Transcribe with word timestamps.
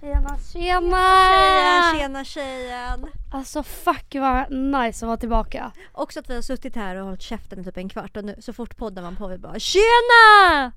Tjena, 0.00 0.36
tjena! 0.52 0.96
Tjejen, 1.28 2.00
tjena 2.00 2.24
tjejen! 2.24 3.06
Alltså 3.32 3.62
fuck 3.62 4.14
vad 4.14 4.50
nice 4.52 5.04
att 5.04 5.08
vara 5.08 5.16
tillbaka. 5.16 5.70
Också 5.92 6.20
att 6.20 6.30
vi 6.30 6.34
har 6.34 6.42
suttit 6.42 6.76
här 6.76 6.96
och 6.96 7.04
hållit 7.04 7.22
käften 7.22 7.60
i 7.60 7.64
typ 7.64 7.76
en 7.76 7.88
kvart 7.88 8.16
och 8.16 8.24
nu 8.24 8.36
så 8.38 8.52
fort 8.52 8.76
podden 8.76 9.04
var 9.04 9.12
på 9.12 9.28
vi 9.28 9.38
bara 9.38 9.52
TJENA! 9.58 10.72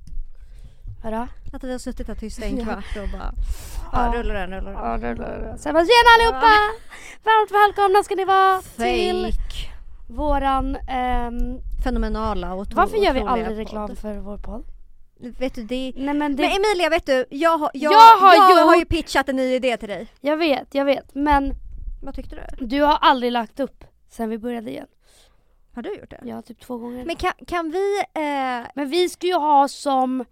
Vadå? 1.03 1.27
Att 1.53 1.63
vi 1.63 1.71
har 1.71 1.79
suttit 1.79 2.07
här 2.07 2.15
tysta 2.15 2.45
en 2.45 2.63
kvart 2.65 2.97
och 3.03 3.09
bara 3.19 3.31
Ja. 3.93 4.11
rullar 4.15 4.33
den, 4.33 4.51
rullar 4.51 4.71
den. 4.73 4.91
Ja, 4.91 4.97
det, 4.97 5.13
det. 5.15 5.57
Sen 5.57 5.73
bara 5.73 5.85
tjena 5.85 6.09
allihopa! 6.17 6.53
Varmt 7.23 7.51
välkomna 7.51 8.03
ska 8.03 8.15
ni 8.15 8.25
vara 8.25 8.61
till 8.61 9.25
Fake. 9.33 9.69
våran... 10.07 10.75
ehm, 10.87 11.59
Fenomenala 11.83 12.53
och 12.53 12.67
varför 12.73 12.97
gör 12.97 13.13
vi 13.13 13.19
otroliga 13.21 13.29
aldrig 13.47 13.47
podd. 13.47 13.57
reklam 13.57 13.95
för 13.95 14.13
vår 14.13 14.37
podd? 14.37 14.63
Vet 15.21 15.55
du 15.55 15.63
det 15.63 15.93
Nej 15.95 16.13
men 16.13 16.35
det... 16.35 16.43
Men 16.43 16.51
Emilia 16.51 16.89
vet 16.89 17.05
du, 17.05 17.25
jag 17.29 17.57
har, 17.57 17.71
jag, 17.73 17.93
Jag 17.93 18.17
har 18.17 18.35
jag 18.35 18.65
har 18.65 18.73
ju 18.75 18.79
gjort- 18.81 18.89
pitchat 18.89 19.29
en 19.29 19.35
ny 19.35 19.53
idé 19.55 19.77
till 19.77 19.89
dig. 19.89 20.07
Jag 20.21 20.37
vet, 20.37 20.67
jag 20.75 20.85
vet. 20.85 21.15
Men 21.15 21.53
Vad 22.03 22.15
tyckte 22.15 22.35
du? 22.57 22.65
du 22.65 22.81
har 22.81 22.97
aldrig 23.01 23.31
lagt 23.31 23.59
upp 23.59 23.83
sen 24.09 24.29
vi 24.29 24.37
började 24.37 24.69
igen. 24.71 24.87
Har 25.75 25.81
du 25.81 25.95
gjort 25.95 26.09
det? 26.09 26.19
Ja, 26.23 26.41
typ 26.41 26.59
två 26.61 26.77
gånger. 26.77 27.05
Men 27.05 27.15
kan, 27.15 27.31
kan 27.47 27.71
vi, 27.71 27.99
eh, 28.13 28.67
Men 28.75 28.89
vi 28.89 29.09
ska 29.09 29.27
ju 29.27 29.33
ha 29.35 29.67
som 29.67 30.25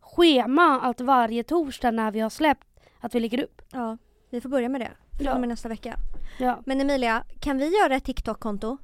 schema 0.00 0.80
att 0.80 1.00
varje 1.00 1.44
torsdag 1.44 1.90
när 1.90 2.10
vi 2.10 2.20
har 2.20 2.30
släppt 2.30 2.66
att 3.00 3.14
vi 3.14 3.20
lägger 3.20 3.42
upp. 3.44 3.62
ja 3.72 3.96
vi 4.30 4.40
får 4.40 4.48
börja 4.48 4.68
med 4.68 4.80
det 4.80 4.90
från 5.16 5.26
Ja. 5.26 5.34
och 5.34 5.40
med 5.40 5.48
nästa 5.48 5.68
vecka. 5.68 5.96
Ja. 6.38 6.62
Men 6.66 6.80
Emilia, 6.80 7.24
kan 7.40 7.58
vi 7.58 7.78
göra 7.78 7.96
ett 7.96 8.04
TikTok-konto? 8.04 8.78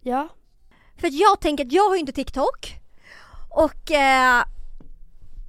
Ja. 0.00 0.28
För 0.96 1.08
jag 1.12 1.40
tänker 1.40 1.64
att 1.64 1.72
jag 1.72 1.88
har 1.88 1.94
ju 1.94 2.00
inte 2.00 2.12
TikTok. 2.12 2.74
Och 3.50 3.90
eh, 3.92 4.42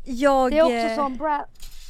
jag... 0.04 0.52
Det 0.52 0.58
är 0.60 0.64
också 0.64 0.76
eh, 0.76 0.96
som 0.96 1.18
Brad 1.18 1.46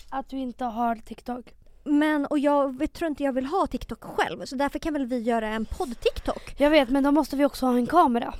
att 0.09 0.29
du 0.29 0.37
inte 0.37 0.65
har 0.65 0.95
TikTok. 0.95 1.45
Men 1.83 2.25
och 2.25 2.39
jag 2.39 2.77
vet, 2.77 2.93
tror 2.93 3.07
inte 3.09 3.23
jag 3.23 3.33
vill 3.33 3.45
ha 3.45 3.67
TikTok 3.67 4.03
själv 4.03 4.45
så 4.45 4.55
därför 4.55 4.79
kan 4.79 4.93
väl 4.93 5.05
vi 5.05 5.19
göra 5.19 5.47
en 5.47 5.65
podd-TikTok. 5.65 6.55
Jag 6.57 6.69
vet 6.69 6.89
men 6.89 7.03
då 7.03 7.11
måste 7.11 7.35
vi 7.35 7.45
också 7.45 7.65
ha 7.65 7.73
en 7.77 7.87
kamera. 7.87 8.33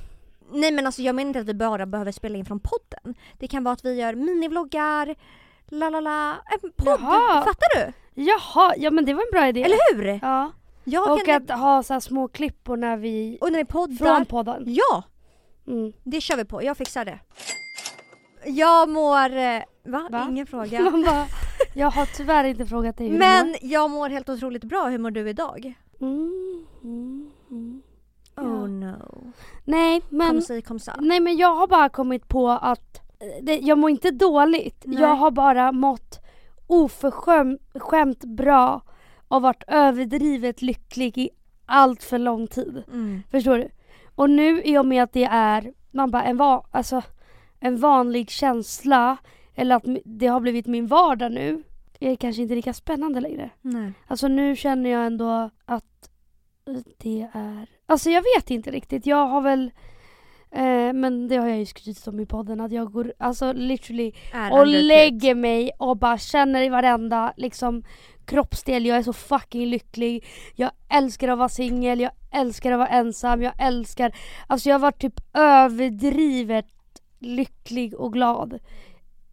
Nej 0.52 0.72
men 0.72 0.86
alltså 0.86 1.02
jag 1.02 1.14
menar 1.14 1.28
inte 1.28 1.40
att 1.40 1.46
vi 1.46 1.54
bara 1.54 1.86
behöver 1.86 2.12
spela 2.12 2.38
in 2.38 2.44
från 2.44 2.60
podden. 2.60 3.14
Det 3.38 3.48
kan 3.48 3.64
vara 3.64 3.72
att 3.72 3.84
vi 3.84 3.94
gör 3.94 4.14
minivloggar, 4.14 5.14
la 5.66 5.90
la 5.90 6.00
la, 6.00 6.30
en 6.30 6.72
podd. 6.76 6.86
Jaha. 7.00 7.44
Fattar 7.44 7.76
du? 7.86 7.92
Jaha, 8.22 8.74
ja 8.76 8.90
men 8.90 9.04
det 9.04 9.14
var 9.14 9.22
en 9.22 9.38
bra 9.38 9.48
idé. 9.48 9.62
Eller 9.62 9.94
hur? 9.94 10.18
Ja. 10.22 10.52
Jag 10.84 11.12
Och 11.12 11.24
kan... 11.26 11.42
att 11.50 11.58
ha 11.60 11.82
så 11.82 12.00
små 12.00 12.28
klippor 12.28 12.76
när 12.76 12.96
vi... 12.96 13.38
och 13.40 13.52
när 13.52 13.58
vi 13.58 13.64
poddar. 13.64 13.96
Från 13.96 14.26
podden. 14.26 14.64
Ja, 14.66 15.02
Mm. 15.66 15.92
det 16.02 16.20
kör 16.20 16.36
vi 16.36 16.44
på. 16.44 16.62
Jag 16.62 16.76
fixar 16.76 17.04
det. 17.04 17.18
Jag 18.46 18.88
mår... 18.88 19.36
eh, 19.36 19.62
Va? 19.86 20.08
Va? 20.10 20.26
Ingen 20.30 20.46
fråga. 20.46 20.80
Man 20.90 21.02
bara, 21.02 21.26
jag 21.74 21.90
har 21.90 22.06
tyvärr 22.16 22.44
inte 22.44 22.66
frågat 22.66 22.96
dig 22.96 23.06
hur 23.06 23.12
du 23.14 23.18
Men 23.18 23.54
jag 23.60 23.90
mår 23.90 24.08
helt 24.08 24.28
otroligt 24.28 24.64
bra. 24.64 24.84
Hur 24.88 24.98
mår 24.98 25.10
du 25.10 25.28
idag? 25.28 25.74
mår. 26.00 26.06
Mm, 26.06 26.66
mm, 26.82 27.30
mm. 27.50 27.82
Ja. 28.36 28.42
Oh 28.42 28.68
no. 28.68 29.32
Nej 29.64 30.00
Kom 30.00 30.18
men, 30.18 30.42
si, 30.42 30.62
kom 30.62 30.78
nej 31.00 31.20
men 31.20 31.36
jag 31.36 31.54
har 31.54 31.66
bara 31.66 31.88
kommit 31.88 32.28
på 32.28 32.48
att 32.50 32.96
eh, 33.20 33.26
det, 33.44 33.56
jag 33.58 33.78
mår 33.78 33.90
inte 33.90 34.10
dåligt. 34.10 34.82
Nej. 34.84 35.00
Jag 35.02 35.14
har 35.14 35.30
bara 35.30 35.72
mått 35.72 36.20
oförskämt 36.66 38.24
bra 38.24 38.80
och 39.28 39.42
varit 39.42 39.62
överdrivet 39.66 40.62
lycklig 40.62 41.18
i 41.18 41.30
allt 41.66 42.02
för 42.02 42.18
lång 42.18 42.46
tid. 42.46 42.82
Mm. 42.92 43.22
Förstår 43.30 43.58
du? 43.58 43.68
Och 44.14 44.30
nu 44.30 44.62
i 44.62 44.78
och 44.78 44.86
med 44.86 45.02
att 45.02 45.12
det 45.12 45.24
är 45.24 45.72
man 45.90 46.10
bara 46.10 46.22
en, 46.24 46.36
va- 46.36 46.66
alltså, 46.70 47.02
en 47.64 47.76
vanlig 47.76 48.30
känsla 48.30 49.16
eller 49.54 49.76
att 49.76 49.84
det 50.04 50.26
har 50.26 50.40
blivit 50.40 50.66
min 50.66 50.86
vardag 50.86 51.32
nu 51.32 51.62
är 52.00 52.16
kanske 52.16 52.42
inte 52.42 52.54
lika 52.54 52.72
spännande 52.72 53.20
längre. 53.20 53.50
Nej. 53.60 53.92
Alltså 54.06 54.28
nu 54.28 54.56
känner 54.56 54.90
jag 54.90 55.06
ändå 55.06 55.50
att 55.64 56.10
eh, 56.68 56.74
det 56.98 57.28
är... 57.34 57.66
Alltså 57.86 58.10
jag 58.10 58.22
vet 58.36 58.50
inte 58.50 58.70
riktigt. 58.70 59.06
Jag 59.06 59.26
har 59.26 59.40
väl... 59.40 59.70
Eh, 60.50 60.92
men 60.92 61.28
det 61.28 61.36
har 61.36 61.48
jag 61.48 61.58
ju 61.58 61.66
skrutit 61.66 62.06
om 62.08 62.20
i 62.20 62.26
podden 62.26 62.60
att 62.60 62.72
jag 62.72 62.92
går 62.92 63.12
alltså 63.18 63.52
literally 63.52 64.12
Är 64.32 64.52
och 64.52 64.58
undertryckt. 64.58 64.84
lägger 64.84 65.34
mig 65.34 65.70
och 65.78 65.96
bara 65.96 66.18
känner 66.18 66.62
i 66.62 66.68
varenda 66.68 67.32
liksom 67.36 67.84
kroppsdel. 68.24 68.86
Jag 68.86 68.96
är 68.96 69.02
så 69.02 69.12
fucking 69.12 69.66
lycklig. 69.66 70.26
Jag 70.54 70.70
älskar 70.88 71.28
att 71.28 71.38
vara 71.38 71.48
singel, 71.48 72.00
jag 72.00 72.12
älskar 72.32 72.72
att 72.72 72.78
vara 72.78 72.88
ensam, 72.88 73.42
jag 73.42 73.52
älskar... 73.58 74.12
Alltså 74.46 74.68
jag 74.68 74.74
har 74.74 74.80
varit 74.80 75.00
typ 75.00 75.20
överdrivet 75.34 76.66
lycklig 77.24 77.94
och 77.94 78.12
glad 78.12 78.58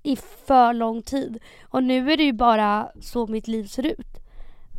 i 0.04 0.16
för 0.16 0.74
lång 0.74 1.02
tid. 1.02 1.40
Och 1.64 1.84
nu 1.84 2.12
är 2.12 2.18
det 2.18 2.24
ju 2.24 2.34
bara 2.34 2.92
så 3.02 3.28
mitt 3.28 3.48
liv 3.48 3.64
ser 3.68 3.86
ut. 3.86 4.08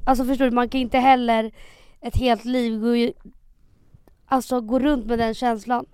Alltså 0.06 0.24
förstår 0.24 0.44
du, 0.44 0.50
man 0.50 0.68
kan 0.68 0.80
inte 0.80 0.98
heller 0.98 1.52
ett 2.00 2.16
helt 2.16 2.44
liv 2.44 2.80
gå, 2.80 2.96
i- 2.96 3.12
alltså, 4.26 4.60
gå 4.60 4.78
runt 4.78 5.06
med 5.06 5.18
den 5.18 5.34
känslan. 5.34 5.86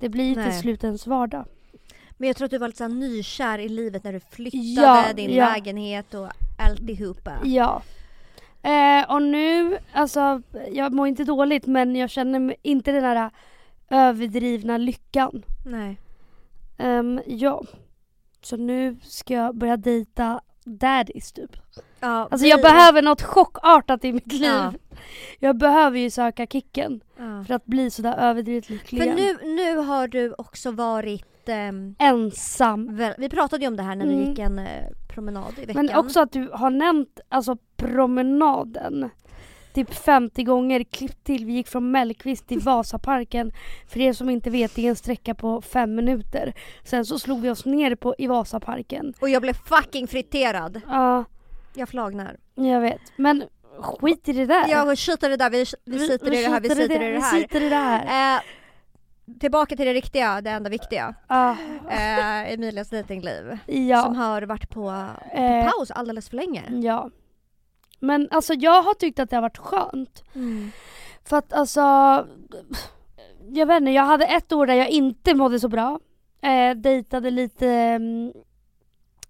Det 0.00 0.08
blir 0.08 0.24
ju 0.24 0.34
till 0.34 0.42
Nej. 0.42 0.60
slut 0.60 0.84
ens 0.84 1.06
vardag. 1.06 1.44
Men 2.18 2.26
jag 2.26 2.36
tror 2.36 2.44
att 2.44 2.50
du 2.50 2.58
var 2.58 2.68
lite 2.68 2.78
så 2.78 2.88
nykär 2.88 3.58
i 3.58 3.68
livet 3.68 4.04
när 4.04 4.12
du 4.12 4.20
flyttade, 4.20 4.62
Ja, 4.82 5.12
din 5.16 5.34
ja. 5.34 5.52
lägenhet 5.54 6.14
och 6.14 6.28
alltihopa. 6.58 7.32
Ja. 7.44 7.82
Eh, 8.62 9.10
och 9.10 9.22
nu, 9.22 9.78
alltså 9.92 10.42
jag 10.72 10.92
mår 10.92 11.08
inte 11.08 11.24
dåligt 11.24 11.66
men 11.66 11.96
jag 11.96 12.10
känner 12.10 12.56
inte 12.62 12.92
den 12.92 13.04
här 13.04 13.30
överdrivna 13.90 14.78
lyckan. 14.78 15.42
Nej. 15.66 16.00
Ehm, 16.78 17.20
ja. 17.26 17.62
Så 18.42 18.56
nu 18.56 18.96
ska 19.02 19.34
jag 19.34 19.56
börja 19.56 19.76
dejta 19.76 20.40
daddies 20.64 21.32
typ. 21.32 21.56
Ja, 22.00 22.28
Alltså 22.30 22.44
vi- 22.44 22.50
jag 22.50 22.62
behöver 22.62 23.02
något 23.02 23.22
chockartat 23.22 24.04
i 24.04 24.12
mitt 24.12 24.32
liv. 24.32 24.42
Ja. 24.44 24.72
Jag 25.38 25.56
behöver 25.58 25.98
ju 25.98 26.10
söka 26.10 26.46
kicken 26.46 27.00
Ja. 27.18 27.44
för 27.46 27.54
att 27.54 27.64
bli 27.66 27.90
sådär 27.90 28.16
överdrivet 28.18 28.70
lycklig 28.70 29.02
För 29.02 29.10
nu, 29.10 29.54
nu 29.54 29.76
har 29.76 30.08
du 30.08 30.34
också 30.38 30.70
varit... 30.70 31.48
ehm, 31.48 31.94
Ensam. 31.98 32.96
väl, 32.96 33.14
vi 33.18 33.28
pratade 33.28 33.62
ju 33.64 33.68
om 33.68 33.76
det 33.76 33.82
här 33.82 33.94
när 33.96 34.06
vi 34.06 34.14
Mm. 34.14 34.28
gick 34.30 34.38
en 34.38 34.58
eh, 34.58 34.86
promenad 35.08 35.52
i 35.62 35.64
veckan. 35.66 35.86
Men 35.86 35.96
också 35.96 36.20
att 36.20 36.32
du 36.32 36.50
har 36.52 36.70
nämnt 36.70 37.20
alltså 37.28 37.56
promenaden 37.76 39.10
typ 39.84 39.94
50 39.94 40.42
gånger, 40.44 40.84
klippt 40.84 41.24
till. 41.24 41.44
Vi 41.46 41.52
gick 41.52 41.68
från 41.68 41.90
Mellqvist 41.90 42.46
till 42.48 42.60
Vasaparken. 42.64 43.52
För 43.88 44.00
er 44.00 44.12
som 44.12 44.30
inte 44.30 44.50
vet, 44.50 44.74
det 44.74 44.84
är 44.86 44.88
en 44.90 44.96
sträcka 44.96 45.34
på 45.34 45.62
fem 45.62 45.94
minuter. 45.94 46.54
Sen 46.84 47.04
så 47.06 47.18
slog 47.18 47.40
vi 47.40 47.50
oss 47.50 47.64
ner 47.64 47.94
på, 47.94 48.14
i 48.18 48.26
Vasaparken. 48.26 49.14
Och 49.20 49.28
jag 49.28 49.42
blev 49.42 49.52
fucking 49.54 50.06
friterad. 50.08 50.80
Ja, 50.88 51.24
Jag 51.74 51.88
flagnar. 51.88 52.36
jag 52.54 52.80
vet. 52.80 53.00
Men 53.16 53.44
skit 53.80 54.28
i 54.28 54.32
det 54.32 54.46
där. 54.46 54.68
Jag 54.68 54.98
skiter 54.98 55.26
i 55.28 55.30
det 55.30 55.36
där, 55.36 55.50
vi, 55.50 55.64
vi 55.84 55.98
sitter 55.98 56.32
i 56.32 56.42
det 56.42 56.48
här, 56.48 56.60
vi 56.60 56.68
skiter 56.68 56.82
sitter 56.82 56.94
i 57.02 57.04
det 57.06 57.12
Vi 57.12 57.20
här. 57.20 57.40
sitter 57.40 57.60
i 57.60 57.68
det 57.68 57.76
här. 57.76 58.36
Eh, 58.36 58.42
tillbaka 59.40 59.76
till 59.76 59.86
det 59.86 59.94
riktiga, 59.94 60.40
det 60.40 60.50
enda 60.50 60.70
viktiga. 60.70 61.14
Ja, 61.28 61.56
Eh, 61.90 62.52
Emilias 62.52 62.88
dejtingliv. 62.88 63.58
Som 63.66 63.86
ja. 63.86 63.98
har 64.00 64.42
varit 64.42 64.68
på, 64.70 64.82
på 64.82 65.38
Eh, 65.40 65.70
paus 65.70 65.90
alldeles 65.90 66.28
för 66.28 66.36
länge. 66.36 66.62
ja. 66.82 67.10
Men 67.98 68.28
alltså 68.30 68.54
jag 68.54 68.82
har 68.82 68.94
tyckt 68.94 69.18
att 69.18 69.30
det 69.30 69.36
har 69.36 69.42
varit 69.42 69.58
skönt. 69.58 70.24
Mm. 70.34 70.70
För 71.24 71.36
att 71.36 71.52
alltså, 71.52 71.80
jag 73.48 73.66
vet 73.66 73.80
inte, 73.80 73.90
jag 73.90 74.04
hade 74.04 74.26
ett 74.26 74.52
år 74.52 74.66
där 74.66 74.74
jag 74.74 74.88
inte 74.88 75.34
mådde 75.34 75.60
så 75.60 75.68
bra. 75.68 76.00
Eh, 76.42 76.76
dejtade 76.76 77.30
lite, 77.30 77.68
mm, 77.68 78.32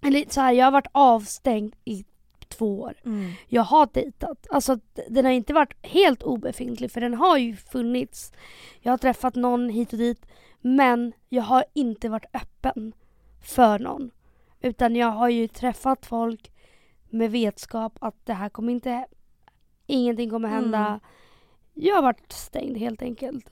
eller 0.03 0.25
så 0.28 0.41
här, 0.41 0.53
jag 0.53 0.66
har 0.66 0.72
varit 0.72 0.91
avstängd 0.93 1.75
i 1.84 2.05
två 2.49 2.81
år. 2.81 2.94
Mm. 3.05 3.32
Jag 3.49 3.62
har 3.62 3.88
dejtat. 3.93 4.47
Alltså 4.50 4.78
den 5.09 5.25
har 5.25 5.32
inte 5.32 5.53
varit 5.53 5.87
helt 5.87 6.22
obefintlig 6.22 6.91
för 6.91 7.00
den 7.00 7.15
har 7.15 7.37
ju 7.37 7.56
funnits. 7.56 8.32
Jag 8.81 8.93
har 8.93 8.99
träffat 8.99 9.34
någon 9.34 9.69
hit 9.69 9.93
och 9.93 9.99
dit. 9.99 10.26
Men 10.60 11.12
jag 11.28 11.43
har 11.43 11.65
inte 11.72 12.09
varit 12.09 12.34
öppen 12.34 12.93
för 13.43 13.78
någon. 13.78 14.10
Utan 14.60 14.97
jag 14.97 15.10
har 15.10 15.28
ju 15.28 15.49
träffat 15.49 16.06
folk 16.06 16.53
med 17.16 17.31
vetskap 17.31 17.99
att 18.00 18.27
det 18.27 18.32
här 18.32 18.49
kommer 18.49 18.73
inte, 18.73 19.06
ingenting 19.87 20.31
kommer 20.31 20.49
hända. 20.49 20.87
Mm. 20.87 21.00
Jag 21.75 21.94
har 21.94 22.02
varit 22.02 22.32
stängd 22.32 22.76
helt 22.76 23.02
enkelt. 23.02 23.50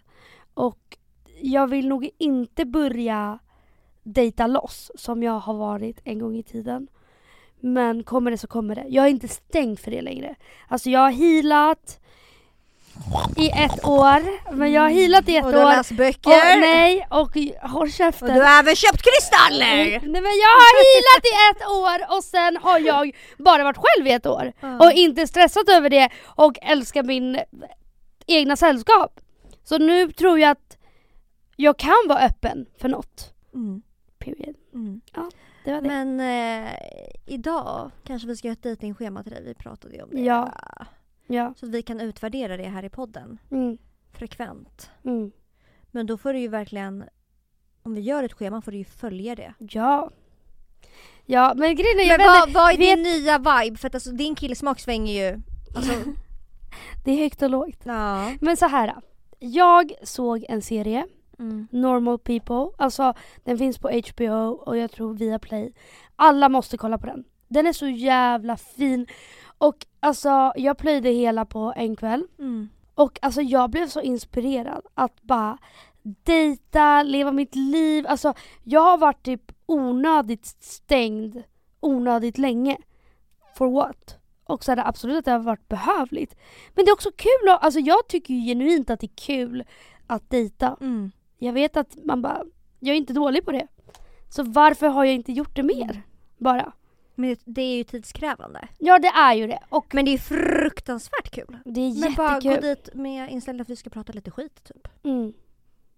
Och 0.55 0.99
jag 1.43 1.67
vill 1.67 1.89
nog 1.89 2.11
inte 2.19 2.65
börja 2.65 3.39
dejta 4.03 4.47
loss 4.47 4.91
som 4.94 5.23
jag 5.23 5.39
har 5.39 5.55
varit 5.55 6.00
en 6.05 6.19
gång 6.19 6.37
i 6.37 6.43
tiden. 6.43 6.89
Men 7.61 8.05
kommer 8.05 8.31
det 8.31 8.39
så 8.39 8.47
kommer 8.47 8.75
det. 8.75 8.85
Jag 8.89 9.05
är 9.05 9.11
inte 9.11 9.29
stängd 9.29 9.79
för 9.79 9.91
det 9.91 10.03
längre. 10.03 10.35
Alltså 10.69 10.91
jag 10.91 11.00
har 11.00 11.11
healat 11.11 12.00
i 13.37 13.50
ett 13.50 13.85
år. 13.85 14.52
Men 14.55 14.73
jag 14.73 14.82
har 14.82 14.88
healat 14.88 15.29
i 15.29 15.37
ett 15.37 15.44
Och 15.44 15.52
du 15.52 15.58
har 15.58 15.64
år. 15.64 15.70
läst 15.76 15.91
böcker. 15.91 16.31
Och, 16.31 16.61
nej, 16.61 17.06
och 17.11 17.37
håll 17.70 17.82
Och 17.87 17.91
käften. 17.93 18.35
du 18.35 18.41
har 18.41 18.58
även 18.58 18.76
köpt 18.76 19.02
kristaller! 19.02 19.85
Nej 19.87 20.00
men 20.02 20.23
jag 20.44 20.55
har 20.61 20.75
healat 20.85 21.25
i 21.32 21.35
ett 21.50 21.69
år 21.69 22.17
och 22.17 22.25
sen 22.25 22.56
har 22.56 22.79
jag 22.79 23.17
bara 23.38 23.64
varit 23.64 23.76
själv 23.79 24.06
i 24.06 24.12
ett 24.12 24.26
år. 24.26 24.52
Och 24.81 24.93
inte 24.93 25.26
stressat 25.26 25.69
över 25.69 25.91
det 25.91 26.08
och 26.25 26.58
älskar 26.62 27.02
min 27.02 27.38
egna 28.26 28.56
sällskap. 28.56 29.20
Så 29.64 29.79
nu 29.79 30.12
tror 30.12 30.38
jag 30.41 30.50
att 30.50 30.76
jag 31.56 31.79
kan 31.79 31.94
vara 32.08 32.19
öppen 32.20 32.67
för 32.81 32.88
något. 32.88 33.35
Mm. 33.55 33.82
Period. 34.19 34.56
Mm. 34.75 35.00
Ja. 35.14 35.31
det 35.64 35.73
var 35.73 35.81
det. 35.81 35.88
Men 35.88 36.20
eh, 36.64 36.70
idag 37.26 37.91
kanske 38.06 38.29
vi 38.29 38.37
ska 38.37 38.49
göra 38.49 38.52
ett 38.52 38.62
dejtingschema 38.62 39.23
till 39.23 39.32
dig. 39.32 39.43
Vi 39.44 39.55
pratade 39.55 39.94
ju 39.94 40.02
om 40.02 40.08
det. 40.12 40.20
Ja. 40.20 40.52
Ja. 41.26 41.55
Så 41.56 41.67
att 41.67 41.73
vi 41.73 41.82
kan 41.82 42.00
utvärdera 42.00 42.56
det 42.56 42.69
här 42.69 42.85
i 42.85 42.88
podden. 42.91 43.38
Mm. 43.50 43.79
Frekvent. 44.12 44.91
Mm. 45.05 45.32
Men 45.91 46.06
då 46.06 46.19
får 46.19 46.32
du 46.32 46.38
ju 46.38 46.49
verkligen, 46.49 47.05
om 47.82 47.94
vi 47.94 48.00
gör 48.00 48.23
ett 48.23 48.32
schema 48.32 48.62
får 48.62 48.73
du 48.73 48.79
ju 48.79 48.85
följa 48.85 49.35
det. 49.35 49.55
Ja. 49.59 50.11
Ja 51.26 51.53
men 51.56 51.75
grejen 51.76 52.00
är, 52.00 52.19
Men 52.19 52.26
vad, 52.26 52.53
vad 52.53 52.73
är 52.75 52.79
vet- 52.79 52.97
din 52.97 53.03
nya 53.03 53.38
vibe? 53.38 53.76
För 53.79 53.87
att 53.88 53.94
alltså, 53.94 54.11
din 54.11 54.35
killsmak 54.35 54.81
svänger 54.81 55.31
ju. 55.31 55.41
Alltså, 55.76 55.93
det 57.05 57.11
är 57.12 57.17
högt 57.17 57.43
och 57.43 57.50
lågt. 57.50 57.81
ja. 57.85 58.32
Men 58.41 58.56
så 58.56 58.67
här. 58.67 58.94
Jag 59.38 59.93
såg 60.03 60.44
en 60.49 60.62
serie, 60.62 61.06
Mm. 61.38 61.67
Normal 61.70 62.19
People. 62.19 62.67
Alltså 62.79 63.15
den 63.44 63.59
finns 63.59 63.79
på 63.79 63.88
HBO 63.91 64.49
och 64.50 64.77
jag 64.77 64.91
tror 64.91 65.15
via 65.15 65.38
Play. 65.38 65.73
Alla 66.17 66.49
måste 66.49 66.77
kolla 66.77 66.99
på 66.99 67.06
den. 67.06 67.25
Den 67.49 67.67
är 67.67 67.73
så 67.73 67.87
jävla 67.88 68.56
fin. 68.56 69.06
Och 69.65 69.87
alltså 70.01 70.53
jag 70.57 70.79
plöjde 70.79 71.09
hela 71.09 71.45
på 71.45 71.73
en 71.77 71.97
kväll. 71.97 72.27
Mm. 72.39 72.69
Och 72.95 73.19
alltså 73.23 73.43
jag 73.43 73.71
blev 73.71 73.89
så 73.89 74.01
inspirerad 74.01 74.87
att 74.95 75.23
bara 75.23 75.59
dejta, 76.03 77.03
leva 77.03 77.33
mitt 77.33 77.55
liv. 77.55 78.07
Alltså 78.09 78.35
jag 78.63 78.81
har 78.81 78.99
varit 78.99 79.23
typ 79.23 79.53
onödigt 79.67 80.47
stängd 80.47 81.43
onödigt 81.81 82.39
länge. 82.39 82.77
For 83.57 83.71
what? 83.71 84.19
Och 84.45 84.65
så 84.65 84.73
är 84.73 84.77
det 84.77 84.87
absolut 84.87 85.19
att 85.19 85.25
det 85.25 85.31
har 85.31 85.39
varit 85.39 85.69
behövligt. 85.69 86.37
Men 86.75 86.85
det 86.85 86.91
är 86.91 86.95
också 86.95 87.11
kul 87.17 87.49
att, 87.49 87.65
alltså 87.65 87.81
jag 87.81 88.09
tycker 88.09 88.35
ju 88.35 88.41
genuint 88.41 88.91
att 88.91 89.01
det 89.01 89.07
är 89.07 89.17
kul 89.17 89.65
att 90.07 90.31
dejta. 90.31 90.77
Mm. 90.81 91.11
Jag 91.39 91.53
vet 91.53 91.77
att 91.77 91.97
man 92.05 92.23
bara, 92.23 92.45
jag 92.81 92.95
är 92.95 92.99
inte 92.99 93.13
dålig 93.13 93.45
på 93.45 93.53
det. 93.53 93.67
Så 94.29 94.43
varför 94.43 94.89
har 94.89 95.05
jag 95.05 95.15
inte 95.15 95.33
gjort 95.33 95.57
det 95.57 95.63
mer? 95.63 96.03
Bara. 96.39 96.73
Men 97.15 97.37
det, 97.45 97.63
är 97.63 97.77
ju 97.77 97.85
tidskrävande. 97.85 98.69
Ja 98.79 98.99
det 98.99 99.09
är 99.09 99.35
ju 99.35 99.47
det. 99.47 99.59
Och 99.69 99.95
Men 99.95 100.05
det 100.05 100.11
är 100.15 100.19
fruktansvärt 100.19 101.31
kul. 101.31 101.59
det 101.65 101.81
är 101.81 102.01
Men 102.01 102.15
bara 102.15 102.41
gå 102.41 102.51
jättekul. 102.51 102.63
dit 102.85 102.95
med 102.95 103.31
inställningen 103.31 103.63
att 103.63 103.69
vi 103.69 103.77
ska 103.77 103.91
prata 103.91 104.13
lite 104.13 104.31
skit 104.31 104.65
typ. 104.65 104.89
Mm. 105.05 105.33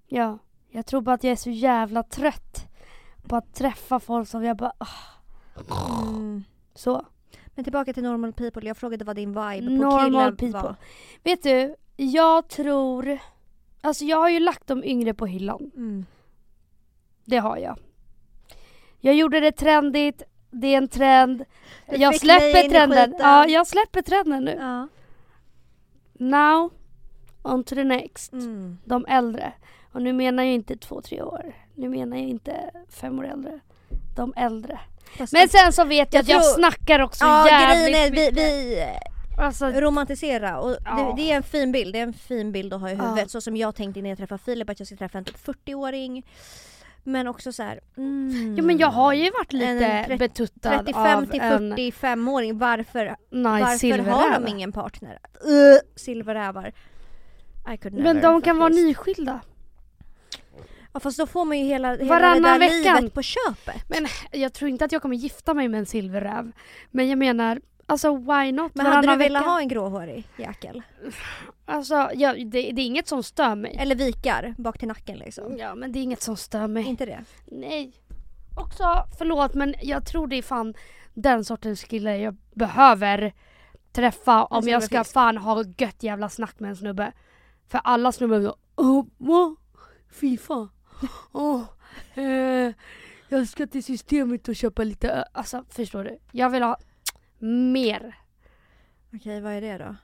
Ja, 0.06 0.38
jag 0.68 0.86
tror 0.86 1.00
bara 1.00 1.14
att 1.14 1.24
jag 1.24 1.32
är 1.32 1.36
så 1.36 1.50
jävla 1.50 2.02
trött 2.02 2.66
på 3.22 3.36
att 3.36 3.54
träffa 3.54 4.00
folk 4.00 4.28
som 4.28 4.44
jag 4.44 4.56
bara, 4.56 4.72
ah, 4.78 6.06
Mm. 6.08 6.44
så. 6.74 7.06
Men 7.54 7.64
tillbaka 7.64 7.92
till 7.92 8.02
normal 8.02 8.32
people. 8.32 8.66
Jag 8.68 8.76
frågade 8.76 9.04
vad 9.04 9.16
din 9.16 9.28
vibe 9.28 9.66
på 9.66 9.72
Normal 9.72 10.04
killen 10.06 10.36
people. 10.36 10.52
var. 10.62 10.76
Vet 11.24 11.42
du, 11.42 11.74
jag 11.96 12.48
tror, 12.48 13.18
alltså 13.80 14.04
jag 14.04 14.16
har 14.16 14.28
ju 14.28 14.40
lagt 14.40 14.66
de 14.66 14.84
yngre 14.84 15.14
på 15.14 15.26
hyllan. 15.26 15.70
Mm. 15.76 16.06
Det 17.24 17.36
har 17.36 17.56
jag. 17.56 17.78
Jag 19.00 19.14
gjorde 19.14 19.40
det 19.40 19.52
trendigt, 19.52 20.22
det 20.60 20.66
är 20.74 20.76
en 20.78 20.88
trend. 20.88 21.44
Du 21.90 21.96
jag 21.96 22.20
släpper 22.20 22.68
trenden. 22.68 23.14
Ja, 23.18 23.46
jag 23.48 23.66
släpper 23.66 24.02
trenden 24.02 24.44
nu. 24.44 24.56
Ja. 24.60 24.88
Now, 26.18 26.70
on 27.42 27.64
to 27.64 27.74
the 27.74 27.84
next. 27.84 28.32
Mm. 28.32 28.78
De 28.84 29.06
äldre. 29.08 29.52
Och 29.92 30.02
nu 30.02 30.12
menar 30.12 30.42
jag 30.42 30.52
inte 30.52 30.76
två, 30.76 31.00
tre 31.02 31.22
år. 31.22 31.54
Nu 31.74 31.88
menar 31.88 32.16
jag 32.16 32.26
inte 32.26 32.70
fem 32.90 33.18
år 33.18 33.26
äldre. 33.26 33.60
De 34.16 34.34
äldre. 34.36 34.80
Fast 35.18 35.32
Men 35.32 35.48
sen 35.48 35.72
så 35.72 35.84
vet 35.84 36.14
jag, 36.14 36.18
Jag 36.18 36.22
att 36.22 36.28
jag 36.28 36.42
tror- 36.42 36.54
snackar 36.54 37.00
också 37.00 37.24
ja, 37.24 37.48
jävligt 37.48 37.86
grejen 37.94 38.12
är 38.12 38.30
vi, 38.32 38.40
vi 38.40 38.84
Alltså, 39.38 39.66
romantisera 39.66 40.60
och 40.60 40.76
Ja. 40.84 41.14
det, 41.16 41.22
det 41.22 41.32
är 41.32 41.36
en 41.36 41.42
fin 41.42 41.72
bild. 41.72 41.92
Det 41.92 41.98
är 41.98 42.02
en 42.02 42.12
fin 42.12 42.52
bild 42.52 42.72
att 42.74 42.80
ha 42.80 42.90
i 42.90 42.94
Ja. 42.94 43.02
huvudet. 43.02 43.30
Så 43.30 43.40
som 43.40 43.56
jag 43.56 43.74
tänkte 43.74 44.02
när 44.02 44.08
jag 44.08 44.18
träffade 44.18 44.42
Filip 44.44 44.70
att 44.70 44.78
jag 44.80 44.86
ska 44.86 44.96
träffa 44.96 45.18
en 45.18 45.24
typ 45.24 45.36
40-åring. 45.46 46.26
Men 47.06 47.26
också 47.26 47.52
så 47.52 47.62
här. 47.62 47.80
Mm, 47.96 48.54
jo 48.58 48.64
men 48.64 48.78
jag 48.78 48.88
har 48.88 49.12
ju 49.12 49.30
varit 49.30 49.52
En 49.52 49.58
lite 49.58 50.16
betuttad 50.18 50.70
35 50.70 51.18
av 51.18 51.26
till 51.26 51.40
en 51.40 51.72
45-åring. 51.76 52.58
Varför, 52.58 53.16
nice 53.30 53.90
varför 53.90 54.10
har 54.10 54.40
de 54.40 54.48
ingen 54.48 54.72
partner? 54.72 55.12
Uh, 55.12 55.78
silverrävar. 55.96 56.72
I 57.74 57.76
could 57.76 57.94
never 57.94 58.14
Men 58.14 58.22
de 58.22 58.42
kan 58.42 58.58
vara 58.58 58.68
nyskilda. 58.68 59.40
Ja 60.92 61.00
fast 61.00 61.18
då 61.18 61.26
får 61.26 61.44
man 61.44 61.58
ju 61.58 61.64
hela, 61.64 61.90
hela 61.90 62.04
Varannan 62.04 62.42
det 62.42 62.48
där 62.48 62.58
veckan. 62.58 62.96
livet 62.96 63.14
på 63.14 63.22
köpet. 63.22 63.84
Men 63.88 64.06
jag 64.32 64.52
tror 64.52 64.70
inte 64.70 64.84
att 64.84 64.92
jag 64.92 65.02
kommer 65.02 65.16
gifta 65.16 65.54
mig 65.54 65.68
med 65.68 65.78
en 65.78 65.86
silverräv. 65.86 66.52
Men 66.90 67.08
jag 67.08 67.18
menar, 67.18 67.60
alltså 67.86 68.16
why 68.16 68.52
not? 68.52 68.74
Men 68.74 68.86
hade 68.86 69.08
du 69.12 69.16
velat 69.16 69.42
vecka? 69.42 69.50
ha 69.50 69.60
en 69.60 69.68
gråhårig 69.68 70.28
jäkel? 70.36 70.82
Alltså 71.64 72.10
ja, 72.14 72.34
det, 72.34 72.44
det 72.72 72.82
är 72.82 72.86
inget 72.86 73.08
som 73.08 73.22
stör 73.22 73.54
mig. 73.54 73.76
Eller 73.78 73.94
vikar 73.94 74.54
bak 74.58 74.78
till 74.78 74.88
nacken 74.88 75.18
liksom? 75.18 75.56
Ja 75.58 75.74
men 75.74 75.92
det 75.92 75.98
är 75.98 76.02
inget 76.02 76.22
som 76.22 76.36
stör 76.36 76.66
mig. 76.66 76.84
Inte 76.86 77.06
det? 77.06 77.24
Nej. 77.46 77.92
Också, 78.56 79.04
förlåt 79.18 79.54
men 79.54 79.74
jag 79.82 80.06
tror 80.06 80.26
det 80.26 80.36
är 80.36 80.42
fan 80.42 80.74
den 81.14 81.44
sortens 81.44 81.84
kille 81.84 82.16
jag 82.16 82.36
behöver 82.54 83.32
träffa 83.92 84.44
om 84.44 84.68
jag 84.68 84.82
ska 84.82 84.88
silverfisk. 84.88 85.12
fan 85.14 85.36
ha 85.36 85.64
gött 85.78 86.02
jävla 86.02 86.28
snack 86.28 86.60
med 86.60 86.70
en 86.70 86.76
snubbe. 86.76 87.12
För 87.68 87.80
alla 87.84 88.12
snubbar 88.12 88.40
så 88.40 88.56
Åh, 88.76 89.04
vad? 89.16 89.56
Fy 90.20 90.38
fan. 90.38 90.68
Åh, 91.32 91.62
eh, 92.14 92.72
jag 93.28 93.48
ska 93.48 93.66
till 93.66 93.84
systemet 93.84 94.48
och 94.48 94.56
köpa 94.56 94.84
lite 94.84 95.10
ö-" 95.10 95.24
Alltså 95.32 95.64
förstår 95.68 96.04
du? 96.04 96.18
Jag 96.32 96.50
vill 96.50 96.62
ha 96.62 96.76
mer. 97.38 98.18
Okej 99.14 99.40
vad 99.40 99.52
är 99.52 99.60
det 99.60 99.78
då? 99.78 99.96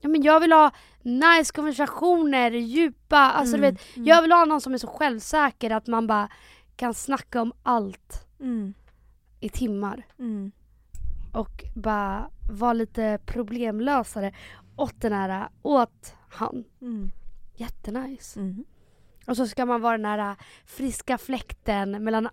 Ja, 0.00 0.08
men 0.08 0.22
jag 0.22 0.40
vill 0.40 0.52
ha 0.52 0.70
nice 1.02 1.52
konversationer, 1.52 2.50
djupa, 2.50 3.18
alltså 3.18 3.56
du 3.56 3.62
Mm, 3.64 3.74
vet. 3.74 3.96
mm. 3.96 4.06
Jag 4.08 4.22
vill 4.22 4.32
ha 4.32 4.44
någon 4.44 4.60
som 4.60 4.74
är 4.74 4.78
så 4.78 4.86
självsäker 4.86 5.70
att 5.70 5.86
man 5.86 6.06
bara 6.06 6.28
kan 6.76 6.94
snacka 6.94 7.42
om 7.42 7.52
allt 7.62 8.26
Mm, 8.40 8.74
i 9.40 9.48
timmar. 9.48 10.06
mm. 10.18 10.52
och 11.32 11.64
bara 11.74 12.30
vara 12.52 12.72
lite 12.72 13.18
problemlösare 13.26 14.34
åt 14.76 15.00
den 15.00 15.12
här, 15.12 15.48
åt 15.62 16.14
han. 16.28 16.64
Mm. 16.80 17.10
Jättenice. 17.56 18.40
Och 19.30 19.36
så 19.36 19.46
ska 19.46 19.66
man 19.66 19.80
vara 19.80 19.96
den 19.96 20.04
här 20.06 20.36
friska 20.66 21.18
fläkten 21.18 22.04
mellan 22.04 22.28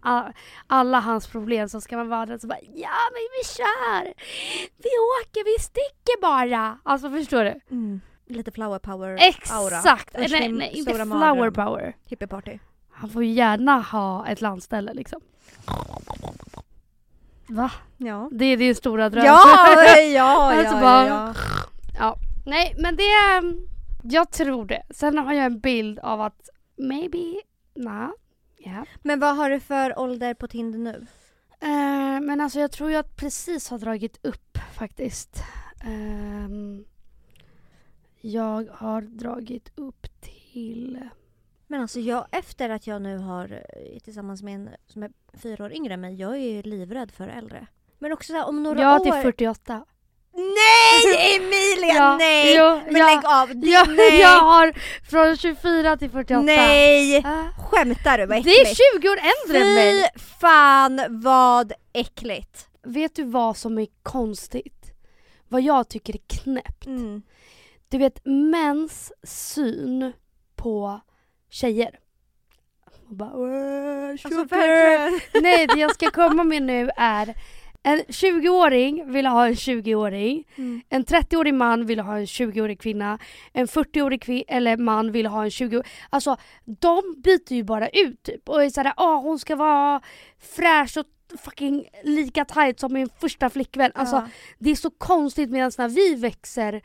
alla 0.67 0.99
hans 0.99 1.27
problem 1.27 1.69
så 1.69 1.81
ska 1.81 1.97
man 1.97 2.09
vara 2.09 2.25
den 2.25 2.39
som 2.39 2.47
bara 2.47 2.59
ja 2.61 2.89
men 3.13 3.21
vi 3.39 3.47
kör! 3.57 4.13
Vi 4.77 4.89
åker, 4.89 5.57
vi 5.57 5.63
sticker 5.63 6.21
bara! 6.21 6.77
Alltså 6.83 7.09
förstår 7.09 7.43
du? 7.43 7.59
Mm. 7.71 8.01
Lite 8.27 8.51
flower 8.51 8.79
power 8.79 9.09
aura. 9.51 9.77
Exakt! 9.77 10.19
Usch, 10.19 10.31
nej, 10.31 10.51
nej 10.51 10.71
inte 10.77 10.93
flower 10.93 11.51
power. 11.51 11.95
Hippieparty. 12.05 12.59
Han 12.91 13.09
får 13.09 13.23
gärna 13.23 13.81
ha 13.81 14.27
ett 14.27 14.41
landställe 14.41 14.93
liksom. 14.93 15.21
Va? 17.47 17.71
Ja. 17.97 18.29
Det 18.31 18.45
är 18.45 18.57
din 18.57 18.75
stora 18.75 19.09
dröm? 19.09 19.25
Ja, 19.25 19.43
ja, 19.85 19.99
ja, 20.01 20.53
Alltså 20.53 20.75
ja, 20.75 20.81
bara- 20.81 21.07
ja. 21.07 21.33
Ja, 21.99 22.15
nej 22.45 22.75
men 22.77 22.95
det. 22.95 23.03
Jag 24.03 24.31
tror 24.31 24.65
det. 24.65 24.83
Sen 24.89 25.17
har 25.17 25.33
jag 25.33 25.45
en 25.45 25.59
bild 25.59 25.99
av 25.99 26.21
att 26.21 26.49
maybe, 26.77 27.41
nah, 27.73 28.11
ja. 28.57 28.85
Men 29.01 29.19
vad 29.19 29.35
har 29.35 29.49
du 29.49 29.59
för 29.59 29.99
ålder 29.99 30.33
på 30.33 30.47
Tinder 30.47 30.79
nu? 30.79 31.05
Eh, 31.59 32.21
men 32.21 32.41
alltså 32.41 32.59
jag 32.59 32.71
tror 32.71 32.91
jag 32.91 33.15
precis 33.15 33.69
har 33.69 33.79
dragit 33.79 34.25
upp 34.25 34.57
faktiskt. 34.77 35.43
Ehm, 35.83 36.85
jag 38.21 38.67
har 38.71 39.01
dragit 39.01 39.71
upp 39.75 40.07
till... 40.21 41.09
Men 41.67 41.81
alltså 41.81 41.99
jag, 41.99 42.27
efter 42.31 42.69
att 42.69 42.87
jag 42.87 43.01
nu 43.01 43.17
har 43.17 43.63
eh, 43.75 43.99
tillsammans 43.99 44.43
med 44.43 44.55
en 44.55 44.69
som 44.85 45.03
är 45.03 45.11
fyra 45.33 45.65
år 45.65 45.73
yngre 45.73 45.93
än 45.93 46.01
mig, 46.01 46.15
jag 46.15 46.31
är 46.31 46.55
ju 46.55 46.61
livrädd 46.61 47.11
för 47.11 47.27
äldre. 47.27 47.67
Men 47.99 48.11
också 48.11 48.27
så 48.27 48.37
här, 48.37 48.47
om 48.47 48.63
några 48.63 48.95
år... 48.95 48.99
till 48.99 49.13
48. 49.13 49.85
Nej 50.37 51.35
Emilia, 51.35 51.93
Ja, 51.95 52.17
nej! 52.17 52.55
jo, 52.57 52.81
Men 52.91 52.95
ja, 53.01 53.05
lägg 53.05 53.25
av, 53.25 53.47
det, 53.55 53.67
Jag, 53.71 53.89
nej! 53.89 54.19
jag 54.19 54.39
har 54.39 54.73
från 55.09 55.37
24 55.37 55.97
till 55.97 56.09
48. 56.09 56.41
Nej! 56.41 57.17
Eh, 57.17 57.23
Skämtar 57.69 58.17
du? 58.17 58.25
Vad 58.25 58.43
det 58.43 58.49
är 58.49 58.61
äckligt! 58.61 58.81
20 59.01 59.09
år 59.09 59.17
äldre 59.17 59.59
än 59.69 59.73
mig. 59.73 60.09
Fy 60.15 60.19
fan 60.39 61.01
vad 61.09 61.73
äckligt! 61.93 62.67
Vet 62.83 63.15
du 63.15 63.23
vad 63.23 63.57
som 63.57 63.77
är 63.77 63.87
konstigt? 64.03 64.91
Vad 65.47 65.61
jag 65.61 65.89
tycker 65.89 66.13
är 66.15 66.37
knäppt? 66.43 66.85
Mm. 66.85 67.21
Du 67.89 67.97
vet 67.97 68.21
mäns 68.25 69.11
syn 69.23 70.13
på 70.55 71.01
tjejer. 71.49 71.99
Och 73.09 73.15
bara, 73.15 73.31
"Åh, 73.33 74.09
Alltså, 74.09 74.29
sugar." 74.29 74.45
verkligen. 74.45 75.43
Nej 75.43 75.67
det 75.67 75.79
jag 75.79 75.93
ska 75.93 76.11
komma 76.11 76.43
med 76.43 76.61
nu 76.63 76.89
är 76.97 77.33
en 77.87 77.99
20-åring 77.99 79.11
vill 79.11 79.25
ha 79.25 79.47
en 79.47 79.53
20-åring. 79.53 80.43
Mm. 80.55 80.81
En 80.89 81.05
30-årig 81.05 81.53
man 81.53 81.85
vill 81.85 81.99
ha 81.99 82.17
en 82.17 82.25
20-årig 82.25 82.79
kvinna. 82.81 83.19
En 83.53 83.67
40-årig 83.67 84.23
kvi- 84.23 84.43
eller 84.47 84.77
man 84.77 85.11
vill 85.11 85.25
ha 85.25 85.43
en 85.43 85.49
20-årig. 85.49 85.85
Alltså 86.09 86.37
de 86.65 87.01
byter 87.23 87.53
ju 87.53 87.63
bara 87.63 87.89
ut 87.89 88.23
typ 88.23 88.49
och 88.49 88.63
är 88.63 88.69
såhär, 88.69 88.93
ah 88.97 89.15
hon 89.15 89.39
ska 89.39 89.55
vara 89.55 90.01
fräsch 90.39 90.97
och 90.97 91.05
fucking 91.39 91.87
lika 92.03 92.45
tight 92.45 92.79
som 92.79 92.93
min 92.93 93.09
första 93.19 93.49
flickvän. 93.49 93.91
Alltså 93.95 94.15
Ja. 94.15 94.27
det 94.59 94.69
är 94.71 94.75
så 94.75 94.89
konstigt 94.89 95.49
medan 95.49 95.71
när 95.77 95.89
vi 95.89 96.15
växer, 96.15 96.81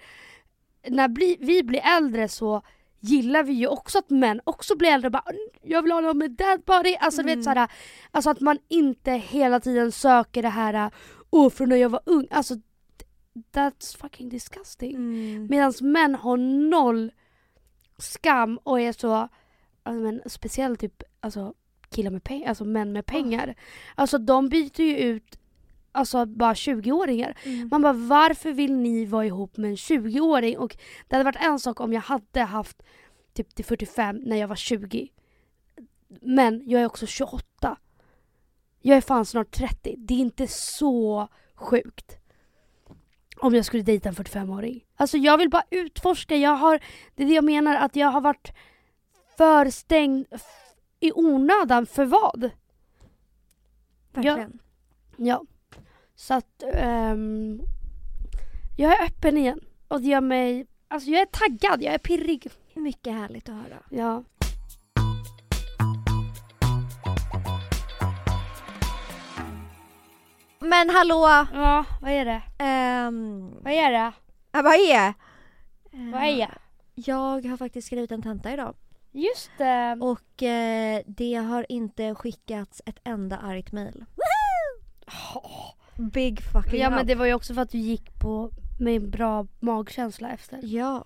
när 0.89 1.09
bli, 1.09 1.37
vi 1.41 1.63
blir 1.63 1.81
äldre 1.97 2.29
så 2.29 2.63
gillar 3.05 3.43
vi 3.43 3.53
ju 3.53 3.67
också 3.67 3.99
att 3.99 4.11
män 4.11 4.41
också 4.45 4.77
blir 4.77 4.89
äldre 4.89 5.09
och 5.09 5.13
bara 5.13 5.25
jag 5.63 5.83
vill 5.83 5.93
ha 5.93 6.01
någon 6.01 6.19
med 6.19 6.31
dead 6.31 6.61
body. 6.67 6.97
Alltså, 7.01 7.21
Mm. 7.23 7.37
vet, 7.37 7.45
såhär, 7.45 7.69
alltså 8.11 8.31
att 8.31 8.41
man 8.41 8.59
inte 8.69 9.11
hela 9.13 9.61
tiden 9.61 9.93
söker 9.93 10.43
det 10.43 10.49
här 10.49 10.91
åh 11.31 11.51
från 11.51 11.69
när 11.69 11.77
jag 11.77 11.89
var 11.89 12.01
ung. 12.07 12.27
Alltså 12.31 12.55
that's 13.53 13.99
fucking 13.99 14.29
disgusting. 14.29 14.95
Mm. 14.95 15.47
Medan 15.51 15.73
män 15.81 16.15
har 16.15 16.37
noll 16.71 17.13
skam 17.99 18.59
och 18.63 18.81
är 18.81 18.93
så, 18.93 19.13
alltså, 19.83 20.03
men 20.03 20.23
speciellt 20.27 20.81
typ 20.81 21.03
alltså, 21.21 21.55
killar 21.91 22.11
med 22.11 22.25
pengar, 22.25 22.49
alltså 22.49 22.65
män 22.65 22.93
med 22.93 23.07
pengar. 23.07 23.55
Alltså 23.95 24.19
de 24.19 24.49
byter 24.49 24.81
ju 24.81 24.97
ut 24.97 25.39
alltså 25.93 26.27
bara 26.27 26.55
20-åringar. 26.55 27.39
Mm. 27.45 27.69
Man 27.71 27.83
bara 27.83 27.93
varför 27.93 28.53
vill 28.53 28.77
ni 28.77 29.05
vara 29.05 29.27
ihop 29.27 29.57
med 29.57 29.71
en 29.71 29.77
20-åring? 29.77 30.59
Och 30.59 30.77
det 31.09 31.17
hade 31.17 31.25
varit 31.25 31.45
en 31.45 31.59
sak 31.59 31.81
om 31.81 31.93
jag 31.93 32.01
hade 32.01 32.41
haft 32.41 32.83
typ 33.33 33.55
till 33.55 33.65
45 33.65 34.17
när 34.17 34.37
jag 34.37 34.49
var 34.49 34.57
20. 34.57 35.09
Men 36.21 36.63
jag 36.67 36.83
är 36.83 36.87
också 36.87 37.07
28. 37.07 37.77
Jag 38.81 38.97
är 38.97 39.01
fan 39.01 39.27
snart 39.27 39.51
30. 39.51 39.95
Det 39.99 40.15
är 40.15 40.19
inte 40.19 40.47
så 40.47 41.29
sjukt. 41.55 42.17
Om 43.37 43.55
jag 43.55 43.65
skulle 43.65 43.83
dejta 43.83 44.09
en 44.09 44.15
45-åring. 44.15 44.85
Alltså 44.97 45.17
jag 45.17 45.39
vill 45.39 45.51
bara 45.51 45.65
utforska. 45.71 46.37
Jag 46.37 46.57
har, 46.57 46.81
det 47.15 47.23
är 47.23 47.27
det 47.27 47.35
jag 47.35 47.45
menar, 47.45 47.77
att 47.77 47.97
jag 47.97 48.09
har 48.09 48.21
varit 48.21 48.53
för 49.37 49.71
stängd 49.71 50.27
i 51.01 51.13
onödan. 51.13 51.87
För 51.87 52.05
vad? 52.05 52.51
Verkligen. 54.13 54.59
Ja. 55.17 55.45
Så 56.23 56.35
att 56.35 56.63
ehm, 56.75 57.63
jag 58.77 58.93
är 59.01 59.05
öppen 59.07 59.37
igen. 59.39 59.61
Och 59.89 60.01
det 60.01 60.07
gör 60.09 60.21
mig, 60.21 60.67
alltså 60.89 61.11
jag 61.11 61.21
är 61.21 61.27
taggad, 61.27 61.83
jag 61.83 61.95
är 61.95 61.99
pirrig. 61.99 62.51
Mycket 62.75 63.13
härligt 63.13 63.49
att 63.49 63.55
höra. 63.55 63.79
Ja. 63.91 64.25
Men 70.59 70.91
hallå! 70.91 71.47
Ja, 71.53 71.85
vad 72.01 72.11
är 72.11 72.25
det? 72.25 72.43
ehm, 72.59 73.51
Vad 73.63 73.73
är 73.73 73.91
det? 73.91 74.13
äh, 74.59 74.63
vad 74.63 74.75
är? 74.75 75.15
Vad 76.13 76.23
är 76.23 76.37
det? 76.37 76.59
Jag 76.95 77.47
har 77.47 77.57
faktiskt 77.57 77.87
skrivit 77.87 78.13
en 78.13 78.23
tenta 78.23 78.53
idag. 78.53 78.75
Just 79.13 79.51
det. 79.59 79.99
Och 80.01 80.43
eh, 80.43 81.03
det 81.07 81.35
har 81.35 81.67
inte 81.69 82.15
skickats 82.15 82.83
ett 82.87 82.99
enda 83.05 83.39
argt 83.39 83.73
mail. 83.73 84.05
Big 85.97 86.41
fucking 86.43 86.81
Ja 86.81 86.91
men 86.91 86.99
up. 87.01 87.07
det 87.07 87.15
var 87.15 87.27
ju 87.27 87.35
också 87.35 87.55
för 87.55 87.63
att 87.63 87.71
du 87.71 87.79
gick 87.79 88.19
på 88.21 88.51
med 88.81 88.97
en 88.97 89.11
bra 89.11 89.47
magkänsla 89.61 90.31
efter. 90.31 90.61
Ja. 90.63 91.05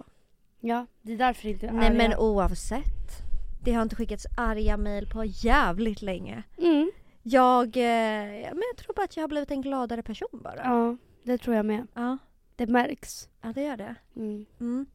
Ja, 0.61 0.87
det 1.03 1.13
är 1.13 1.17
därför 1.19 1.49
inte 1.49 1.73
Nej 1.73 1.87
arga. 1.87 1.97
men 1.97 2.15
oavsett. 2.19 3.23
Det 3.65 3.73
har 3.73 3.83
inte 3.83 3.97
skickats 3.97 4.27
arga 4.37 4.77
mail 4.77 5.07
på 5.07 5.25
jävligt 5.25 6.03
länge. 6.03 6.43
Mm. 6.59 6.91
Jag, 7.23 7.67
eh, 7.77 8.49
men 8.53 8.63
jag 8.73 8.77
tror 8.77 8.95
bara 8.95 9.05
att 9.05 9.17
jag 9.17 9.23
har 9.23 9.29
blivit 9.29 9.51
en 9.51 9.63
gladare 9.63 10.03
person 10.03 10.29
bara. 10.45 10.61
Ja, 10.65 10.97
det 11.23 11.39
tror 11.39 11.57
jag 11.57 11.67
med. 11.67 11.87
Ja, 11.95 12.19
Det 12.57 12.67
märks. 12.67 13.29
ja 13.43 13.53
det 13.53 13.63
gör 13.63 13.77
det. 13.77 13.95
Mm. 14.17 14.47
Mm. 14.61 14.87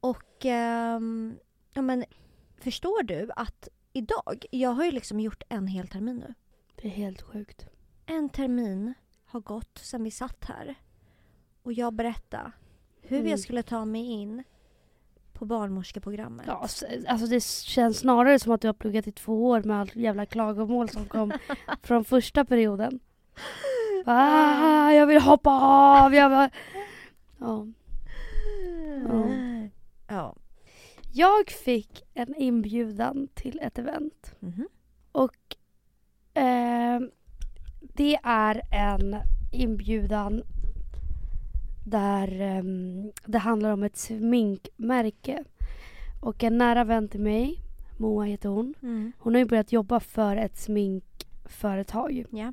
Och 0.00 0.44
ehm, 0.44 1.36
ja 1.74 1.82
men 1.82 2.04
förstår 2.58 3.02
du 3.02 3.30
att 3.36 3.68
idag, 3.92 4.44
jag 4.50 4.70
har 4.70 4.84
ju 4.84 4.90
liksom 4.90 5.20
gjort 5.20 5.42
en 5.48 5.66
hel 5.66 5.88
termin 5.88 6.16
nu. 6.16 6.34
Det 6.76 6.86
är 6.88 6.92
helt 6.92 7.22
sjukt. 7.22 7.66
En 8.06 8.28
termin 8.28 8.94
har 9.24 9.40
gått 9.40 9.78
sedan 9.78 10.04
vi 10.04 10.10
satt 10.10 10.44
här. 10.44 10.74
Och 11.62 11.72
jag 11.72 11.92
berättade 11.92 12.52
hur 13.02 13.16
Mm. 13.18 13.30
jag 13.30 13.40
skulle 13.40 13.62
ta 13.62 13.84
mig 13.84 14.02
in 14.06 14.44
på 15.32 15.44
barnmorskeprogrammet. 15.44 16.46
Ja, 16.46 16.62
s- 16.64 16.84
alltså 17.08 17.26
det 17.26 17.42
känns 17.44 17.98
snarare 17.98 18.38
som 18.38 18.52
att 18.52 18.60
du 18.60 18.68
har 18.68 18.72
pluggat 18.74 19.06
i 19.06 19.12
två 19.12 19.46
år 19.46 19.62
med 19.62 19.80
allt 19.80 19.96
jävla 19.96 20.26
klagomål 20.26 20.88
som 20.88 21.04
kom 21.06 21.32
från 21.82 22.04
första 22.04 22.44
perioden. 22.44 23.00
Ah, 24.06 24.90
jag 24.92 25.06
vill 25.06 25.20
hoppa 25.20 25.50
av, 25.50 26.14
jag 26.14 26.28
vill... 26.30 26.48
Ja. 27.38 27.66
Ja. 29.08 29.28
Ja. 30.08 30.36
Jag 31.12 31.50
fick 31.50 32.02
en 32.14 32.34
inbjudan 32.34 33.28
till 33.34 33.58
ett 33.62 33.78
event. 33.78 34.34
Mhm. 34.40 34.68
Och 35.12 35.56
eh, 36.34 37.00
det 37.96 38.18
är 38.22 38.62
en 38.70 39.16
inbjudan 39.52 40.42
där 41.84 42.40
eh, 42.40 42.62
det 43.26 43.38
handlar 43.38 43.70
om 43.72 43.82
ett 43.82 43.96
sminkmärke. 43.96 45.44
Och 46.20 46.44
en 46.44 46.58
nära 46.58 46.84
vän 46.84 47.08
till 47.08 47.20
mig, 47.20 47.60
Moa 47.96 48.24
heter 48.24 48.48
hon, 48.48 48.74
Mm. 48.82 49.12
hon 49.18 49.34
har 49.34 49.38
ju 49.38 49.44
börjat 49.46 49.72
jobba 49.72 50.00
för 50.00 50.36
ett 50.36 50.58
sminkföretag. 50.58 52.24
Ja. 52.30 52.52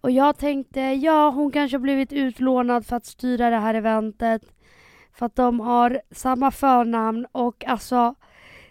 Och 0.00 0.10
jag 0.10 0.38
tänkte, 0.38 0.80
ja 0.80 1.30
hon 1.30 1.50
kanske 1.50 1.76
har 1.76 1.82
blivit 1.82 2.12
utlånad 2.12 2.86
för 2.86 2.96
att 2.96 3.06
styra 3.06 3.50
det 3.50 3.56
här 3.58 3.74
eventet. 3.74 4.42
För 5.12 5.26
att 5.26 5.36
de 5.36 5.60
har 5.60 6.00
samma 6.10 6.50
förnamn 6.50 7.26
och 7.32 7.64
alltså 7.64 8.14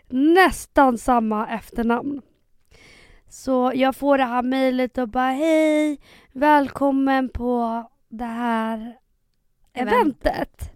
nästan 0.09 0.97
samma 0.97 1.47
efternamn. 1.47 2.21
Så 3.29 3.72
jag 3.75 3.96
får 3.96 4.17
det 4.17 4.24
här 4.24 4.43
mejlet 4.43 4.98
och 4.98 5.10
bara 5.10 5.31
hej, 5.31 6.00
välkommen 6.31 7.29
på 7.29 7.84
det 8.10 8.24
här 8.24 8.98
Event. 9.74 9.91
eventet. 9.93 10.72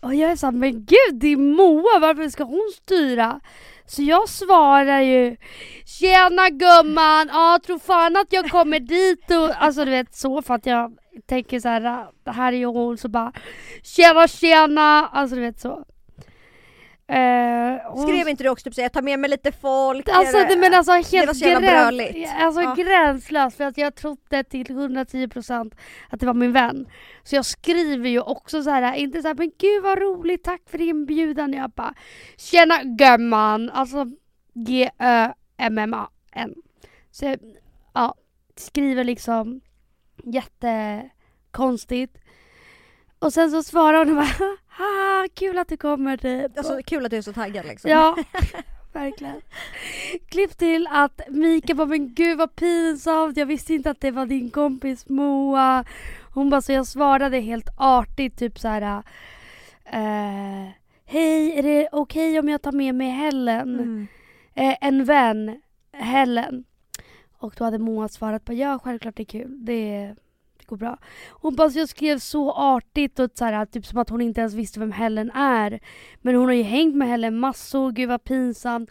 Och 0.00 0.14
jag 0.14 0.30
är 0.30 0.36
såhär, 0.36 0.52
men 0.52 0.72
gud 0.72 1.14
det 1.20 1.26
är 1.26 1.36
Moa, 1.36 1.98
varför 2.00 2.28
ska 2.28 2.44
hon 2.44 2.70
styra? 2.82 3.40
Så 3.86 4.02
jag 4.02 4.28
svarar 4.28 5.00
ju 5.00 5.36
Tjena 5.84 6.48
gumman, 6.50 7.28
ja 7.32 7.58
tror 7.66 7.78
fan 7.78 8.16
att 8.16 8.32
jag 8.32 8.50
kommer 8.50 8.80
dit 8.80 9.30
och 9.30 9.50
alltså 9.62 9.84
du 9.84 9.90
vet 9.90 10.14
så 10.14 10.42
för 10.42 10.54
att 10.54 10.66
jag 10.66 10.98
tänker 11.26 11.60
så 11.60 11.68
här, 11.68 12.06
det 12.24 12.30
här 12.30 12.52
är 12.52 12.56
ju 12.56 12.66
hon 12.66 12.98
så 12.98 13.08
bara 13.08 13.32
Tjena 13.82 14.28
tjena, 14.28 15.08
alltså 15.08 15.36
du 15.36 15.42
vet 15.42 15.60
så. 15.60 15.84
Eh, 17.10 18.04
Skrev 18.06 18.28
inte 18.28 18.42
du 18.44 18.48
också 18.50 18.64
typ 18.64 18.74
så 18.74 18.80
jag 18.80 18.92
tar 18.92 19.02
med 19.02 19.18
mig 19.18 19.30
lite 19.30 19.52
folk? 19.52 20.08
Alltså 20.08 20.38
det- 20.38 20.56
men 20.56 20.74
alltså 20.74 20.92
helt 20.92 21.10
Det 21.12 21.26
var 21.26 21.34
så 21.34 21.44
jävla 21.44 21.92
gräns, 21.92 22.30
alltså 22.38 22.62
Ja. 22.62 22.74
gränslöst 22.74 23.56
för 23.56 23.64
att 23.64 23.78
jag 23.78 23.94
trodde 23.94 24.44
till 24.44 24.66
110% 24.70 25.74
att 26.10 26.20
det 26.20 26.26
var 26.26 26.34
min 26.34 26.52
vän. 26.52 26.88
Så 27.22 27.36
jag 27.36 27.44
skriver 27.44 28.08
ju 28.08 28.20
också 28.20 28.62
så 28.62 28.70
här, 28.70 28.94
inte 28.94 29.22
så 29.22 29.28
här, 29.28 29.34
men 29.34 29.50
gud 29.58 29.82
vad 29.82 29.98
roligt, 29.98 30.44
tack 30.44 30.62
för 30.70 30.80
inbjudan. 30.80 31.52
Jag 31.52 31.70
bara, 31.70 31.94
tjena 32.36 32.82
gumman, 32.82 33.70
alltså 33.70 34.06
G-Ö-M-M-A-N. 34.54 36.54
Så 37.10 37.36
ja, 37.94 38.14
skriver 38.56 39.04
liksom 39.04 39.60
jättekonstigt. 40.24 42.18
Och 43.18 43.32
sen 43.32 43.50
så 43.50 43.62
svarar 43.62 43.98
hon 43.98 44.10
och 44.10 44.16
bara, 44.16 44.56
haha 44.78 45.28
kul 45.34 45.58
att 45.58 45.68
du 45.68 45.76
kommer 45.76 46.16
dit. 46.16 46.58
Alltså 46.58 46.80
kul 46.86 47.04
att 47.04 47.10
du 47.10 47.16
är 47.16 47.22
så 47.22 47.32
taggad 47.32 47.66
liksom. 47.66 47.90
Ja, 47.90 48.16
verkligen. 48.92 49.40
Klipp 50.28 50.58
till 50.58 50.88
att 50.90 51.20
Mika 51.28 51.74
bara, 51.74 51.86
men 51.86 52.14
gud 52.14 52.38
vad 52.38 52.56
pinsamt, 52.56 53.36
jag 53.36 53.46
visste 53.46 53.74
inte 53.74 53.90
att 53.90 54.00
det 54.00 54.10
var 54.10 54.26
din 54.26 54.50
kompis 54.50 55.08
Moa. 55.08 55.84
Hon 56.34 56.50
bara, 56.50 56.62
så 56.62 56.72
jag 56.72 56.86
svarade 56.86 57.40
helt 57.40 57.68
artigt 57.76 58.38
typ 58.38 58.58
så 58.58 58.68
här. 58.68 59.02
Eh, 59.84 60.68
Hej, 61.10 61.58
är 61.58 61.62
det 61.62 61.88
okej 61.92 62.38
om 62.38 62.48
jag 62.48 62.62
tar 62.62 62.72
med 62.72 62.94
mig 62.94 63.10
Helen? 63.10 63.74
Mm. 63.74 64.06
Eh, 64.54 64.76
en 64.80 65.04
vän, 65.04 65.60
Helen. 65.92 66.64
Och 67.38 67.54
då 67.58 67.64
hade 67.64 67.78
Moa 67.78 68.08
svarat 68.08 68.44
på 68.44 68.52
ja 68.52 68.78
självklart 68.78 69.16
det 69.16 69.22
är 69.22 69.24
kul, 69.24 69.64
det, 69.64 70.14
det 70.27 70.27
går 70.68 70.76
bra. 70.76 70.98
Hon 71.30 71.54
bara 71.54 71.68
jag 71.70 71.88
skrev 71.88 72.18
så 72.18 72.52
artigt 72.52 73.18
och 73.18 73.30
så 73.34 73.44
här, 73.44 73.66
typ 73.66 73.86
som 73.86 73.98
att 73.98 74.10
hon 74.10 74.20
inte 74.20 74.40
ens 74.40 74.54
visste 74.54 74.80
vem 74.80 74.92
Helen 74.92 75.30
är. 75.30 75.80
Men 76.22 76.34
hon 76.34 76.44
har 76.46 76.52
ju 76.52 76.62
hängt 76.62 76.94
med 76.96 77.08
Helen 77.08 77.38
massor, 77.38 77.92
gud 77.92 78.08
vad 78.08 78.24
pinsamt. 78.24 78.90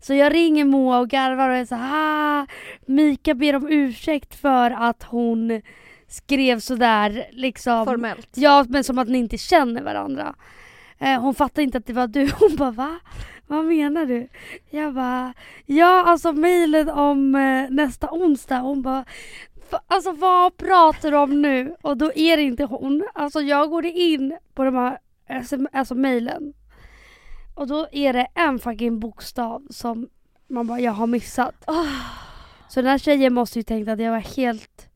Så 0.00 0.14
jag 0.14 0.34
ringer 0.34 0.64
Moa 0.64 0.98
och 0.98 1.08
garvar 1.08 1.48
och 1.50 1.56
är 1.56 1.64
så 1.64 1.74
här, 1.74 2.40
ah, 2.42 2.46
Mika 2.86 3.34
ber 3.34 3.56
om 3.56 3.68
ursäkt 3.68 4.34
för 4.34 4.70
att 4.70 5.02
hon 5.02 5.62
skrev 6.08 6.60
sådär 6.60 7.26
liksom. 7.30 7.84
Formellt. 7.86 8.28
Ja 8.34 8.64
men 8.68 8.84
som 8.84 8.98
att 8.98 9.08
ni 9.08 9.18
inte 9.18 9.38
känner 9.38 9.82
varandra. 9.82 10.34
Eh, 10.98 11.20
hon 11.20 11.34
fattar 11.34 11.62
inte 11.62 11.78
att 11.78 11.86
det 11.86 11.92
var 11.92 12.06
du. 12.06 12.30
Hon 12.40 12.56
bara 12.56 12.70
va? 12.70 12.98
Vad 13.46 13.64
menar 13.64 14.06
du? 14.06 14.28
Jag 14.70 14.94
bara 14.94 15.34
ja 15.66 16.04
alltså 16.06 16.32
mejlet 16.32 16.88
om 16.88 17.34
eh, 17.34 17.70
nästa 17.70 18.08
onsdag. 18.10 18.58
Hon 18.58 18.82
bara 18.82 18.94
"Va- 18.94 19.04
alltså 19.86 20.12
vad 20.12 20.56
pratar 20.56 21.10
du 21.10 21.16
om 21.16 21.42
nu? 21.42 21.76
Och 21.82 21.96
då 21.96 22.12
är 22.14 22.36
det 22.36 22.42
inte 22.42 22.64
hon. 22.64 23.04
Alltså 23.14 23.40
jag 23.40 23.70
går 23.70 23.86
in 23.86 24.38
på 24.54 24.64
de 24.64 24.74
här 24.74 24.98
SM, 25.44 25.66
alltså 25.72 25.94
mejlen. 25.94 26.52
Och 27.54 27.66
då 27.66 27.88
är 27.92 28.12
det 28.12 28.26
en 28.34 28.58
fucking 28.58 29.00
bokstav 29.00 29.62
som 29.70 30.08
man 30.48 30.66
bara 30.66 30.80
jag 30.80 30.92
har 30.92 31.06
missat. 31.06 31.54
Ah. 31.66 31.84
Så 32.68 32.80
den 32.82 32.90
här 32.90 32.98
tjejen 32.98 33.34
måste 33.34 33.58
ju 33.58 33.62
tänkt 33.62 33.88
att 33.88 34.00
jag 34.00 34.10
var 34.10 34.18
helt 34.36 34.88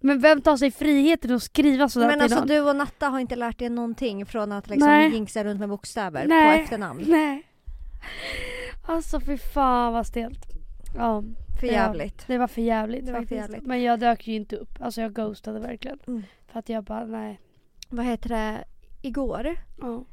Men 0.00 0.20
vem 0.20 0.40
tar 0.42 0.56
sig 0.56 0.70
friheten 0.70 1.34
att 1.34 1.42
skriva 1.42 1.88
sådär 1.88 2.06
Men 2.06 2.14
till 2.14 2.22
alltså 2.22 2.38
någon? 2.38 2.48
du 2.48 2.60
och 2.60 2.76
Natta 2.76 3.08
har 3.08 3.18
inte 3.18 3.36
lärt 3.36 3.62
er 3.62 3.70
någonting 3.70 4.26
från 4.26 4.52
att 4.52 4.68
liksom 4.68 4.88
Nej. 4.88 5.10
jinxa 5.10 5.44
runt 5.44 5.60
med 5.60 5.68
bokstäver 5.68 6.26
Nej. 6.26 6.56
på 6.56 6.62
efternamn. 6.62 7.04
Nej. 7.06 7.42
Alltså 8.86 9.20
fy 9.20 9.38
fan 9.38 9.92
vad 9.92 10.06
stelt. 10.06 10.46
Ja, 10.96 11.22
För 11.58 11.66
Ja. 11.66 11.72
jävligt. 11.72 12.26
det 12.26 12.38
var 12.38 12.46
för 12.48 12.62
jävligt 12.62 13.06
Det 13.06 13.12
var 13.12 13.22
för 13.22 13.34
jävligt. 13.34 13.62
Men 13.66 13.82
jag 13.82 14.00
dök 14.00 14.26
ju 14.26 14.34
inte 14.34 14.56
upp. 14.56 14.78
Alltså 14.80 15.00
jag 15.00 15.12
ghostade 15.12 15.60
verkligen. 15.60 15.98
Mm. 16.06 16.22
För 16.46 16.58
att 16.58 16.68
jag 16.68 16.84
bara 16.84 17.06
nej. 17.06 17.40
Vad 17.88 18.06
heter 18.06 18.28
det? 18.28 18.64
Igår. 19.02 19.56
Ja. 19.80 20.04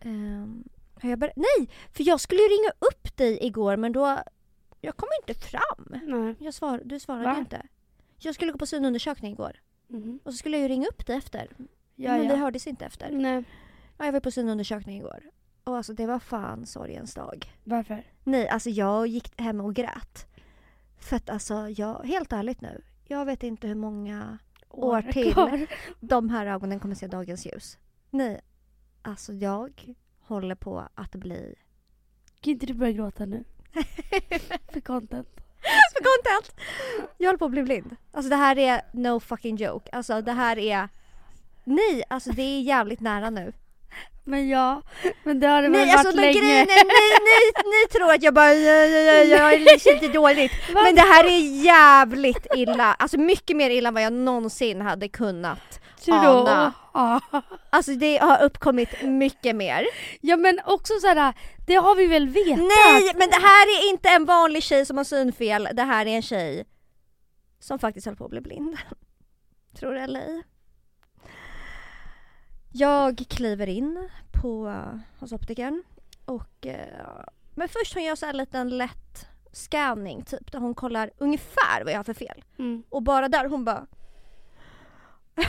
ehm, 0.00 0.64
har 1.02 1.10
jag 1.10 1.18
ber- 1.18 1.32
Nej! 1.36 1.68
För 1.92 2.02
jag 2.02 2.20
skulle 2.20 2.40
ju 2.40 2.48
ringa 2.48 2.70
upp 2.78 3.16
dig 3.16 3.38
igår 3.46 3.76
men 3.76 3.92
då... 3.92 4.18
Jag 4.80 4.96
kom 4.96 5.08
inte 5.22 5.40
fram. 5.40 6.00
Nej. 6.02 6.34
Jag 6.38 6.54
svar, 6.54 6.80
du 6.84 7.00
svarade 7.00 7.24
Va? 7.24 7.36
inte. 7.38 7.66
Jag 8.18 8.34
skulle 8.34 8.52
gå 8.52 8.58
på 8.58 8.66
synundersökning 8.66 9.32
igår. 9.32 9.52
Mhm. 9.86 10.20
Och 10.24 10.32
så 10.32 10.36
skulle 10.36 10.56
jag 10.56 10.62
ju 10.62 10.68
ringa 10.68 10.88
upp 10.88 11.06
dig 11.06 11.16
efter. 11.16 11.48
Ja, 11.94 12.10
men 12.10 12.20
vi 12.20 12.26
ja. 12.26 12.36
hördes 12.36 12.66
inte 12.66 12.84
efter. 12.84 13.10
Nej. 13.10 13.44
Ja, 13.98 14.04
jag 14.04 14.12
var 14.12 14.20
på 14.20 14.30
synundersökning 14.30 14.98
igår. 14.98 15.22
Och 15.64 15.76
alltså 15.76 15.92
det 15.92 16.06
var 16.06 16.18
fan 16.18 16.66
sorgens 16.66 17.14
dag. 17.14 17.52
Varför? 17.64 18.04
Nej, 18.24 18.48
alltså 18.48 18.70
jag 18.70 19.06
gick 19.06 19.40
hem 19.40 19.60
och 19.60 19.74
grät. 19.74 20.26
För 20.98 21.16
att 21.16 21.30
alltså, 21.30 21.68
jag, 21.68 22.04
helt 22.04 22.32
ärligt 22.32 22.60
nu. 22.60 22.82
Jag 23.04 23.24
vet 23.24 23.42
inte 23.42 23.68
hur 23.68 23.74
många 23.74 24.38
År 24.68 25.02
till. 25.02 25.32
kvar. 25.32 25.66
de 26.00 26.30
här 26.30 26.46
ögonen 26.46 26.80
kommer 26.80 26.94
se 26.94 27.06
dagens 27.06 27.46
ljus. 27.46 27.78
Nej, 28.10 28.40
alltså 29.02 29.32
jag 29.32 29.94
håller 30.20 30.54
på 30.54 30.88
att 30.94 31.14
bli... 31.14 31.54
Kan 32.40 32.52
inte 32.52 32.66
du 32.66 32.74
börja 32.74 32.92
gråta 32.92 33.26
nu? 33.26 33.44
för 34.72 34.80
content. 34.80 35.28
För 35.92 36.02
content! 36.02 36.60
Jag 37.18 37.28
håller 37.28 37.38
på 37.38 37.44
att 37.44 37.50
bli 37.50 37.62
blind. 37.62 37.96
Alltså 38.12 38.30
det 38.30 38.36
här 38.36 38.58
är 38.58 38.82
no 38.92 39.20
fucking 39.20 39.56
joke. 39.56 39.90
Alltså 39.92 40.22
det 40.22 40.32
här 40.32 40.58
är... 40.58 40.88
Nej, 41.64 42.04
alltså 42.08 42.32
det 42.32 42.42
är 42.42 42.60
jävligt 42.60 43.00
nära 43.00 43.30
nu. 43.30 43.52
Men 44.24 44.48
ja, 44.48 44.82
men 45.24 45.40
det 45.40 45.46
har 45.46 45.62
det 45.62 45.68
väl 45.68 45.72
Nej, 45.80 45.86
varit 45.86 45.98
alltså 45.98 46.16
men 46.16 46.24
länge. 46.24 46.40
grejen 46.40 46.66
är, 46.68 46.84
ni, 46.84 47.08
ni, 47.28 47.70
ni 47.70 47.88
tror 47.92 48.12
att 48.12 48.22
jag 48.22 48.34
bara 48.34 48.54
ja, 48.54 48.72
ja, 48.72 49.00
ja, 49.00 49.22
ja, 49.24 49.52
jag 49.52 49.80
känner 49.80 50.12
dåligt. 50.12 50.52
Men 50.72 50.94
det 50.94 51.00
här 51.00 51.24
är 51.24 51.62
jävligt 51.64 52.46
illa. 52.56 52.94
Alltså 52.94 53.18
mycket 53.18 53.56
mer 53.56 53.70
illa 53.70 53.88
än 53.88 53.94
vad 53.94 54.02
jag 54.02 54.12
någonsin 54.12 54.80
hade 54.80 55.08
kunnat. 55.08 55.80
Du? 56.04 56.12
Ana. 56.12 56.72
Alltså 57.70 57.92
det 57.92 58.18
har 58.18 58.42
uppkommit 58.42 59.02
mycket 59.02 59.56
mer. 59.56 59.86
ja 60.20 60.36
men 60.36 60.60
också 60.64 60.92
såhär, 61.00 61.34
det 61.66 61.74
har 61.74 61.94
vi 61.94 62.06
väl 62.06 62.28
vetat? 62.28 62.58
Nej, 62.58 63.12
men 63.14 63.30
det 63.30 63.36
här 63.42 63.66
är 63.66 63.90
inte 63.90 64.08
en 64.08 64.24
vanlig 64.24 64.62
tjej 64.62 64.86
som 64.86 64.96
har 64.96 65.04
synfel. 65.04 65.68
Det 65.72 65.82
här 65.82 66.06
är 66.06 66.10
en 66.10 66.22
tjej 66.22 66.64
som 67.60 67.78
faktiskt 67.78 68.06
håller 68.06 68.16
på 68.16 68.24
att 68.24 68.30
bli 68.30 68.40
blind. 68.40 68.76
Tror 69.78 69.94
det 69.94 70.00
eller 70.00 70.20
ej. 70.20 70.42
Jag 72.72 73.24
kliver 73.28 73.66
in 73.66 74.08
på 74.42 74.66
uh, 74.66 74.98
hos 75.18 75.32
optikern 75.32 75.82
och 76.24 76.66
uh, 76.66 77.24
men 77.54 77.68
först 77.68 77.94
hon 77.94 78.02
gör 78.04 78.14
så 78.14 78.26
en 78.26 78.36
liten 78.36 78.68
lätt 78.78 79.26
scanning 79.52 80.22
typ 80.22 80.52
där 80.52 80.58
hon 80.58 80.74
kollar 80.74 81.10
ungefär 81.18 81.84
vad 81.84 81.92
jag 81.92 81.98
har 81.98 82.04
för 82.04 82.14
fel. 82.14 82.44
Mm. 82.58 82.82
Och 82.88 83.02
bara 83.02 83.28
där 83.28 83.48
hon 83.48 83.64
bara 83.64 83.86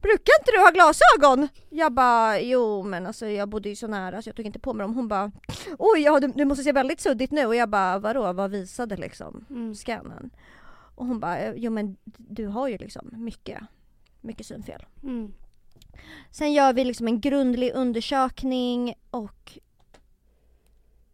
Brukar 0.00 0.32
inte 0.40 0.50
du 0.52 0.58
ha 0.58 0.70
glasögon? 0.70 1.48
Jag 1.70 1.92
bara 1.92 2.40
jo 2.40 2.82
men 2.82 3.06
alltså 3.06 3.26
jag 3.26 3.48
bodde 3.48 3.68
ju 3.68 3.76
så 3.76 3.86
nära 3.86 4.22
så 4.22 4.28
jag 4.28 4.36
tog 4.36 4.46
inte 4.46 4.58
på 4.58 4.72
mig 4.74 4.84
dem. 4.84 4.94
Hon 4.94 5.08
bara 5.08 5.32
oj 5.78 6.00
ja, 6.00 6.20
du, 6.20 6.28
du 6.28 6.44
måste 6.44 6.64
se 6.64 6.72
väldigt 6.72 7.00
suddigt 7.00 7.30
nu 7.30 7.46
och 7.46 7.54
jag 7.54 7.68
bara 7.68 7.98
vadå 7.98 8.32
vad 8.32 8.50
visade 8.50 8.96
liksom 8.96 9.44
Mm. 9.50 9.74
scannen? 9.74 10.30
Och 10.94 11.06
hon 11.06 11.20
bara 11.20 11.54
jo 11.54 11.70
men 11.70 11.96
du 12.04 12.46
har 12.46 12.68
ju 12.68 12.78
liksom 12.78 13.10
mycket, 13.12 13.58
mycket 14.20 14.46
synfel. 14.46 14.86
Mm. 15.02 15.34
Sen 16.30 16.52
gör 16.52 16.72
vi 16.72 16.84
liksom 16.84 17.06
en 17.08 17.20
grundlig 17.20 17.72
undersökning 17.74 18.94
och 19.10 19.58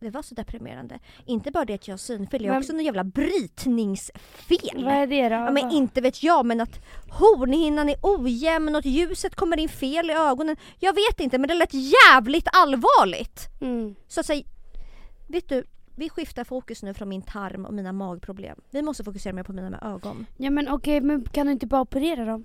det 0.01 0.11
var 0.11 0.23
så 0.23 0.35
deprimerande. 0.35 0.99
Inte 1.27 1.51
bara 1.51 1.65
det 1.65 1.75
att 1.75 1.89
jag 1.89 1.93
har 1.93 1.99
synfel, 1.99 2.45
jag 2.45 2.53
har 2.53 2.59
också 2.61 2.73
någon 2.73 2.85
jävla 2.85 3.05
brytningsfel. 3.05 4.85
Vad 4.85 4.95
är 4.95 5.07
det 5.07 5.29
då? 5.29 5.35
Ja, 5.35 5.51
men 5.51 5.65
Vad- 5.65 5.73
inte 5.73 6.01
vet 6.01 6.23
jag 6.23 6.47
men 6.47 6.61
att 6.61 6.81
hornhinnan 7.11 7.89
är 7.89 7.97
ojämn 8.03 8.77
och 8.77 8.87
ljuset 8.87 9.35
kommer 9.35 9.59
in 9.61 9.69
fel 9.69 10.11
i 10.11 10.13
ögonen. 10.13 10.57
Jag 10.79 10.93
vet 10.95 11.21
inte 11.21 11.39
men 11.39 11.49
det 11.49 11.55
lät 11.55 11.75
jävligt 11.75 12.49
allvarligt. 12.53 13.41
Mm. 13.61 13.95
Så 14.09 14.21
att 14.21 14.27
säga, 14.27 14.45
vet 15.29 15.49
du, 15.49 15.65
vi 15.97 16.09
skiftar 16.09 16.45
fokus 16.45 16.83
nu 16.83 16.95
från 16.95 17.09
min 17.09 17.23
tarm 17.23 17.67
och 17.67 17.75
mina 17.75 17.93
magproblem. 17.93 18.61
Vi 18.71 18.83
måste 18.83 19.05
fokusera 19.05 19.33
mer 19.33 19.43
på 19.43 19.53
mina 19.53 19.81
ögon. 19.95 20.27
Ja 20.37 20.51
men 20.51 20.69
okej, 20.69 21.01
men 21.01 21.25
kan 21.25 21.47
du 21.47 21.53
inte 21.53 21.67
bara 21.67 21.81
operera 21.81 22.25
dem? 22.25 22.45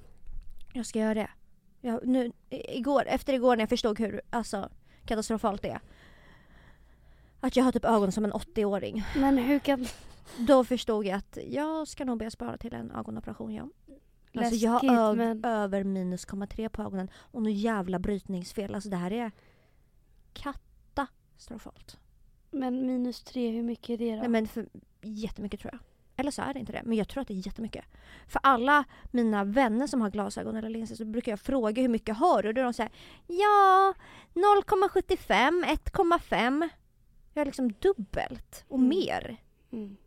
Jag 0.73 0.85
ska 0.85 0.99
göra 0.99 1.13
det. 1.13 1.29
Jag, 1.85 2.07
nu, 2.07 2.31
igår, 2.49 3.03
efter 3.07 3.33
igår 3.33 3.55
när 3.55 3.61
jag 3.61 3.69
förstod 3.69 3.99
hur 3.99 4.21
alltså, 4.29 4.69
katastrofalt 5.05 5.61
det 5.61 5.69
är. 5.69 5.79
Att 7.39 7.55
jag 7.55 7.63
har 7.63 7.71
typ 7.71 7.85
ögon 7.85 8.11
som 8.11 8.25
en 8.25 8.33
80-åring. 8.33 9.03
Men 9.15 9.37
hur 9.37 9.59
kan... 9.59 9.85
Då 10.37 10.63
förstod 10.63 11.05
jag 11.05 11.17
att 11.17 11.37
jag 11.49 11.87
ska 11.87 12.05
nog 12.05 12.17
börja 12.17 12.31
spara 12.31 12.57
till 12.57 12.73
en 12.73 12.91
ögonoperation 12.91 13.53
ja. 13.53 13.69
Alltså 14.37 14.55
jag 14.55 14.71
har 14.71 14.81
Läskigt, 14.83 14.99
ö- 14.99 15.13
men... 15.13 15.45
över 15.45 15.83
minus 15.83 16.27
0,3 16.27 16.69
på 16.69 16.81
ögonen 16.81 17.09
och 17.15 17.41
nu 17.41 17.51
jävla 17.51 17.99
brytningsfel. 17.99 18.75
Alltså 18.75 18.89
det 18.89 18.97
här 18.97 19.11
är 19.11 19.31
katastrofalt. 20.33 21.97
Men 22.51 22.85
minus 22.85 23.23
tre, 23.23 23.51
hur 23.51 23.63
mycket 23.63 23.89
är 23.89 23.97
det 23.97 24.11
då? 24.11 24.19
Nej 24.19 24.29
men 24.29 24.47
för, 24.47 24.67
jättemycket 25.01 25.59
tror 25.59 25.73
jag. 25.73 25.79
Eller 26.15 26.31
så 26.31 26.41
är 26.41 26.53
det 26.53 26.59
inte 26.59 26.71
det, 26.71 26.81
men 26.85 26.97
jag 26.97 27.07
tror 27.07 27.21
att 27.21 27.27
det 27.27 27.33
är 27.33 27.45
jättemycket. 27.47 27.85
För 28.27 28.39
alla 28.43 28.83
mina 29.11 29.43
vänner 29.43 29.87
som 29.87 30.01
har 30.01 30.09
glasögon 30.09 30.55
eller 30.55 30.69
linser 30.69 30.95
så 30.95 31.05
brukar 31.05 31.31
jag 31.31 31.39
fråga 31.39 31.81
hur 31.81 31.89
mycket 31.89 32.17
har 32.17 32.43
du? 32.43 32.53
Då 32.53 32.61
är 32.61 32.65
de 32.65 32.73
säger 32.73 32.91
ja 33.27 33.93
0,75, 34.33 35.63
1,5. 35.65 36.69
Jag 37.33 37.39
har 37.41 37.45
liksom 37.45 37.71
dubbelt 37.71 38.65
och 38.67 38.77
Mm. 38.77 38.89
mer. 38.89 39.37
Mm. 39.71 39.97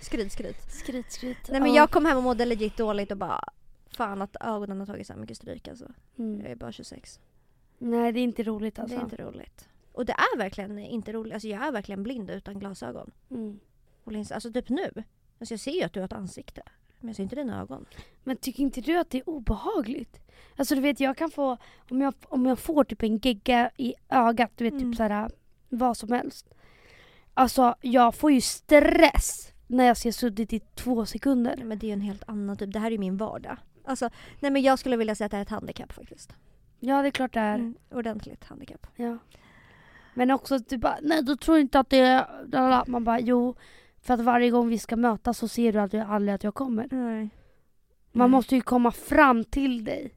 Skryt 0.00 0.32
skryt. 0.32 0.62
Skryt, 0.72 1.12
skryt. 1.12 1.48
Nej 1.48 1.60
men 1.60 1.70
Ja. 1.74 1.76
jag 1.76 1.90
kom 1.90 2.04
hem 2.04 2.16
och 2.16 2.22
mådde 2.22 2.44
legit 2.44 2.76
dåligt 2.76 3.10
och 3.10 3.16
bara 3.16 3.40
Fan 3.86 4.22
att 4.22 4.36
ögonen 4.40 4.78
har 4.80 4.86
tagit 4.86 5.06
så 5.06 5.14
mycket 5.14 5.36
stryk 5.36 5.68
alltså. 5.68 5.92
Mm. 6.18 6.40
Jag 6.40 6.50
är 6.50 6.56
bara 6.56 6.72
26. 6.72 7.20
Nej 7.78 8.12
det 8.12 8.20
är 8.20 8.24
inte 8.24 8.42
roligt 8.42 8.78
alltså. 8.78 8.96
Det 8.96 9.00
är 9.00 9.04
inte 9.04 9.16
roligt. 9.16 9.68
Och 9.92 10.06
det 10.06 10.12
är 10.12 10.38
verkligen 10.38 10.78
inte 10.78 11.12
roligt. 11.12 11.32
Alltså 11.34 11.48
jag 11.48 11.66
är 11.66 11.72
verkligen 11.72 12.02
blind 12.02 12.30
utan 12.30 12.58
glasögon. 12.58 13.10
Mm. 13.30 13.60
Och 14.04 14.12
linser. 14.12 14.34
Alltså 14.34 14.52
typ 14.52 14.68
nu. 14.68 15.04
Alltså 15.42 15.52
jag 15.54 15.60
ser 15.60 15.70
ju 15.72 15.82
att 15.82 15.92
du 15.92 16.00
har 16.00 16.04
ett 16.04 16.12
ansikte. 16.12 16.62
Men 17.00 17.08
jag 17.08 17.16
ser 17.16 17.22
inte 17.22 17.36
dina 17.36 17.60
ögon. 17.60 17.86
Men 18.24 18.36
tycker 18.36 18.62
inte 18.62 18.80
du 18.80 18.98
att 18.98 19.10
det 19.10 19.18
är 19.18 19.28
obehagligt? 19.28 20.20
Alltså 20.56 20.74
du 20.74 20.80
vet 20.80 21.00
jag 21.00 21.16
kan 21.16 21.30
få, 21.30 21.56
om 21.90 22.00
jag, 22.00 22.14
om 22.28 22.46
jag 22.46 22.58
får 22.58 22.84
typ 22.84 23.02
en 23.02 23.18
gegga 23.18 23.70
i 23.76 23.94
ögat, 24.08 24.50
du 24.56 24.64
vet 24.64 24.72
Mm. 24.72 24.90
typ 24.92 24.96
såhär 24.96 25.30
vad 25.68 25.96
som 25.96 26.12
helst. 26.12 26.54
Alltså 27.34 27.74
jag 27.80 28.14
får 28.14 28.32
ju 28.32 28.40
stress 28.40 29.52
när 29.66 29.84
jag 29.84 29.96
ser 29.96 30.12
suddigt 30.12 30.52
i 30.52 30.60
två 30.60 31.06
sekunder. 31.06 31.54
Nej, 31.56 31.66
men 31.66 31.78
det 31.78 31.86
är 31.86 31.88
ju 31.88 31.92
en 31.92 32.00
helt 32.00 32.22
annan 32.26 32.56
typ. 32.56 32.72
Det 32.72 32.78
här 32.78 32.86
är 32.86 32.90
ju 32.90 32.98
min 32.98 33.16
vardag. 33.16 33.56
Alltså, 33.84 34.10
nej 34.40 34.50
men 34.50 34.62
jag 34.62 34.78
skulle 34.78 34.96
vilja 34.96 35.14
säga 35.14 35.26
att 35.26 35.30
det 35.30 35.36
här 35.36 35.42
är 35.42 35.46
ett 35.46 35.50
handikapp 35.50 35.92
faktiskt. 35.92 36.32
Ja 36.80 37.02
det 37.02 37.08
är 37.08 37.10
klart 37.10 37.32
det 37.34 37.40
är. 37.40 37.54
Mm, 37.54 37.74
ordentligt 37.90 38.44
handikapp. 38.44 38.86
Ja. 38.96 39.18
Men 40.14 40.30
också 40.30 40.58
bara, 40.76 40.98
nej 41.02 41.22
du 41.22 41.36
tror 41.36 41.58
inte 41.58 41.80
att 41.80 41.90
det 41.90 41.98
är... 41.98 42.26
lalala." 42.52 42.84
Man 42.86 43.04
bara, 43.04 43.20
jo. 43.20 43.54
För 44.02 44.14
att 44.14 44.20
varje 44.20 44.50
gång 44.50 44.68
vi 44.68 44.78
ska 44.78 44.96
mötas 44.96 45.38
så 45.38 45.48
ser 45.48 45.72
du 45.72 45.98
aldrig 46.00 46.34
att 46.34 46.44
jag 46.44 46.54
kommer. 46.54 46.88
Nej. 46.90 47.28
Man 48.12 48.24
Mm. 48.24 48.30
måste 48.30 48.54
ju 48.54 48.60
komma 48.60 48.90
fram 48.90 49.44
till 49.44 49.84
dig. 49.84 50.14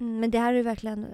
Mm, 0.00 0.20
men 0.20 0.30
det 0.30 0.38
här 0.38 0.52
är 0.52 0.56
ju 0.56 0.62
verkligen 0.62 1.06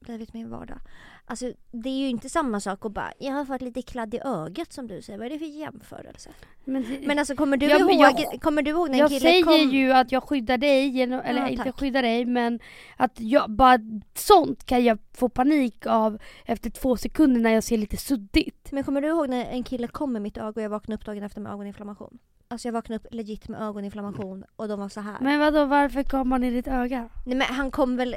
blivit 0.00 0.34
min 0.34 0.50
vardag. 0.50 0.78
Alltså 1.24 1.52
det 1.72 1.88
är 1.88 1.98
ju 1.98 2.08
inte 2.08 2.28
samma 2.28 2.60
sak 2.60 2.84
att 2.84 2.92
bara 2.92 3.12
jag 3.18 3.32
har 3.32 3.44
fått 3.44 3.62
lite 3.62 3.82
kladd 3.82 4.14
i 4.14 4.20
ögat 4.24 4.72
som 4.72 4.86
du 4.86 5.02
säger. 5.02 5.18
Vad 5.18 5.26
är 5.26 5.30
det 5.30 5.38
för 5.38 5.46
jämförelse? 5.46 6.30
Men, 6.64 6.82
det, 6.82 7.06
Men 7.06 7.18
alltså 7.18 7.36
kommer 7.36 7.56
du 7.56 7.66
Ja, 7.66 7.78
ihåg, 7.78 7.92
jag- 8.20 8.40
kommer 8.42 8.62
du 8.62 8.70
ihåg 8.70 8.88
när 8.88 8.94
en 8.94 8.98
jag 8.98 9.08
kille 9.08 9.20
säger 9.20 9.42
kom? 9.44 9.70
ju 9.70 9.92
att 9.92 10.12
jag 10.12 10.22
skyddar 10.22 10.58
dig, 10.58 10.88
genom, 10.88 11.20
eller 11.20 11.40
Ja, 11.40 11.48
inte 11.48 11.72
skyddar 11.72 12.02
dig 12.02 12.24
men 12.24 12.60
att 12.96 13.20
jag 13.20 13.50
bara 13.50 13.78
sånt 14.14 14.64
kan 14.66 14.84
jag 14.84 14.98
få 15.12 15.28
panik 15.28 15.86
av 15.86 16.18
efter 16.44 16.70
två 16.70 16.96
sekunder 16.96 17.40
när 17.40 17.50
jag 17.50 17.64
ser 17.64 17.78
lite 17.78 17.96
suddigt. 17.96 18.72
Men 18.72 18.84
kommer 18.84 19.00
du 19.00 19.08
ihåg 19.08 19.28
när 19.28 19.44
en 19.44 19.62
kille 19.62 19.86
kom 19.88 20.12
med 20.12 20.22
mitt 20.22 20.36
öga 20.36 20.48
och 20.48 20.62
jag 20.62 20.70
vaknade 20.70 20.94
upp 20.96 21.04
dagen 21.06 21.22
efter 21.22 21.40
med 21.40 21.52
ögoninflammation? 21.52 22.18
Alltså 22.48 22.68
jag 22.68 22.72
vaknade 22.72 22.96
upp 23.04 23.14
legit 23.14 23.48
med 23.48 23.60
ögoninflammation 23.62 24.44
och 24.56 24.68
de 24.68 24.80
var 24.80 24.88
så 24.88 25.00
här. 25.00 25.16
Men 25.20 25.40
vadå 25.40 25.64
varför 25.64 26.02
kom 26.02 26.32
han 26.32 26.44
i 26.44 26.50
ditt 26.50 26.68
öga? 26.68 27.08
Nej 27.26 27.36
men 27.36 27.46
han 27.46 27.70
kom 27.70 27.96
väl 27.96 28.16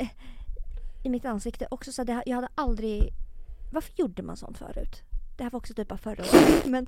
i 1.04 1.10
mitt 1.10 1.26
ansikte 1.26 1.68
också 1.72 1.92
så 1.92 2.04
det, 2.04 2.24
jag 2.26 2.36
hade 2.36 2.50
aldrig... 2.56 3.10
Varför 3.74 3.94
gjorde 3.96 4.24
man 4.24 4.38
sånt 4.38 4.58
förut? 4.58 5.02
Det 5.38 5.44
här 5.44 5.52
var 5.52 5.58
också 5.60 5.74
typ 5.74 5.92
av 5.92 5.98
förra 5.98 6.24
året. 6.24 6.66
Men, 6.66 6.88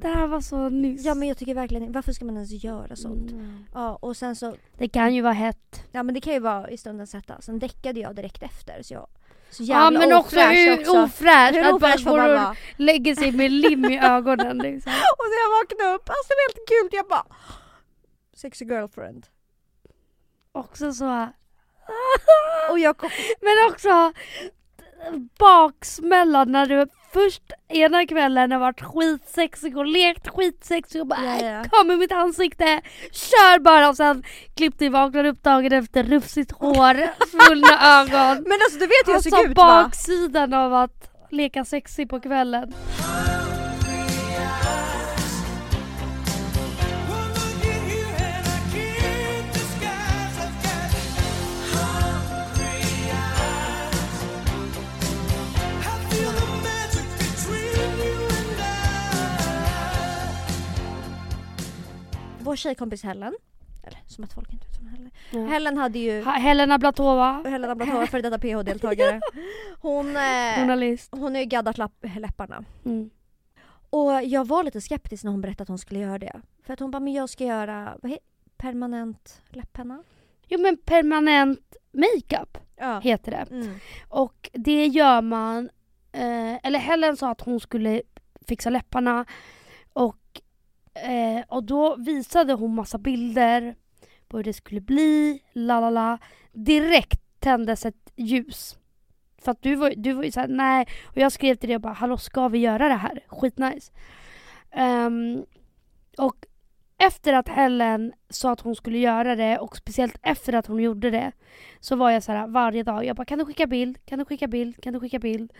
Det 0.00 0.08
här 0.08 0.26
var 0.26 0.40
så 0.40 0.68
nyss. 0.68 1.04
ja 1.04 1.14
men 1.14 1.28
jag 1.28 1.36
tycker 1.38 1.54
verkligen 1.54 1.92
varför 1.92 2.12
ska 2.12 2.24
man 2.24 2.34
ens 2.34 2.64
göra 2.64 2.96
sånt? 2.96 3.30
Mm. 3.32 3.64
Ja 3.74 3.96
och 3.96 4.16
sen 4.16 4.36
så, 4.36 4.56
Det 4.78 4.88
kan 4.88 5.14
ju 5.14 5.22
vara 5.22 5.32
hett. 5.32 5.84
ja 5.92 6.02
men 6.02 6.14
det 6.14 6.20
kan 6.20 6.32
ju 6.32 6.38
vara 6.40 6.70
i 6.70 6.76
stundens 6.76 7.12
hetta. 7.14 7.40
Sen 7.40 7.58
däckade 7.58 8.00
jag 8.00 8.14
direkt 8.16 8.42
efter 8.42 8.82
så 8.82 8.94
jag 8.94 9.06
så 9.50 9.62
Ja 9.62 9.84
jävla 9.84 9.98
men 9.98 10.12
också 10.12 10.36
ofräsch 10.36 10.52
hur 10.56 10.80
också. 10.80 11.02
ofräscht 11.02 11.54
Hur 11.56 11.64
att 11.74 11.80
bara 11.80 11.92
ofräsch 11.94 12.04
går 12.04 12.16
man 12.18 12.46
och 12.50 12.56
lägger 12.76 13.14
sig 13.14 13.32
med 13.32 13.50
lim 13.50 13.84
i 13.84 13.98
ögonen 13.98 14.58
liksom. 14.68 14.92
Och 14.92 15.24
så 15.26 15.34
jag 15.44 15.50
vaknade 15.60 15.94
upp, 15.94 16.08
alltså 16.08 16.28
det 16.28 16.34
var 16.38 16.54
helt 16.54 16.68
gult, 16.68 16.92
jag 16.92 17.08
bara 17.08 17.26
Sexy 18.34 18.64
girlfriend. 18.64 19.26
också 20.52 20.92
så... 20.92 21.28
Och 22.70 22.78
jag 22.78 22.96
kom, 22.96 23.10
Men 23.40 23.70
också 23.72 24.12
baksmällan 25.38 26.52
när 26.52 26.66
du 26.66 26.86
först 27.12 27.42
ena 27.68 28.06
kvällen 28.06 28.52
har 28.52 28.58
varit 28.58 28.80
skitsexig 28.82 29.76
och 29.76 29.86
lekt 29.86 30.28
skitsexig 30.28 31.00
och 31.00 31.06
bara 31.06 31.24
Ja, 31.24 31.44
ja. 31.48 31.64
kom 31.70 31.90
i 31.90 31.96
mitt 31.96 32.12
ansikte, 32.12 32.80
kör 33.12 33.58
bara 33.58 33.88
och 33.88 33.96
sen 33.96 34.22
klippte 34.56 34.84
jag 34.84 34.92
vaknade 34.92 35.28
upp 35.28 35.42
dagen 35.42 35.72
efter 35.72 36.02
rufsigt 36.04 36.52
hår, 36.52 37.06
svullna 37.26 38.00
ögon. 38.00 38.44
men 38.48 38.58
alltså 38.62 38.78
du 38.78 38.86
vet 38.86 39.06
hur 39.06 39.12
jag 39.12 39.16
Alltså 39.16 39.30
såg 39.30 39.50
ut 39.50 39.56
va? 39.56 39.82
baksidan 39.84 40.54
av 40.54 40.74
att 40.74 41.10
leka 41.30 41.64
sexig 41.64 42.08
på 42.10 42.20
kvällen. 42.20 42.72
Vår 62.52 62.56
tjejkompis 62.56 63.02
Helen, 63.02 63.34
eller 63.84 63.98
som 64.06 64.24
att 64.24 64.32
folk 64.32 64.52
inte 64.52 64.66
vet 64.66 64.78
vem 64.80 64.88
Helen. 64.88 65.10
Ja. 65.30 65.46
Helen 65.46 65.78
hade 65.78 65.98
ju, 65.98 66.22
Ha- 66.24 66.30
Helena 66.32 66.78
Blatova, 66.78 67.42
Helen 67.48 67.70
Ablatova, 67.70 68.06
före 68.06 68.22
detta 68.22 68.38
PH-deltagare. 68.38 69.20
Hon, 69.80 70.16
eh, 70.16 70.22
journalist. 70.60 71.08
hon 71.12 71.34
har 71.34 71.40
ju 71.40 71.44
gaddat 71.44 71.78
lapp, 71.78 72.04
läpparna. 72.18 72.64
Mm. 72.84 73.10
Och 73.90 74.22
jag 74.24 74.46
var 74.46 74.64
lite 74.64 74.80
skeptisk 74.80 75.24
när 75.24 75.30
hon 75.30 75.40
berättade 75.40 75.62
att 75.62 75.68
hon 75.68 75.78
skulle 75.78 76.00
göra 76.00 76.18
det. 76.18 76.40
För 76.62 76.72
att 76.72 76.80
hon 76.80 76.90
bara, 76.90 77.00
men 77.00 77.12
jag 77.12 77.28
ska 77.30 77.44
göra 77.44 77.98
vad 78.02 78.16
permanent 78.56 79.42
läpppenna. 79.48 80.02
Jo 80.48 80.60
men 80.60 80.76
permanent 80.76 81.76
makeup 81.92 82.58
Ja. 82.76 83.00
heter 83.00 83.30
det. 83.30 83.54
Mm. 83.56 83.74
Och 84.08 84.50
det 84.52 84.86
gör 84.86 85.20
man, 85.22 85.70
eh, 86.12 86.66
eller 86.66 86.78
Helen 86.78 87.16
sa 87.16 87.30
att 87.30 87.40
hon 87.40 87.60
skulle 87.60 88.02
fixa 88.46 88.70
läpparna 88.70 89.24
och, 89.92 90.16
eh, 90.94 91.44
och 91.48 91.64
då 91.64 91.96
visade 91.96 92.52
hon 92.52 92.74
massa 92.74 92.98
bilder 92.98 93.74
på 94.28 94.36
hur 94.36 94.44
det 94.44 94.52
skulle 94.52 94.80
bli, 94.80 95.42
la 95.52 95.80
la 95.80 95.90
la. 95.90 96.18
Direkt 96.52 97.40
tändes 97.40 97.86
ett 97.86 98.12
ljus. 98.16 98.78
För 99.38 99.50
att 99.52 99.62
du 99.62 99.74
var, 99.74 99.92
du 99.96 100.12
var 100.12 100.24
ju 100.24 100.30
såhär, 100.30 100.48
nej. 100.48 100.86
Och 101.04 101.16
jag 101.16 101.32
skrev 101.32 101.54
till 101.54 101.68
dig 101.68 101.76
och 101.76 101.82
bara, 101.82 101.92
hallå 101.92 102.16
ska 102.16 102.48
vi 102.48 102.58
göra 102.58 102.88
det 102.88 102.94
här? 102.94 103.24
Skitnice. 103.28 103.92
Um, 104.76 105.44
och 106.18 106.46
efter 106.98 107.32
att 107.32 107.48
Helen 107.48 108.12
sa 108.28 108.52
att 108.52 108.60
hon 108.60 108.76
skulle 108.76 108.98
göra 108.98 109.36
det 109.36 109.58
och 109.58 109.76
speciellt 109.76 110.16
efter 110.22 110.52
att 110.52 110.66
hon 110.66 110.82
gjorde 110.82 111.10
det 111.10 111.32
så 111.80 111.96
var 111.96 112.10
jag 112.10 112.22
så 112.22 112.32
här 112.32 112.46
varje 112.46 112.82
dag. 112.82 113.04
Jag 113.04 113.16
bara 113.16 113.24
kan 113.24 113.38
du 113.38 113.44
skicka 113.44 113.66
bild? 113.66 114.06
Kan 114.06 114.18
du 114.18 114.24
skicka 114.24 114.46
bild? 114.46 114.82
Kan 114.82 114.92
du 114.92 115.00
skicka 115.00 115.18
bild? 115.18 115.52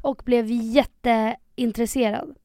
Och 0.00 0.22
blev 0.24 0.46
jätteintresserad 0.50 2.36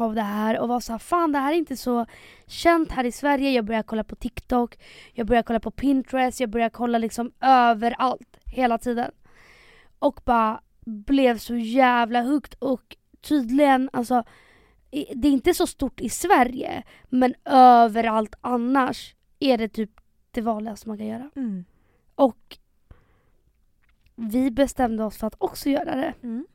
av 0.00 0.14
det 0.14 0.22
här 0.22 0.58
och 0.58 0.68
var 0.68 0.80
så 0.80 0.92
här, 0.92 0.98
fan 0.98 1.32
det 1.32 1.38
här 1.38 1.52
är 1.52 1.56
inte 1.56 1.76
så 1.76 2.06
känt 2.46 2.92
här 2.92 3.04
i 3.04 3.12
Sverige. 3.12 3.50
Jag 3.50 3.64
började 3.64 3.86
kolla 3.86 4.04
på 4.04 4.16
TikTok, 4.16 4.78
jag 5.12 5.26
började 5.26 5.46
kolla 5.46 5.60
på 5.60 5.70
Pinterest, 5.70 6.40
jag 6.40 6.50
började 6.50 6.70
kolla 6.70 6.98
liksom 6.98 7.32
överallt 7.40 8.38
hela 8.44 8.78
tiden. 8.78 9.10
Och 9.98 10.20
bara 10.24 10.60
blev 10.84 11.38
så 11.38 11.56
jävla 11.56 12.22
hooked 12.22 12.54
och 12.58 12.96
tydligen 13.20 13.90
alltså 13.92 14.24
det 14.90 15.28
är 15.28 15.32
inte 15.32 15.54
så 15.54 15.66
stort 15.66 16.00
i 16.00 16.08
Sverige 16.08 16.82
men 17.08 17.34
överallt 17.44 18.34
annars 18.40 19.14
är 19.38 19.58
det 19.58 19.68
typ 19.68 19.90
det 20.30 20.40
vanligaste 20.40 20.88
man 20.88 20.98
kan 20.98 21.06
göra. 21.06 21.30
Mm. 21.36 21.64
Och 22.14 22.58
vi 24.14 24.50
bestämde 24.50 25.04
oss 25.04 25.16
för 25.16 25.26
att 25.26 25.34
också 25.38 25.70
göra 25.70 25.96
det. 25.96 26.14
Mm. 26.22 26.46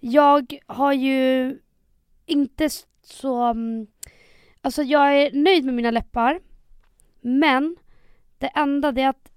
Jag 0.00 0.58
har 0.66 0.92
ju 0.92 1.58
inte 2.28 2.68
så... 3.02 3.42
mm, 3.42 3.86
Alltså 4.60 4.82
jag 4.82 5.22
är 5.22 5.32
nöjd 5.32 5.64
med 5.64 5.74
mina 5.74 5.90
läppar. 5.90 6.40
Men 7.20 7.76
det 8.38 8.46
enda 8.46 8.92
det 8.92 9.02
är 9.02 9.08
att... 9.08 9.32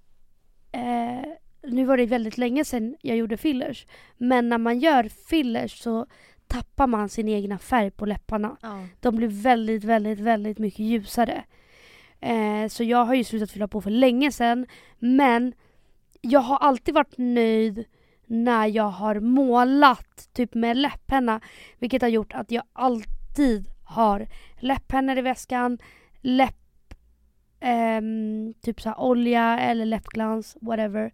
Eh, 0.72 1.30
nu 1.62 1.84
var 1.84 1.96
det 1.96 2.06
väldigt 2.06 2.38
länge 2.38 2.64
sedan 2.64 2.96
jag 3.00 3.16
gjorde 3.16 3.36
fillers. 3.36 3.86
Men 4.16 4.48
när 4.48 4.58
man 4.58 4.78
gör 4.78 5.04
fillers 5.08 5.78
så 5.78 6.06
tappar 6.46 6.86
man 6.86 7.08
sin 7.08 7.28
egna 7.28 7.58
färg 7.58 7.90
på 7.90 8.06
läpparna. 8.06 8.56
Ja. 8.62 8.86
De 9.00 9.16
blir 9.16 9.28
väldigt, 9.28 9.84
väldigt, 9.84 10.20
väldigt 10.20 10.58
mycket 10.58 10.78
ljusare. 10.80 11.44
Eh, 12.20 12.68
så 12.68 12.84
jag 12.84 13.04
har 13.04 13.14
ju 13.14 13.24
slutat 13.24 13.50
fylla 13.50 13.68
på 13.68 13.80
för 13.80 13.90
länge 13.90 14.32
sedan. 14.32 14.66
Men 14.98 15.52
jag 16.20 16.40
har 16.40 16.56
alltid 16.56 16.94
varit 16.94 17.18
nöjd 17.18 17.84
när 18.32 18.66
jag 18.66 18.88
har 18.88 19.20
målat 19.20 20.28
typ 20.32 20.54
med 20.54 20.76
läpppenna. 20.76 21.40
Vilket 21.78 22.02
har 22.02 22.08
gjort 22.08 22.34
att 22.34 22.50
jag 22.50 22.64
alltid 22.72 23.70
har 23.84 24.26
läpppennor 24.58 25.18
i 25.18 25.22
väskan, 25.22 25.78
läpp, 26.20 26.94
ehm, 27.60 28.54
typ 28.60 28.80
såhär 28.80 29.00
olja 29.00 29.58
eller 29.58 29.84
läppglans, 29.84 30.56
whatever. 30.60 31.12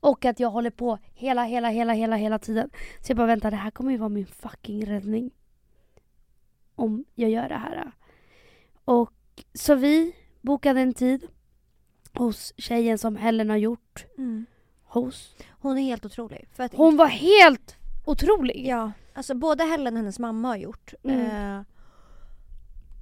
Och 0.00 0.24
att 0.24 0.40
jag 0.40 0.50
håller 0.50 0.70
på 0.70 0.98
hela, 1.14 1.44
hela, 1.44 1.68
hela, 1.68 1.92
hela, 1.92 2.16
hela 2.16 2.38
tiden. 2.38 2.70
Så 3.00 3.10
jag 3.10 3.16
bara 3.16 3.26
vänta, 3.26 3.50
det 3.50 3.56
här 3.56 3.70
kommer 3.70 3.90
ju 3.92 3.98
vara 3.98 4.08
min 4.08 4.26
fucking 4.26 4.86
räddning. 4.86 5.30
Om 6.74 7.04
jag 7.14 7.30
gör 7.30 7.48
det 7.48 7.54
här. 7.54 7.90
Och 8.84 9.12
så 9.54 9.74
vi 9.74 10.12
bokade 10.40 10.80
en 10.80 10.94
tid 10.94 11.26
hos 12.12 12.52
tjejen 12.56 12.98
som 12.98 13.16
Helen 13.16 13.50
har 13.50 13.56
gjort 13.56 14.06
Mm 14.18 14.46
hos. 14.88 15.34
Hon 15.60 15.78
är 15.78 15.82
helt 15.82 16.06
otrolig. 16.06 16.48
För 16.52 16.64
att, 16.64 16.74
Hon 16.74 16.96
var 16.96 17.06
helt 17.06 17.76
otrolig. 18.04 18.66
Ja, 18.66 18.92
alltså 19.14 19.34
både 19.34 19.64
Helen 19.64 19.94
och 19.94 19.98
hennes 19.98 20.18
mamma 20.18 20.48
har 20.48 20.56
gjort. 20.56 20.94
Mm. 21.02 21.56
Eh, 21.56 21.62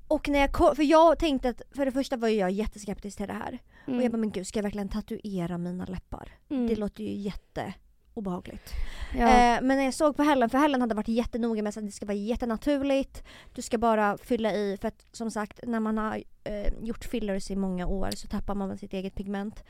och 0.08 0.28
när 0.28 0.38
jag 0.38 0.52
kom, 0.52 0.76
för 0.76 0.82
jag 0.82 1.18
tänkte 1.18 1.48
att, 1.48 1.62
för 1.74 1.84
det 1.84 1.92
första 1.92 2.16
var 2.16 2.28
jag 2.28 2.50
jätteskeptisk 2.50 3.16
till 3.16 3.26
det 3.26 3.32
här. 3.32 3.58
Mm. 3.86 3.98
Och 3.98 4.04
jag 4.04 4.12
bara, 4.12 4.18
men 4.18 4.30
gud 4.30 4.46
ska 4.46 4.58
jag 4.58 4.62
verkligen 4.62 4.88
tatuera 4.88 5.58
mina 5.58 5.84
läppar? 5.84 6.28
Mm. 6.48 6.66
Det 6.66 6.76
låter 6.76 7.04
ju 7.04 7.12
jätteobehagligt. 7.12 8.70
ja. 9.18 9.28
Eh, 9.28 9.62
men 9.62 9.68
när 9.76 9.84
jag 9.84 9.94
såg 9.94 10.16
på 10.16 10.22
Helen, 10.22 10.50
för 10.50 10.58
Hellen 10.58 10.80
hade 10.80 10.94
varit 10.94 11.08
jättenoga 11.08 11.62
med 11.62 11.76
att 11.78 11.86
det 11.86 11.92
ska 11.92 12.06
vara 12.06 12.16
jättenaturligt. 12.16 13.24
Du 13.54 13.62
ska 13.62 13.78
bara 13.78 14.18
fylla 14.18 14.52
i, 14.52 14.76
för 14.80 14.88
att 14.88 15.06
som 15.12 15.30
sagt 15.30 15.60
när 15.62 15.80
man 15.80 15.98
har 15.98 16.22
eh, 16.44 16.72
gjort 16.82 17.04
fillers 17.04 17.50
i 17.50 17.56
många 17.56 17.86
år 17.86 18.10
så 18.10 18.28
tappar 18.28 18.54
man 18.54 18.78
sitt 18.78 18.92
eget 18.92 19.14
pigment. 19.14 19.64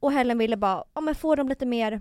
Och 0.00 0.12
Helen 0.12 0.38
ville 0.38 0.56
bara, 0.56 0.84
ja 0.94 1.00
men 1.00 1.14
få 1.14 1.34
dem 1.34 1.48
lite 1.48 1.66
mer, 1.66 2.00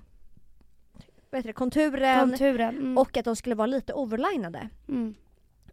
heter 1.31 1.47
det, 1.47 1.53
konturen. 1.53 2.29
Konturen. 2.29 2.77
Mm. 2.77 2.97
och 2.97 3.17
att 3.17 3.25
de 3.25 3.35
skulle 3.35 3.55
vara 3.55 3.67
lite 3.67 3.93
overlinade. 3.93 4.69
mm. 4.87 5.15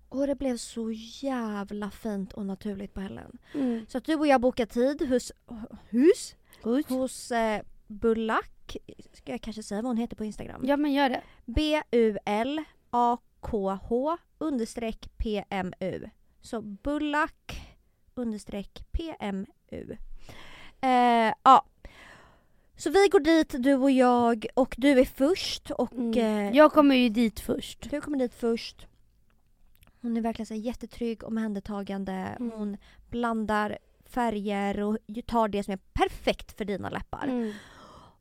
Och 0.08 0.26
det 0.26 0.34
blev 0.34 0.56
så 0.56 0.90
jävla 1.22 1.90
fint 1.90 2.32
och 2.32 2.46
naturligt 2.46 2.94
på 2.94 3.00
Helen. 3.00 3.38
Mm. 3.54 3.86
Så 3.88 3.98
att 3.98 4.04
du 4.04 4.14
och 4.14 4.26
jag 4.26 4.40
bokade 4.40 4.72
tid 4.72 5.08
hos, 5.08 5.32
hus, 5.88 6.36
Oj. 6.64 6.84
hos 6.88 7.30
eh, 7.30 7.62
Bullack. 7.86 8.76
Ska 9.12 9.32
jag 9.32 9.40
kanske 9.40 9.62
säga 9.62 9.82
vad 9.82 9.88
hon 9.90 9.96
heter 9.96 10.16
på 10.16 10.24
Instagram? 10.24 10.62
Ja 10.64 10.76
men 10.76 10.92
gör 10.92 11.08
det. 11.08 11.22
B-U-L-A-K-H 12.88 14.16
understreck 14.38 15.08
PMU. 15.16 16.10
Så 16.40 16.60
Bullack 16.60 17.60
understreck 18.14 18.84
PMU. 18.92 19.96
Eh, 20.80 21.32
ja. 21.42 21.64
Så 22.76 22.90
vi 22.90 23.08
går 23.12 23.20
dit, 23.20 23.54
du 23.58 23.74
och 23.74 23.90
jag, 23.90 24.46
och 24.54 24.74
du 24.78 25.00
är 25.00 25.04
först. 25.04 25.70
Och 25.70 25.92
Mm. 25.92 26.48
eh, 26.48 26.56
Jag 26.56 26.72
kommer 26.72 26.94
ju 26.94 27.08
dit 27.08 27.40
först. 27.40 27.90
du 27.90 28.00
kommer 28.00 28.18
dit 28.18 28.34
först. 28.34 28.86
Hon 30.02 30.16
är 30.16 30.20
verkligen 30.20 30.46
så 30.46 30.54
här 30.54 30.60
jättetrygg, 30.60 31.24
omhändertagande. 31.24 32.12
Mm. 32.12 32.52
Hon 32.58 32.76
blandar 33.10 33.78
färger 34.08 34.80
och 34.80 34.98
tar 35.26 35.48
det 35.48 35.62
som 35.62 35.72
är 35.72 35.78
perfekt 35.92 36.56
för 36.58 36.64
dina 36.64 36.90
läppar. 36.90 37.24
Mm. 37.24 37.52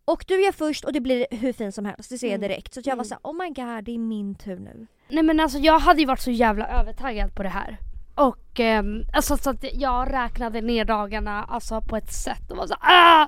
Och 0.06 0.26
du 0.28 0.44
gör 0.46 0.52
först 0.52 0.86
och 0.86 0.94
det 0.94 1.02
blir 1.02 1.26
hur 1.32 1.54
fint 1.54 1.76
som 1.76 1.86
helst, 1.86 2.10
det 2.10 2.18
ser 2.18 2.28
jag 2.28 2.36
Mm. 2.38 2.50
direkt. 2.50 2.74
Så 2.74 2.80
jag 2.84 2.96
var 2.96 3.04
Mm. 3.04 3.06
såhär, 3.06 3.20
oh 3.24 3.34
my 3.34 3.48
god 3.50 3.84
det 3.84 3.92
är 3.92 3.98
min 3.98 4.36
tur 4.36 4.60
nu. 4.60 4.88
Nej 5.10 5.24
men 5.24 5.40
alltså 5.40 5.58
jag 5.58 5.80
hade 5.80 6.00
ju 6.00 6.06
varit 6.06 6.20
så 6.22 6.32
jävla 6.32 6.68
övertaggad 6.68 7.36
på 7.36 7.44
det 7.44 7.50
här. 7.50 7.78
Och 8.16 8.60
ehm, 8.60 9.04
alltså 9.14 9.38
så 9.38 9.50
att 9.50 9.66
jag 9.74 10.14
räknade 10.14 10.62
ner 10.62 10.86
dagarna 10.86 11.44
alltså 11.44 11.82
på 11.82 11.98
ett 11.98 12.14
sätt 12.14 12.52
och 12.52 12.58
var 12.58 12.68
så 12.68 12.76
ah! 12.80 13.28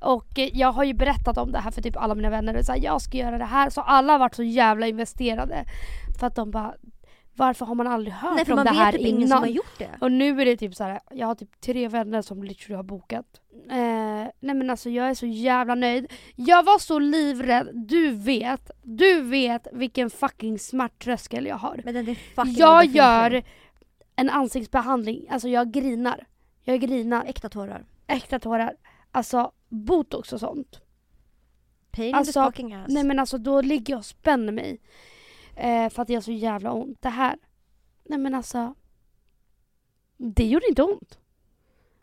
Och 0.00 0.38
eh, 0.38 0.48
jag 0.52 0.72
har 0.72 0.84
ju 0.84 0.94
berättat 0.94 1.38
om 1.38 1.52
det 1.52 1.58
här 1.58 1.70
för 1.70 1.82
typ 1.82 1.96
alla 1.96 2.14
mina 2.14 2.30
vänner 2.30 2.58
och 2.58 2.64
så 2.64 2.72
här, 2.72 2.80
jag 2.82 3.02
ska 3.02 3.18
göra 3.18 3.38
det 3.38 3.44
här. 3.44 3.70
Så 3.70 3.80
alla 3.80 4.12
har 4.12 4.18
varit 4.18 4.34
så 4.34 4.42
jävla 4.42 4.86
investerade. 4.86 5.64
För 6.18 6.26
att 6.26 6.34
de 6.34 6.50
bara, 6.50 6.74
varför 7.36 7.66
har 7.66 7.74
man 7.74 7.86
aldrig 7.86 8.14
hört 8.14 8.34
Nej 8.36 8.44
för 8.44 8.52
om 8.52 8.56
man 8.56 8.66
det 8.66 8.72
vet 8.72 8.80
här 8.80 8.92
typ 8.92 9.00
innan? 9.00 9.14
ingen 9.16 9.28
som 9.28 9.38
har 9.38 9.46
gjort 9.46 9.78
det. 9.78 9.90
Och 10.00 10.12
nu 10.12 10.40
är 10.40 10.44
det 10.44 10.56
typ 10.56 10.74
så 10.74 10.84
här, 10.84 11.00
jag 11.10 11.26
har 11.26 11.34
typ 11.34 11.60
tre 11.60 11.88
vänner 11.88 12.22
som 12.22 12.42
literally 12.42 12.76
har 12.76 12.82
bokat. 12.82 13.26
Eh, 13.70 14.28
nej 14.40 14.54
men 14.54 14.70
alltså 14.70 14.90
jag 14.90 15.10
är 15.10 15.14
så 15.14 15.26
jävla 15.26 15.74
nöjd. 15.74 16.12
Jag 16.36 16.62
var 16.62 16.78
så 16.78 16.98
livrädd, 16.98 17.68
du 17.72 18.10
vet, 18.10 18.70
du 18.82 19.20
vet 19.20 19.66
vilken 19.72 20.10
fucking 20.10 20.58
smärttröskel 20.58 21.46
jag 21.46 21.56
har. 21.56 21.80
Men 21.84 21.94
den 21.94 22.08
är 22.08 22.14
fucking 22.14 22.54
Jag 22.56 22.84
gör 22.84 23.42
en 24.22 24.30
ansiktsbehandling, 24.30 25.26
alltså 25.30 25.48
jag 25.48 25.70
grinar. 25.72 26.26
Jag 26.62 26.80
grinar, 26.80 27.24
Äkta 27.24 27.48
tårar. 27.48 27.84
äkta 28.06 28.38
tårar. 28.38 28.76
alltså 29.10 29.52
botox 29.68 30.32
och 30.32 30.40
sånt. 30.40 30.80
Pain 31.90 32.14
Alltså, 32.14 32.44
fucking 32.44 32.74
ass. 32.74 32.86
Nej 32.88 33.04
men 33.04 33.18
alltså 33.18 33.38
då 33.38 33.60
ligger 33.60 33.92
jag 33.94 33.98
och 33.98 34.04
spänner 34.04 34.52
mig. 34.52 34.80
Eh, 35.56 35.88
för 35.90 36.02
att 36.02 36.08
jag 36.08 36.16
har 36.16 36.22
så 36.22 36.32
jävla 36.32 36.72
ont. 36.72 37.02
Det 37.02 37.08
här, 37.08 37.38
nej 38.04 38.18
men 38.18 38.34
alltså. 38.34 38.74
Det 40.16 40.44
gjorde 40.46 40.68
inte 40.68 40.82
ont. 40.82 41.18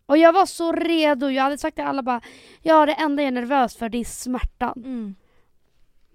Och 0.05 0.17
jag 0.17 0.33
var 0.33 0.45
så 0.45 0.71
redo, 0.71 1.29
jag 1.29 1.43
hade 1.43 1.57
sagt 1.57 1.75
till 1.75 1.85
alla 1.85 2.03
bara, 2.03 2.21
ja 2.61 2.85
det 2.85 2.93
enda 2.93 3.23
jag 3.23 3.27
är 3.27 3.31
nervös 3.31 3.75
för 3.75 3.89
det 3.89 3.97
är 3.97 4.03
smärtan. 4.05 4.73
Mm. 4.85 5.15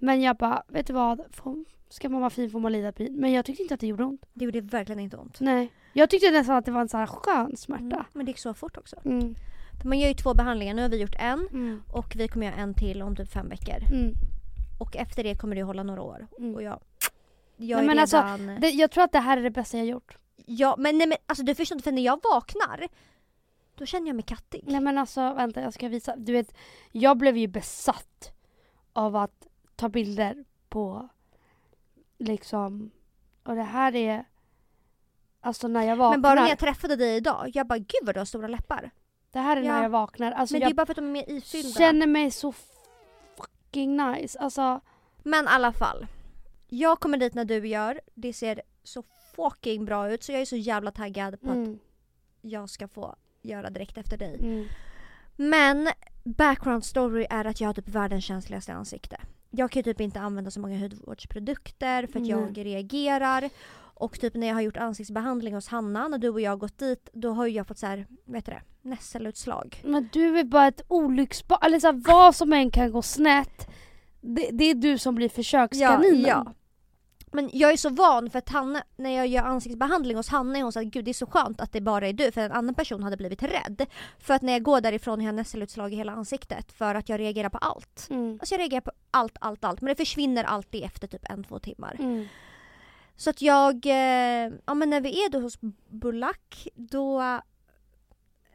Men 0.04 0.22
jag 0.22 0.36
bara, 0.36 0.62
vet 0.68 0.86
du 0.86 0.92
vad? 0.92 1.22
Får, 1.30 1.64
ska 1.88 2.08
man 2.08 2.20
vara 2.20 2.30
fin 2.30 2.50
får 2.50 2.60
man 2.60 2.72
lida 2.72 2.92
pin. 2.92 3.14
Men 3.16 3.32
jag 3.32 3.44
tyckte 3.44 3.62
inte 3.62 3.74
att 3.74 3.80
det 3.80 3.86
gjorde 3.86 4.04
ont. 4.04 4.26
Det 4.32 4.44
gjorde 4.44 4.60
verkligen 4.60 5.00
inte 5.00 5.16
ont. 5.16 5.40
Nej. 5.40 5.72
Jag 5.92 6.10
tyckte 6.10 6.30
nästan 6.30 6.56
att 6.56 6.64
det 6.64 6.70
var 6.70 6.80
en 6.80 6.88
sån 6.88 7.00
här 7.00 7.06
skön 7.06 7.56
smärta. 7.56 7.84
Mm. 7.84 8.04
Men 8.12 8.26
det 8.26 8.30
gick 8.30 8.38
så 8.38 8.54
fort 8.54 8.76
också. 8.76 8.96
Mm. 9.04 9.34
Man 9.84 9.98
gör 9.98 10.08
ju 10.08 10.14
två 10.14 10.34
behandlingar. 10.34 10.74
Nu 10.74 10.82
har 10.82 10.88
vi 10.88 11.00
gjort 11.00 11.14
en 11.18 11.48
Mm. 11.52 11.82
och 11.92 12.16
vi 12.16 12.28
kommer 12.28 12.46
göra 12.46 12.56
en 12.56 12.74
till 12.74 13.02
om 13.02 13.16
typ 13.16 13.32
fem 13.32 13.48
veckor. 13.48 13.92
Mm. 13.92 14.14
Och 14.80 14.96
efter 14.96 15.24
det 15.24 15.34
kommer 15.34 15.56
det 15.56 15.62
hålla 15.62 15.82
några 15.82 16.02
år. 16.02 16.26
Mm. 16.38 16.54
Och 16.54 16.62
jag... 16.62 16.80
Jag 17.56 17.76
Nej, 17.76 17.86
men 17.86 17.98
alltså, 17.98 18.16
redan... 18.16 18.60
Det, 18.60 18.70
jag 18.70 18.90
tror 18.90 19.04
att 19.04 19.12
det 19.12 19.20
här 19.20 19.36
är 19.36 19.42
det 19.42 19.50
bästa 19.50 19.78
jag 19.78 19.86
gjort. 19.86 20.18
Ja, 20.46 20.74
men, 20.78 20.98
nej, 20.98 21.06
men 21.06 21.18
alltså 21.26 21.44
du 21.44 21.54
förstår 21.54 21.76
inte, 21.76 21.84
för 21.84 21.92
när 21.92 22.02
jag 22.02 22.20
vaknar 22.32 22.88
då 23.74 23.86
känner 23.86 24.06
jag 24.06 24.16
mig 24.16 24.24
kattig. 24.24 24.60
Nej 24.66 24.80
men 24.80 24.98
alltså 24.98 25.32
vänta 25.32 25.60
jag 25.60 25.74
ska 25.74 25.88
visa. 25.88 26.16
Du 26.16 26.32
vet, 26.32 26.54
jag 26.92 27.16
blev 27.16 27.36
ju 27.36 27.46
besatt 27.46 28.32
av 28.92 29.16
att 29.16 29.46
ta 29.76 29.88
bilder 29.88 30.44
på 30.68 31.08
liksom, 32.18 32.90
och 33.42 33.54
det 33.54 33.62
här 33.62 33.94
är, 33.94 34.24
alltså 35.40 35.68
när 35.68 35.82
jag 35.82 35.96
vaknar. 35.96 36.10
Men 36.16 36.22
bara 36.22 36.40
när 36.42 36.48
jag 36.48 36.58
träffade 36.58 36.96
dig 36.96 37.16
idag, 37.16 37.50
jag 37.54 37.66
bara 37.66 37.78
gud 37.78 38.00
vad 38.02 38.14
du 38.14 38.20
har 38.20 38.24
stora 38.24 38.48
läppar. 38.48 38.90
det 39.30 39.38
här 39.38 39.56
är 39.56 39.62
Ja. 39.62 39.72
när 39.72 39.82
jag 39.82 39.90
vaknar. 39.90 40.32
Alltså 40.32 40.54
men 40.54 40.60
det 40.60 40.66
är 40.66 40.74
bara 40.74 40.86
för 40.86 40.92
att 40.92 40.96
de 40.96 41.06
är 41.06 41.10
mer 41.12 41.30
ifyllda. 41.30 41.78
känner 41.78 42.06
mig 42.06 42.30
så 42.30 42.52
fucking 43.36 43.96
nice. 43.96 44.38
Alltså, 44.38 44.80
Men 45.18 45.44
i 45.44 45.48
alla 45.48 45.72
fall. 45.72 46.06
Jag 46.68 47.00
kommer 47.00 47.18
dit 47.18 47.34
när 47.34 47.44
du 47.44 47.68
gör, 47.68 48.00
det 48.14 48.32
ser 48.32 48.62
så 48.82 49.02
fucking 49.36 49.84
bra 49.84 50.10
ut 50.12 50.22
så 50.22 50.32
jag 50.32 50.40
är 50.40 50.44
så 50.46 50.56
jävla 50.56 50.90
taggad 50.90 51.40
på 51.40 51.50
att 51.50 51.56
mm, 51.56 51.78
jag 52.40 52.70
ska 52.70 52.88
få 52.88 53.16
göra 53.42 53.70
direkt 53.70 53.98
efter 53.98 54.16
dig. 54.16 54.38
mm, 54.40 54.66
Men 55.36 55.88
background 56.24 56.84
story 56.84 57.26
är 57.30 57.44
att 57.44 57.60
jag 57.60 57.68
har 57.68 57.74
typ 57.74 57.88
världens 57.88 58.24
känsligaste 58.24 58.72
ansikte. 58.74 59.20
Jag 59.56 59.70
kan 59.70 59.80
ju 59.80 59.82
typ 59.84 60.00
inte 60.00 60.20
använda 60.20 60.50
så 60.50 60.60
många 60.60 60.78
hudvårdsprodukter 60.78 62.06
för 62.06 62.18
att 62.18 62.26
Nej. 62.26 62.30
jag 62.30 62.66
reagerar. 62.66 63.50
Och 63.96 64.20
typ 64.20 64.34
när 64.34 64.46
jag 64.46 64.54
har 64.54 64.60
gjort 64.60 64.76
ansiktsbehandling 64.76 65.54
hos 65.54 65.68
Hanna, 65.68 66.08
när 66.08 66.18
du 66.18 66.28
och 66.28 66.40
jag 66.40 66.50
har 66.50 66.56
gått 66.56 66.78
dit, 66.78 67.08
då 67.12 67.30
har 67.30 67.46
jag 67.46 67.66
fått 67.66 67.78
så 67.78 67.86
här, 67.86 68.06
vet 68.24 68.46
du 68.46 68.52
det, 68.52 68.62
nässelutslag. 68.82 69.80
Men 69.84 70.08
du 70.12 70.38
är 70.38 70.44
bara 70.44 70.66
ett 70.66 70.82
olycksbarn, 70.88 71.58
eller 71.62 71.80
så 71.80 71.86
här, 71.86 72.02
vad 72.06 72.34
som 72.34 72.52
än 72.52 72.70
kan 72.70 72.92
gå 72.92 73.02
snett. 73.02 73.68
Det, 74.20 74.50
det 74.52 74.64
är 74.64 74.74
du 74.74 74.98
som 74.98 75.14
blir 75.14 75.28
försökskaninen. 75.28 76.20
ja. 76.20 76.54
Men 77.34 77.50
jag 77.52 77.72
är 77.72 77.76
så 77.76 77.88
van 77.88 78.30
för 78.30 78.38
att 78.38 78.48
Hanna, 78.48 78.82
när 78.96 79.10
jag 79.10 79.26
gör 79.26 79.42
ansiktsbehandling 79.42 80.16
hos 80.16 80.28
Hanna 80.28 80.58
är 80.58 80.62
hon 80.62 80.72
såhär 80.72 80.86
gud 80.86 81.04
det 81.04 81.10
är 81.10 81.12
så 81.12 81.26
skönt 81.26 81.60
att 81.60 81.72
det 81.72 81.80
bara 81.80 82.08
är 82.08 82.12
du 82.12 82.32
för 82.32 82.40
en 82.40 82.52
annan 82.52 82.74
person 82.74 83.02
hade 83.02 83.16
blivit 83.16 83.42
rädd. 83.42 83.86
För 84.18 84.34
att 84.34 84.42
när 84.42 84.52
jag 84.52 84.62
går 84.62 84.80
därifrån 84.80 85.20
har 85.20 85.26
jag 85.26 85.34
nässelutslag 85.34 85.92
i 85.92 85.96
hela 85.96 86.12
ansiktet 86.12 86.72
för 86.72 86.94
att 86.94 87.08
jag 87.08 87.20
reagerar 87.20 87.48
på 87.48 87.58
allt. 87.58 88.06
Mm. 88.10 88.38
Alltså 88.40 88.54
jag 88.54 88.60
reagerar 88.60 88.80
på 88.80 88.92
allt, 89.10 89.36
allt, 89.40 89.64
allt 89.64 89.80
men 89.80 89.88
det 89.88 89.94
försvinner 89.94 90.44
alltid 90.44 90.84
efter 90.84 91.06
typ 91.06 91.30
en, 91.30 91.44
två 91.44 91.58
timmar. 91.58 91.96
Mm. 91.98 92.26
Så 93.16 93.30
att 93.30 93.42
jag, 93.42 93.86
eh, 93.86 94.52
ja 94.66 94.74
men 94.74 94.90
när 94.90 95.00
vi 95.00 95.24
är 95.24 95.30
då 95.30 95.40
hos 95.40 95.58
Bulak 95.88 96.68
då 96.74 97.22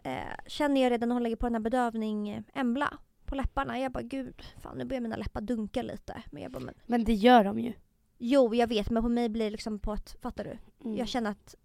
eh, 0.03 0.47
känner 0.47 0.81
jag 0.81 0.91
redan 0.91 1.09
när 1.09 1.13
hon 1.13 1.23
lägger 1.23 1.35
på 1.35 1.45
den 1.45 1.55
här 1.55 1.61
bedövning 1.61 2.29
eh, 2.29 2.41
Embla 2.53 2.97
på 3.25 3.35
läpparna. 3.35 3.79
Jag 3.79 3.91
bara 3.91 4.03
gud, 4.03 4.43
fan 4.57 4.77
nu 4.77 4.85
börjar 4.85 5.01
mina 5.01 5.15
läppar 5.15 5.41
dunka 5.41 5.81
lite. 5.81 6.23
Men 6.31 6.43
jag 6.43 6.51
bara, 6.51 6.63
men, 6.63 6.75
Men 6.85 7.03
det 7.03 7.13
gör 7.13 7.43
de 7.43 7.59
ju. 7.59 7.73
Jo 8.19 8.55
jag 8.55 8.67
vet 8.67 8.89
men 8.89 9.03
på 9.03 9.09
mig 9.09 9.29
blir 9.29 9.45
det 9.45 9.51
liksom 9.51 9.79
på 9.79 9.91
att, 9.91 10.15
fattar 10.21 10.43
du? 10.43 10.57
Mm. 10.85 10.97
Jag 10.97 11.07
känner 11.07 11.31
att 11.31 11.55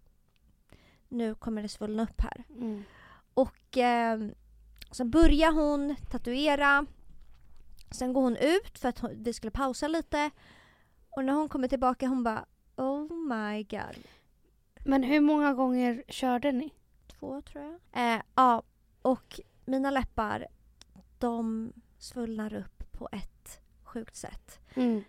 nu 1.09 1.35
kommer 1.35 1.61
det 1.61 1.69
svullna 1.69 2.03
upp 2.03 2.21
här. 2.21 2.43
Mm. 2.49 2.83
Och 3.33 3.77
eh, 3.77 4.19
sen 4.91 5.11
börjar 5.11 5.51
hon 5.51 5.95
tatuera. 6.11 6.85
Sen 7.91 8.13
går 8.13 8.21
hon 8.21 8.35
ut 8.35 8.79
för 8.79 8.89
att 8.89 8.99
hon, 8.99 9.23
vi 9.23 9.33
skulle 9.33 9.51
pausa 9.51 9.87
lite. 9.87 10.31
Och 11.09 11.25
när 11.25 11.33
hon 11.33 11.49
kommer 11.49 11.67
tillbaka 11.67 12.07
hon 12.07 12.23
bara 12.23 12.45
Oh 12.75 13.13
my 13.13 13.63
god. 13.63 14.03
Men 14.85 15.03
hur 15.03 15.21
många 15.21 15.53
gånger 15.53 16.03
körde 16.07 16.51
ni? 16.51 16.73
Två 17.07 17.41
tror 17.41 17.63
jag. 17.63 18.15
Eh, 18.15 18.21
ja, 18.35 18.63
och 19.01 19.39
mina 19.65 19.91
läppar 19.91 20.47
de 21.19 21.73
svullnar 21.97 22.53
upp 22.53 22.91
på 22.91 23.09
ett 23.11 23.59
sjukt 23.83 24.15
sätt. 24.15 24.59
Mm. 24.75 25.03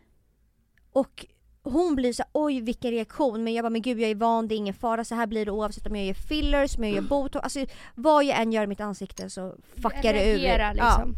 Och 0.93 1.27
hon 1.73 1.95
blir 1.97 2.13
så 2.13 2.23
oj 2.33 2.61
vilken 2.61 2.91
reaktion 2.91 3.45
men 3.45 3.55
jag 3.55 3.65
bara 3.65 3.71
men 3.71 3.83
gud 3.83 4.01
jag 4.01 4.11
är 4.11 4.15
van, 4.15 4.49
det 4.49 4.55
är 4.55 4.57
ingen 4.57 4.75
fara 4.75 5.05
så 5.05 5.15
här 5.15 5.27
blir 5.27 5.45
det 5.45 5.51
oavsett 5.51 5.87
om 5.87 5.97
jag 5.97 6.05
gör 6.07 6.15
fillers, 6.15 6.77
om 6.79 6.85
jag 6.85 6.93
gör 6.93 7.03
botox, 7.03 7.43
alltså 7.45 7.75
vad 7.95 8.25
jag 8.25 8.41
än 8.41 8.53
gör 8.53 8.63
i 8.65 8.67
mitt 8.67 8.81
ansikte 8.81 9.31
så 9.31 9.55
fuckar 9.83 10.13
det 10.13 10.33
ur. 10.33 10.39
Reagera, 10.39 10.73
Ja, 10.77 10.85
liksom. 10.99 11.15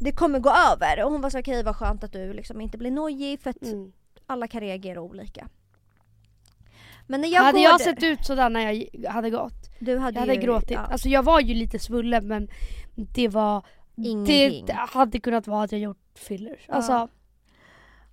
det 0.00 0.12
kommer 0.12 0.38
gå 0.38 0.50
över 0.50 1.04
och 1.04 1.12
hon 1.12 1.20
var 1.20 1.30
så 1.30 1.38
okej 1.40 1.62
vad 1.62 1.76
skönt 1.76 2.04
att 2.04 2.12
du 2.12 2.32
liksom 2.32 2.60
inte 2.60 2.78
blir 2.78 2.90
nojig 2.90 3.40
för 3.40 3.50
att 3.50 3.62
Mm. 3.62 3.92
alla 4.26 4.48
kan 4.48 4.60
reagera 4.60 5.00
olika. 5.00 5.48
Men 7.06 7.20
när 7.20 7.28
jag 7.28 7.42
hade 7.42 7.60
jag 7.60 7.78
där- 7.78 7.84
sett 7.84 8.02
ut 8.02 8.24
sådär 8.26 8.50
när 8.50 8.86
jag 8.92 9.10
hade 9.10 9.30
gått, 9.30 9.70
du 9.78 9.98
hade 9.98 10.14
jag 10.16 10.20
hade 10.20 10.34
ju, 10.34 10.40
gråtit. 10.40 10.70
ja, 10.70 10.78
Alltså 10.80 11.08
jag 11.08 11.22
var 11.22 11.40
ju 11.40 11.54
lite 11.54 11.78
svullen 11.78 12.28
men 12.28 12.48
det 12.94 13.28
var, 13.28 13.62
ingenting. 13.96 14.66
det 14.66 14.72
hade 14.72 15.20
kunnat 15.20 15.46
vara 15.46 15.62
att 15.64 15.72
jag 15.72 15.80
gjort 15.80 15.98
fillers. 16.14 16.60
Ja. 16.68 16.74
Alltså, 16.74 17.08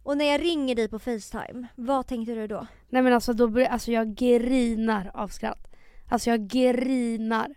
Och 0.04 0.18
när 0.18 0.26
jag 0.26 0.42
ringer 0.42 0.76
dig 0.76 0.88
på 0.88 1.00
Facetime, 1.00 1.68
vad 1.76 2.08
tänkte 2.08 2.36
du 2.36 2.48
då? 2.48 2.68
nej 2.90 3.02
men 3.02 3.14
alltså 3.14 3.34
då 3.34 3.48
blir, 3.48 3.66
alltså 3.66 3.92
jag 3.92 4.16
grinar 4.16 5.12
av 5.14 5.28
skratt. 5.28 5.68
Alltså 6.10 6.30
jag 6.30 6.48
grinar. 6.48 7.56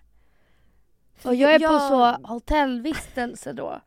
Och 1.25 1.35
jag 1.35 1.55
är 1.55 1.59
på 1.59 1.79
så 1.79 2.29
hotellvistelse 2.29 3.53
då. 3.53 3.81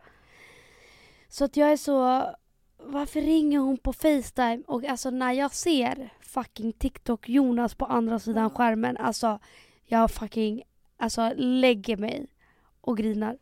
Så 1.30 1.46
att 1.46 1.58
jag 1.58 1.72
är 1.72 1.78
så, 1.78 2.26
varför 2.78 3.22
ringer 3.22 3.60
hon 3.60 3.78
på 3.78 3.94
Facetime? 3.94 4.64
Och 4.68 4.86
alltså 4.86 5.10
när 5.10 5.32
jag 5.32 5.52
ser 5.52 6.14
fucking 6.22 6.74
TikTok 6.74 7.30
Jonas 7.30 7.76
på 7.76 7.86
andra 7.86 8.20
sidan 8.20 8.50
skärmen, 8.50 8.98
alltså 8.98 9.40
jag 9.86 10.12
fucking, 10.12 10.64
alltså 10.98 11.34
lägger 11.36 11.98
mig 11.98 12.28
och 12.82 12.98
grinar. 12.98 13.38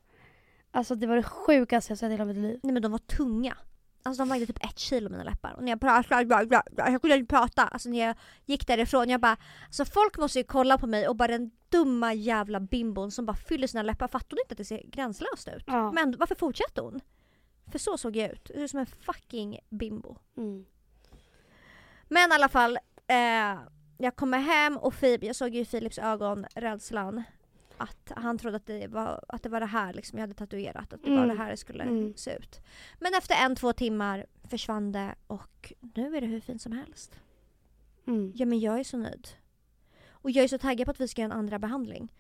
Alltså 0.72 0.96
det 0.96 1.08
var 1.08 1.16
det 1.16 1.24
sjukaste 1.24 1.92
jag 1.92 1.98
sett 2.00 2.10
i 2.10 2.12
hela 2.12 2.26
mitt 2.26 2.38
liv. 2.38 2.60
Nej 2.64 2.74
men 2.74 2.82
de 2.82 2.92
var 2.92 3.00
tunga. 3.00 3.58
Alltså 4.06 4.22
de 4.24 4.30
vägde 4.30 4.46
typ 4.46 4.66
ett 4.66 4.80
kilo 4.80 5.10
mina 5.10 5.24
läppar. 5.24 5.54
Och 5.54 5.64
när 5.64 5.72
jag 5.72 5.80
pratade, 5.80 6.46
jag 6.76 7.02
kunde 7.02 7.16
inte 7.16 7.36
prata. 7.36 7.68
Alltså 7.68 7.90
när 7.90 8.00
jag 8.00 8.16
gick 8.46 8.68
därifrån, 8.68 9.10
jag 9.10 9.22
bara 9.22 9.38
Alltså 9.66 9.86
folk 9.86 10.18
måste 10.18 10.40
ju 10.40 10.44
kolla 10.44 10.78
på 10.78 10.88
mig 10.88 11.08
och 11.08 11.16
bara 11.16 11.28
den 11.28 11.52
dumma 11.70 12.14
jävla 12.14 12.60
bimbon 12.60 13.12
som 13.12 13.26
bara 13.26 13.36
fyller 13.36 13.68
sina 13.68 13.84
läppar. 13.84 14.08
Fattar 14.08 14.28
hon 14.30 14.40
inte 14.40 14.52
att 14.54 14.58
det 14.58 14.66
ser 14.66 14.84
gränslöst 14.84 15.48
ut? 15.48 15.64
Ja. 15.68 15.92
Men 15.92 16.16
varför 16.18 16.36
fortsätter 16.36 16.82
hon? 16.82 17.02
För 17.72 17.80
så 17.80 17.98
såg 17.98 18.16
jag 18.16 18.32
ut. 18.32 18.52
Jag 18.54 18.64
ut 18.64 18.72
som 18.72 18.80
en 18.80 18.86
fucking 18.86 19.60
bimbo. 19.70 20.18
Mm. 20.38 20.66
Men 22.08 22.32
i 22.32 22.34
alla 22.34 22.50
fall, 22.50 22.78
eh, 23.08 23.60
jag 23.98 24.16
kommer 24.16 24.40
hem 24.40 24.78
och 24.78 24.94
Filip, 24.94 25.24
jag 25.24 25.36
såg 25.36 25.56
ju 25.56 25.62
i 25.62 25.66
Filips 25.66 25.98
ögon 25.98 26.46
rädslan. 26.56 27.24
Att 27.78 28.12
han 28.16 28.38
trodde 28.38 28.58
att 28.58 28.66
det 28.66 28.88
var, 28.88 29.26
att 29.28 29.44
det 29.44 29.50
var 29.50 29.60
det 29.60 29.66
här 29.66 29.94
liksom 29.94 30.18
jag 30.20 30.24
hade 30.24 30.34
tatuerat. 30.34 30.94
Att 30.94 31.04
det 31.04 31.10
var 31.10 31.18
Mm. 31.24 31.28
det 31.38 31.44
här 31.44 31.52
det 31.52 31.58
skulle 31.58 31.84
Mm. 31.84 32.14
se 32.18 32.32
ut. 32.36 32.62
Men 33.00 33.14
efter 33.14 33.36
en, 33.46 33.56
två 33.56 33.74
timmar 33.74 34.26
försvann 34.50 34.92
det 34.92 35.16
och 35.28 35.74
nu 35.96 36.18
är 36.18 36.22
det 36.22 36.28
hur 36.28 36.40
fint 36.40 36.62
som 36.62 36.72
helst. 36.72 37.20
Mm. 38.08 38.32
Ja 38.36 38.46
men 38.46 38.60
jag 38.60 38.80
är 38.80 38.84
så 38.84 38.98
nöjd. 38.98 39.28
Och 40.10 40.32
jag 40.32 40.44
är 40.44 40.48
så 40.48 40.58
taggad 40.58 40.86
på 40.86 40.92
att 40.92 41.00
vi 41.02 41.08
ska 41.08 41.22
göra 41.22 41.32
en 41.34 41.38
andra 41.40 41.60
behandling. 41.60 42.12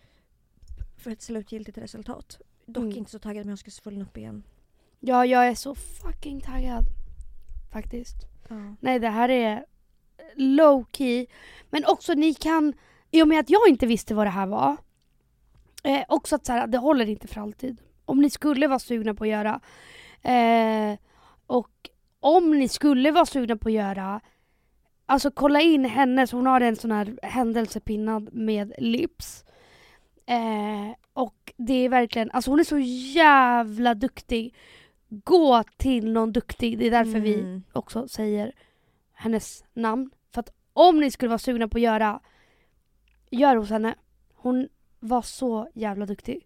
För 0.98 1.12
ett 1.12 1.22
slutgiltigt 1.22 1.78
resultat. 1.78 2.41
Dock 2.65 2.84
Mm. 2.84 2.98
inte 2.98 3.12
så 3.12 3.20
taggad 3.20 3.44
om 3.44 3.50
jag 3.50 3.60
ska 3.60 3.72
svullna 3.72 4.04
upp 4.06 4.18
igen. 4.18 4.44
Ja, 5.00 5.26
jag 5.26 5.48
är 5.48 5.56
så 5.56 5.76
fucking 5.76 6.41
taggad. 6.41 6.84
Faktiskt. 7.72 8.15
Ja. 8.50 8.76
Nej, 8.80 9.00
det 9.00 9.10
här 9.10 9.30
är 9.30 9.65
low 10.36 10.86
key. 10.91 11.26
Men 11.70 11.86
också 11.86 12.13
ni 12.13 12.34
kan, 12.34 12.74
i 13.12 13.22
och 13.24 13.28
med 13.28 13.39
att 13.39 13.50
jag 13.50 13.68
inte 13.70 13.86
visste 13.86 14.13
vad 14.15 14.26
det 14.26 14.30
här 14.32 14.48
var. 14.48 14.78
Eh, 15.86 16.04
också 16.08 16.36
att 16.36 16.45
så 16.45 16.52
här, 16.54 16.67
det 16.67 16.78
håller 16.78 17.10
inte 17.10 17.28
för 17.28 17.41
alltid. 17.41 17.82
Om 18.06 18.21
ni 18.21 18.30
skulle 18.30 18.67
vara 18.67 18.80
sugna 18.80 19.13
på 19.13 19.24
att 19.24 19.30
göra. 19.30 19.60
Eh, 20.21 20.98
och 21.48 21.89
om 22.19 22.60
ni 22.60 22.67
skulle 22.67 23.12
vara 23.12 23.26
sugna 23.26 23.58
på 23.58 23.69
att 23.69 23.74
göra. 23.74 24.21
Alltså 25.06 25.32
kolla 25.32 25.62
in 25.62 25.86
henne, 25.86 26.28
så 26.28 26.36
hon 26.38 26.45
har 26.45 26.62
en 26.62 26.76
sån 26.76 26.91
här 26.91 27.19
händelsepinnad 27.24 28.34
med 28.34 28.74
lips. 28.78 29.45
Eh, 30.26 30.95
och 31.13 31.54
det 31.58 31.74
är 31.74 31.89
verkligen, 31.89 32.32
alltså 32.32 32.52
hon 32.52 32.60
är 32.60 32.63
så 32.63 32.80
jävla 33.13 33.93
duktig. 33.93 34.56
Gå 35.10 35.63
till 35.78 36.12
någon 36.12 36.32
duktig, 36.32 36.80
det 36.80 36.88
är 36.88 36.91
därför 36.91 37.19
vi 37.19 37.39
Mm. 37.39 37.63
också 37.74 38.08
säger 38.08 38.52
hennes 39.13 39.63
namn. 39.74 40.10
För 40.34 40.39
att 40.39 40.50
om 40.74 41.00
ni 41.00 41.12
skulle 41.12 41.30
vara 41.30 41.39
sugna 41.39 41.67
på 41.67 41.78
att 41.78 41.82
göra, 41.82 42.19
gör 43.32 43.56
hos 43.56 43.69
henne. 43.69 43.95
Hon 44.36 44.67
var 45.08 45.22
så 45.22 45.68
jävla 45.74 46.06
duktig. 46.06 46.46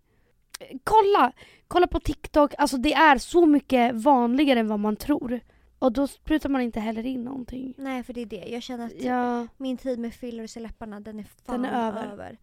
kolla! 0.84 1.32
Kolla 1.67 1.88
på 1.88 2.00
TikTok, 2.00 2.54
alltså 2.58 2.78
det 2.78 2.93
är 2.93 3.17
så 3.17 3.45
mycket 3.45 3.95
vanligare 3.95 4.60
än 4.60 4.67
vad 4.67 4.80
man 4.80 4.95
tror. 4.95 5.39
Och 5.80 5.91
då 5.91 6.08
sprutar 6.08 6.50
man 6.50 6.62
inte 6.62 6.80
heller 6.80 7.06
in 7.06 7.24
någonting. 7.24 7.74
Nej 7.78 8.04
för 8.04 8.13
det 8.13 8.22
är 8.22 8.26
det. 8.26 8.45
Jag 8.50 8.63
känner 8.63 8.86
att 8.86 9.02
Ja. 9.02 9.48
min 9.58 9.78
tid 9.78 10.00
med 10.00 10.13
fillers 10.13 10.58
i 10.58 10.60
läpparna 10.60 11.00
den 11.00 11.19
är 11.19 11.24
fan 11.45 11.62
Den 11.62 11.65
är 11.72 11.88
över. 11.88 12.12
över. 12.13 12.38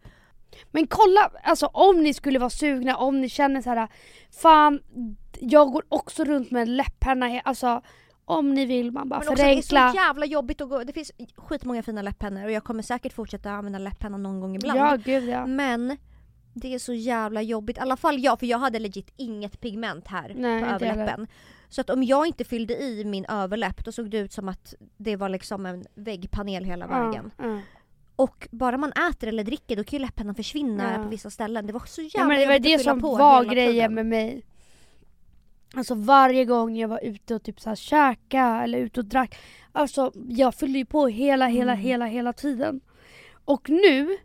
Men 0.71 0.87
kolla, 0.87 1.31
alltså 1.43 1.65
om 1.65 2.03
ni 2.03 2.13
skulle 2.13 2.39
vara 2.39 2.49
sugna, 2.49 2.97
om 2.97 3.21
ni 3.21 3.29
känner 3.29 3.61
så 3.61 3.69
här, 3.69 3.87
fan 4.41 4.79
jag 5.39 5.71
går 5.71 5.83
också 5.89 6.23
runt 6.23 6.51
med 6.51 6.61
en 6.61 6.77
läpppenna, 6.77 7.39
alltså 7.39 7.81
om 8.25 8.53
ni 8.53 8.65
vill 8.65 8.91
man 8.91 9.09
bara 9.09 9.19
Men 9.19 9.27
också 9.29 9.35
det 9.43 9.49
är 9.49 9.53
förenkla. 9.53 9.91
så 9.91 9.95
jävla 9.95 10.25
jobbigt 10.25 10.61
att 10.61 10.69
gå. 10.69 10.83
Det 10.83 10.93
finns 10.93 11.11
skitmånga 11.35 11.83
fina 11.83 12.01
läpppennor 12.01 12.45
och 12.45 12.51
jag 12.51 12.63
kommer 12.63 12.83
säkert 12.83 13.13
fortsätta 13.13 13.51
använda 13.51 13.79
läpppenna 13.79 14.17
någon 14.17 14.39
gång 14.41 14.55
ibland. 14.55 14.79
Ja 14.79 14.95
gud 15.05 15.23
ja. 15.29 15.45
Men 15.47 15.97
det 16.59 16.73
är 16.73 16.79
så 16.79 16.93
jävla 16.93 17.41
jobbigt. 17.41 17.77
I 17.77 17.79
alla 17.79 17.97
fall 17.97 18.19
jag, 18.19 18.39
för 18.39 18.45
jag 18.45 18.57
hade 18.57 18.79
legit 18.79 19.13
inget 19.17 19.59
pigment 19.61 20.07
här 20.07 20.33
Nej, 20.35 20.61
på 20.63 20.67
överläppen. 20.69 21.27
Så 21.69 21.81
att 21.81 21.89
om 21.89 22.03
jag 22.03 22.27
inte 22.27 22.43
fyllde 22.43 22.73
i 22.83 23.05
min 23.05 23.25
överläpp 23.25 23.85
då 23.85 23.91
såg 23.91 24.09
det 24.09 24.17
ut 24.17 24.33
som 24.33 24.49
att 24.49 24.73
det 24.97 25.15
var 25.15 25.29
liksom 25.29 25.65
en 25.65 25.85
väggpanel 25.95 26.63
hela 26.65 26.87
vägen. 26.87 27.31
Ja, 27.37 27.45
ja. 27.47 27.59
Och 28.15 28.47
bara 28.51 28.77
man 28.77 28.91
äter 29.11 29.27
eller 29.29 29.43
dricker 29.43 29.75
då 29.75 29.83
kan 29.83 29.99
ju 29.99 30.05
läpparna 30.05 30.33
försvinna 30.33 30.93
Ja. 30.97 31.03
på 31.03 31.09
vissa 31.09 31.29
ställen. 31.29 31.67
Det 31.67 31.73
var 31.73 31.83
så 31.85 32.01
jävla 32.01 32.19
Ja, 32.19 32.27
men 32.27 32.39
det 32.39 32.45
var 32.45 32.53
jobbigt 32.53 32.77
det 32.77 32.83
som 32.83 32.99
var 32.99 33.43
grejen 33.43 33.93
med 33.93 34.05
mig. 34.05 34.45
Alltså 35.75 35.95
varje 35.95 36.45
gång 36.45 36.77
jag 36.77 36.87
var 36.87 36.99
ute 37.03 37.35
och 37.35 37.43
typ 37.43 37.59
så 37.61 37.69
här 37.69 37.75
käka 37.75 38.61
eller 38.63 38.77
ute 38.79 38.99
och 38.99 39.05
drack. 39.05 39.37
Alltså 39.71 40.11
jag 40.29 40.55
fyllde 40.55 40.77
ju 40.79 40.85
på 40.85 41.07
hela, 41.07 41.47
hela, 41.47 41.71
Mm. 41.71 41.83
hela, 41.83 42.05
hela 42.05 42.33
tiden. 42.33 42.81
Och 43.45 43.69
nu 43.69 44.17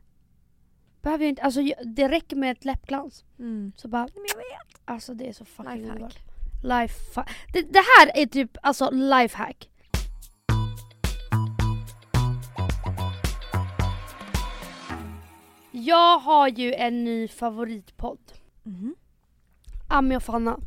behöver 1.02 1.24
jag 1.24 1.28
inte, 1.28 1.42
alltså 1.42 1.60
det 1.84 2.08
räcker 2.08 2.36
med 2.36 2.52
ett 2.52 2.64
läppglans. 2.64 3.24
Mm. 3.38 3.72
Så 3.76 3.88
bara, 3.88 4.08
Men 4.14 4.24
jag 4.28 4.36
vet. 4.36 4.80
alltså 4.84 5.14
det 5.14 5.28
är 5.28 5.32
så 5.32 5.44
fucking 5.44 5.72
underbart. 5.90 6.18
Lifehack. 6.62 6.82
Lifehack. 6.82 7.30
Det, 7.52 7.62
det 7.62 7.82
här 7.98 8.22
är 8.22 8.26
typ 8.26 8.56
alltså 8.62 8.90
lifehack. 8.90 9.68
Jag 15.70 16.18
har 16.18 16.48
ju 16.48 16.74
en 16.74 17.04
ny 17.04 17.28
favoritpodd. 17.28 18.18
Mhm. 18.62 18.94
Ami 19.88 20.16
och 20.16 20.22
Fanna. 20.22 20.58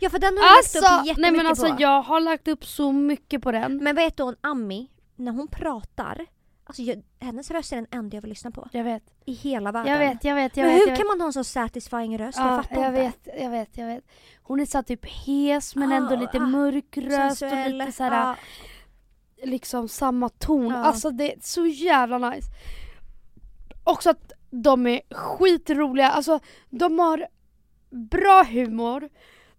Ja 0.00 0.10
för 0.10 0.18
den 0.18 0.36
har 0.38 0.44
jag 0.44 0.56
lagt 0.56 0.76
upp 0.76 0.82
Alltså, 0.84 1.06
jättemycket 1.08 1.18
nej 1.18 1.32
men 1.32 1.46
alltså 1.46 1.68
på. 1.76 1.82
jag 1.82 2.02
har 2.02 2.20
lagt 2.20 2.48
upp 2.48 2.64
så 2.66 2.92
mycket 2.92 3.42
på 3.42 3.52
den. 3.52 3.76
Men 3.76 3.96
vet 3.96 4.16
du 4.16 4.22
hon 4.22 4.36
Ami, 4.40 4.90
när 5.16 5.32
hon 5.32 5.48
pratar, 5.48 6.26
alltså 6.72 6.82
jag, 6.82 7.02
hennes 7.20 7.50
röst 7.50 7.72
är 7.72 7.76
den 7.76 7.86
enda 7.90 8.16
jag 8.16 8.22
vill 8.22 8.28
lyssna 8.30 8.50
på. 8.50 8.68
Jag 8.72 8.84
vet, 8.84 9.02
I 9.24 9.32
hela 9.32 9.72
världen. 9.72 9.92
jag 9.92 9.98
vet, 9.98 10.24
jag 10.24 10.34
vet, 10.34 10.56
jag 10.56 10.64
men 10.66 10.74
vet. 10.74 10.82
hur 10.82 10.88
jag 10.88 10.96
kan 10.98 11.06
vet. 11.06 11.08
man 11.08 11.20
ha 11.20 11.26
en 11.26 11.32
så 11.32 11.44
satisfying 11.44 12.18
röst? 12.18 12.38
jag 12.38 12.46
Ja, 12.52 12.62
fattar 12.62 12.76
jag 12.82 12.88
inte. 12.88 13.00
vet, 13.30 13.40
jag 13.42 13.50
vet, 13.50 13.76
jag 13.76 13.86
vet. 13.86 14.04
Hon 14.42 14.60
är 14.60 14.66
så 14.66 14.82
typ 14.82 15.06
hes 15.26 15.76
men 15.76 15.92
Ah, 15.92 15.96
ändå 15.96 16.16
lite 16.16 16.38
ah, 16.38 16.46
mörk 16.46 16.96
röst 16.96 17.38
Sensuell. 17.38 17.72
och 17.72 17.78
lite 17.78 17.92
såhär 17.92 18.12
ja. 18.26 18.36
liksom 19.46 19.88
samma 19.88 20.28
ton. 20.28 20.72
Alltså 20.72 21.10
det 21.10 21.32
är 21.34 21.38
så 21.40 21.66
jävla 21.66 22.30
nice. 22.30 22.48
Också 23.84 24.10
att 24.10 24.32
de 24.50 24.86
är 24.86 25.00
skitroliga, 25.10 26.10
alltså 26.10 26.40
de 26.70 26.98
har 26.98 27.26
bra 27.90 28.42
humor, 28.44 29.08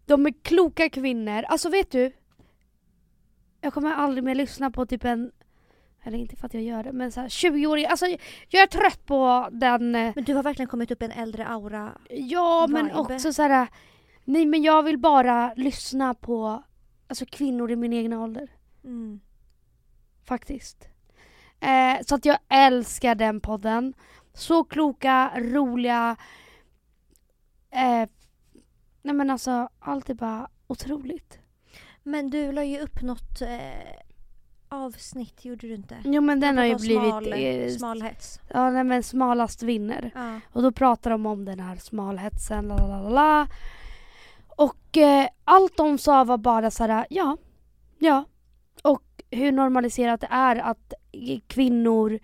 de 0.06 0.26
är 0.26 0.34
kloka 0.44 0.90
kvinnor. 0.90 1.44
Alltså 1.48 1.70
vet 1.70 1.92
du? 1.92 2.12
Jag 3.62 3.74
kommer 3.74 3.92
aldrig 3.94 4.24
mer 4.24 4.36
lyssna 4.36 4.72
på 4.72 4.86
typ 4.86 5.04
en, 5.06 5.32
eller 6.04 6.18
inte 6.18 6.36
för 6.36 6.46
att 6.46 6.54
jag 6.54 6.64
gör 6.64 6.84
det, 6.84 6.92
men 6.92 7.12
så 7.12 7.22
här 7.22 7.28
20-åring. 7.28 7.86
Alltså 7.86 8.06
jag 8.50 8.64
är 8.64 8.68
trött 8.68 9.06
på 9.06 9.50
den, 9.52 9.96
eh, 9.96 10.12
Men 10.16 10.24
du 10.24 10.34
har 10.34 10.44
verkligen 10.44 10.70
kommit 10.70 10.92
upp 10.92 11.02
i 11.02 11.06
en 11.06 11.12
äldre 11.12 11.48
aura. 11.48 11.98
ja 12.10 12.68
men 12.70 12.86
Vibe. 12.86 12.98
också 12.98 13.34
så 13.34 13.42
här. 13.42 13.68
nej 14.24 14.46
men 14.46 14.64
jag 14.64 14.84
vill 14.84 14.98
bara 14.98 15.54
lyssna 15.56 16.14
på 16.14 16.64
alltså 17.08 17.26
kvinnor 17.26 17.72
i 17.72 17.76
min 17.76 17.94
egna 17.94 18.24
ålder. 18.24 18.50
Mm. 18.84 19.20
Faktiskt. 20.26 20.88
Eh, 21.60 22.02
så 22.06 22.16
att 22.16 22.26
jag 22.26 22.38
älskar 22.50 23.16
den 23.16 23.40
podden. 23.40 23.94
Så 24.34 24.64
kloka, 24.64 25.32
roliga. 25.38 26.16
Eh, 27.72 28.10
nej 29.02 29.16
men 29.16 29.30
alltså 29.30 29.70
allt 29.80 30.10
är 30.10 30.14
bara 30.14 30.50
otroligt. 30.68 31.40
Men 32.04 32.30
du 32.30 32.52
la 32.52 32.64
ju 32.64 32.80
upp 32.80 33.02
något 33.02 33.42
eh, 33.42 34.13
avsnitt, 34.74 35.46
gjorde 35.46 35.68
du 35.68 35.74
inte? 35.74 35.98
Jo 36.04 36.22
men 36.22 36.40
den 36.40 36.58
har 36.58 36.66
ju 36.66 36.76
blivit... 36.76 37.10
Smal, 37.10 37.34
eh, 37.34 37.70
smalhets. 37.70 38.40
ja 38.48 38.70
nej 38.70 38.84
men 38.84 39.04
smalast 39.04 39.64
vinner. 39.64 40.12
Ja. 40.16 40.40
Och 40.54 40.62
då 40.62 40.72
pratar 40.72 41.12
de 41.12 41.26
om 41.26 41.46
den 41.46 41.60
här 41.60 41.76
smalhetsen, 41.76 42.68
la 42.68 42.78
la 42.78 43.02
la 43.02 43.10
la. 43.10 43.48
Och 44.48 44.98
eh, 44.98 45.28
allt 45.44 45.78
de 45.78 45.98
sa 45.98 46.24
var 46.24 46.38
bara 46.38 46.72
såhär, 46.72 47.06
ja, 47.10 47.38
ja. 48.00 48.26
Och 48.84 49.04
hur 49.32 49.52
normaliserat 49.52 50.22
det 50.22 50.28
är 50.32 50.56
att 50.56 50.94
eh, 51.12 51.40
kvinnor 51.48 52.20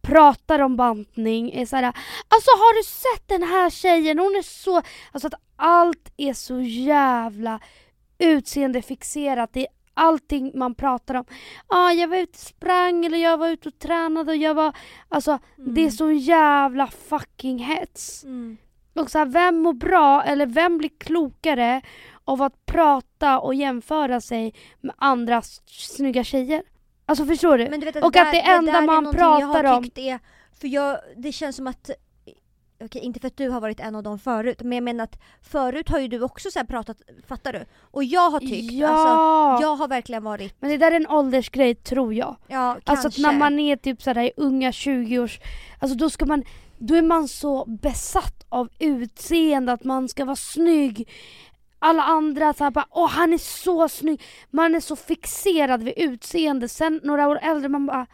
pratar 0.00 0.58
om 0.58 0.76
bantning. 0.76 1.52
Är 1.52 1.66
såhär, 1.66 1.84
alltså 2.28 2.50
har 2.50 2.78
du 2.78 2.84
sett 2.84 3.28
den 3.28 3.42
här 3.42 3.70
tjejen? 3.70 4.18
Hon 4.18 4.36
är 4.36 4.42
så... 4.42 4.82
Alltså 5.12 5.26
att 5.26 5.34
allt 5.56 6.12
är 6.16 6.32
så 6.32 6.60
jävla 6.60 7.60
utseendefixerat. 8.18 9.50
Det 9.52 9.60
är 9.60 9.81
allting 9.94 10.52
man 10.54 10.74
pratar 10.74 11.14
om. 11.14 11.24
ah, 11.66 11.90
jag 11.90 12.08
var 12.08 12.16
ute 12.16 12.30
och 12.32 12.36
sprang 12.38 13.04
eller 13.04 13.18
jag 13.18 13.38
var 13.38 13.48
ute 13.48 13.68
och 13.68 13.78
tränade 13.78 14.32
och 14.32 14.36
jag 14.36 14.54
var... 14.54 14.76
Alltså 15.08 15.38
det 15.56 15.80
är 15.80 15.84
Mm. 15.84 15.90
så 15.90 16.10
jävla 16.12 16.86
fucking 16.86 17.58
hets. 17.58 18.24
Mm. 18.24 18.56
Och 18.94 19.10
så 19.10 19.18
här, 19.18 19.26
vem 19.26 19.58
mår 19.58 19.72
bra 19.72 20.22
eller 20.24 20.46
vem 20.46 20.78
blir 20.78 20.90
klokare 20.98 21.80
av 22.24 22.42
att 22.42 22.66
prata 22.66 23.38
och 23.40 23.54
jämföra 23.54 24.20
sig 24.20 24.54
med 24.80 24.94
andra 24.98 25.42
snygga 25.66 26.24
tjejer? 26.24 26.62
Alltså 27.06 27.24
förstår 27.24 27.58
du? 27.58 27.64
Du 27.68 27.78
vet 27.86 27.96
Och 28.04 28.16
att 28.16 28.32
det 28.32 28.40
enda 28.40 28.72
där 28.72 28.82
är 28.82 28.86
man 28.86 29.12
pratar 29.12 29.64
om- 29.64 29.84
Är, 29.94 30.18
för 30.60 30.68
jag, 30.68 30.98
det 31.16 31.32
känns 31.32 31.56
som 31.56 31.66
att 31.66 31.90
Okej, 32.84 33.02
inte 33.02 33.20
för 33.20 33.26
att 33.26 33.36
du 33.36 33.48
har 33.48 33.60
varit 33.60 33.80
en 33.80 33.94
av 33.94 34.02
dem 34.02 34.18
förut, 34.18 34.60
men 34.62 34.72
jag 34.72 34.82
menar 34.82 35.04
att 35.04 35.18
förut 35.42 35.88
har 35.88 35.98
ju 35.98 36.08
du 36.08 36.22
också 36.22 36.50
så 36.50 36.64
pratat, 36.64 36.96
fattar 37.26 37.52
du? 37.52 37.64
Och 37.80 38.04
jag 38.04 38.30
har 38.30 38.40
tyckt, 38.40 38.72
ja! 38.72 38.88
alltså, 38.88 39.66
jag 39.66 39.76
har 39.76 39.88
verkligen 39.88 40.24
varit, 40.24 40.54
Men 40.60 40.70
det 40.70 40.76
där 40.76 40.92
är 40.92 40.96
en 40.96 41.06
åldersgrej 41.06 41.74
tror 41.74 42.14
jag. 42.14 42.36
ja 42.48 42.78
Alltså 42.84 43.08
att 43.08 43.18
när 43.18 43.32
man 43.32 43.58
är 43.58 43.76
typ 43.76 44.02
sådär 44.02 44.22
i 44.22 44.32
unga 44.36 44.72
20 44.72 45.18
års... 45.18 45.40
Alltså 45.78 45.96
då 45.96 46.10
ska 46.10 46.26
man... 46.26 46.44
Då 46.78 46.94
är 46.94 47.02
man 47.02 47.28
så 47.28 47.64
besatt 47.64 48.44
av 48.48 48.68
utseende, 48.78 49.72
att 49.72 49.84
man 49.84 50.08
ska 50.08 50.24
vara 50.24 50.36
snygg. 50.36 51.08
Alla 51.78 52.02
andra 52.02 52.52
såhär 52.52 52.70
bara 52.70 52.86
åh 52.90 53.08
han 53.08 53.32
är 53.32 53.38
så 53.38 53.88
snygg. 53.88 54.22
Man 54.50 54.74
är 54.74 54.80
så 54.80 54.96
fixerad 54.96 55.82
vid 55.82 55.94
utseende. 55.96 56.68
Sen 56.68 57.00
några 57.04 57.28
år 57.28 57.38
äldre 57.42 57.68
man 57.68 57.86
bara 57.86 58.06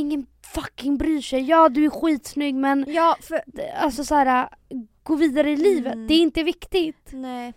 ingen 0.00 0.26
fucking 0.54 0.98
bryr 0.98 1.20
sig. 1.20 1.40
Ja 1.40 1.68
du 1.68 1.84
är 1.84 1.90
skitsnygg 1.90 2.54
men 2.54 2.84
Ja, 2.88 3.16
för 3.20 3.42
alltså 3.76 4.04
såhär 4.04 4.48
gå 5.02 5.16
vidare 5.16 5.50
i 5.50 5.56
livet. 5.56 5.94
Mm. 5.94 6.06
Det 6.06 6.14
är 6.14 6.20
inte 6.20 6.42
viktigt. 6.42 7.08
nej. 7.12 7.52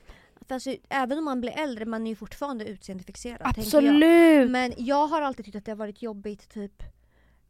För 0.48 0.56
alltså, 0.56 0.76
även 0.90 1.18
om 1.18 1.26
man 1.26 1.42
blir 1.42 1.60
äldre, 1.60 1.86
man 1.86 2.08
är 2.08 2.10
ju 2.10 2.16
fortfarande 2.16 2.66
utseendefixerad. 2.66 3.40
tänker 3.40 3.62
Jag. 3.62 3.68
Absolut. 3.68 4.52
Men 4.52 4.74
jag 4.78 5.08
har 5.08 5.22
alltid 5.22 5.46
tyckt 5.46 5.58
att 5.58 5.66
det 5.66 5.72
har 5.72 5.78
varit 5.78 6.02
jobbigt 6.02 6.50
typ 6.50 6.84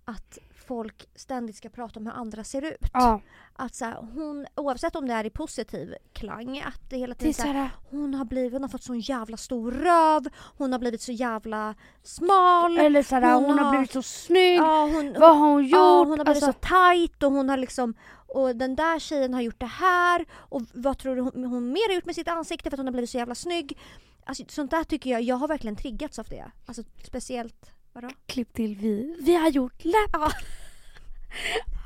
att 0.05 0.37
folk 0.67 1.05
ständigt 1.15 1.55
ska 1.55 1.69
prata 1.69 1.99
om 1.99 2.05
hur 2.05 2.13
andra 2.13 2.43
ser 2.43 2.61
ut. 2.61 2.79
Ja, 2.93 3.21
Att 3.55 3.75
så 3.75 3.85
här, 3.85 3.95
hon, 4.13 4.45
oavsett 4.55 4.95
om 4.95 5.07
det 5.07 5.13
är 5.13 5.25
i 5.25 5.29
positiv 5.29 5.95
klang, 6.13 6.59
att 6.59 6.89
det 6.89 6.97
hela 6.97 7.13
det 7.13 7.19
tiden 7.19 7.33
så 7.33 7.41
här, 7.47 7.69
hon 7.89 8.13
har 8.13 8.25
blivit, 8.25 8.53
hon 8.53 8.61
har 8.61 8.69
fått 8.69 8.83
sån 8.83 8.99
jävla 8.99 9.37
stor 9.37 9.71
röv, 9.71 10.23
hon 10.57 10.71
har 10.71 10.79
blivit 10.79 11.01
så 11.01 11.11
jävla 11.11 11.75
smal. 12.03 12.77
eller 12.77 13.03
såhär 13.03 13.33
hon, 13.33 13.43
hon 13.43 13.57
har 13.57 13.65
har- 13.65 13.71
blivit 13.71 13.91
så 13.91 14.01
snygg. 14.01 14.59
Ja, 14.59 14.81
hon, 14.93 15.15
Vad 15.19 15.37
har 15.37 15.49
hon 15.49 15.63
gjort? 15.63 15.71
ja, 15.71 15.99
hon 15.99 16.17
har 16.17 16.25
blivit 16.25 16.43
Alltså, 16.43 16.59
så 16.61 16.67
tight 16.93 17.23
och 17.23 17.31
hon 17.31 17.49
har 17.49 17.57
liksom 17.57 17.93
och 18.27 18.55
den 18.55 18.75
där 18.75 18.99
tjejen 18.99 19.33
har 19.33 19.41
gjort 19.41 19.59
det 19.59 19.65
här 19.65 20.25
och 20.33 20.61
vad 20.73 20.97
tror 20.97 21.15
du 21.15 21.21
hon, 21.21 21.43
hon 21.45 21.67
mer 21.71 21.89
har 21.89 21.95
gjort 21.95 22.05
med 22.05 22.15
sitt 22.15 22.27
ansikte 22.27 22.69
för 22.69 22.75
att 22.75 22.79
hon 22.79 22.87
har 22.87 22.91
blivit 22.91 23.09
så 23.09 23.17
jävla 23.17 23.35
snygg. 23.35 23.77
Alltså, 24.25 24.43
sånt 24.47 24.71
där 24.71 24.83
tycker 24.83 25.09
jag, 25.09 25.21
jag 25.21 25.35
har 25.35 25.47
verkligen 25.47 25.75
triggats 25.75 26.19
av 26.19 26.25
det. 26.29 26.51
Alltså 26.65 26.83
speciellt, 27.03 27.71
vadå? 27.93 28.09
klipp 28.25 28.53
till 28.53 28.75
vi. 28.75 29.15
Vi 29.21 29.35
har 29.35 29.49
gjort 29.49 29.85
läpp. 29.85 30.09
Ja. 30.13 30.31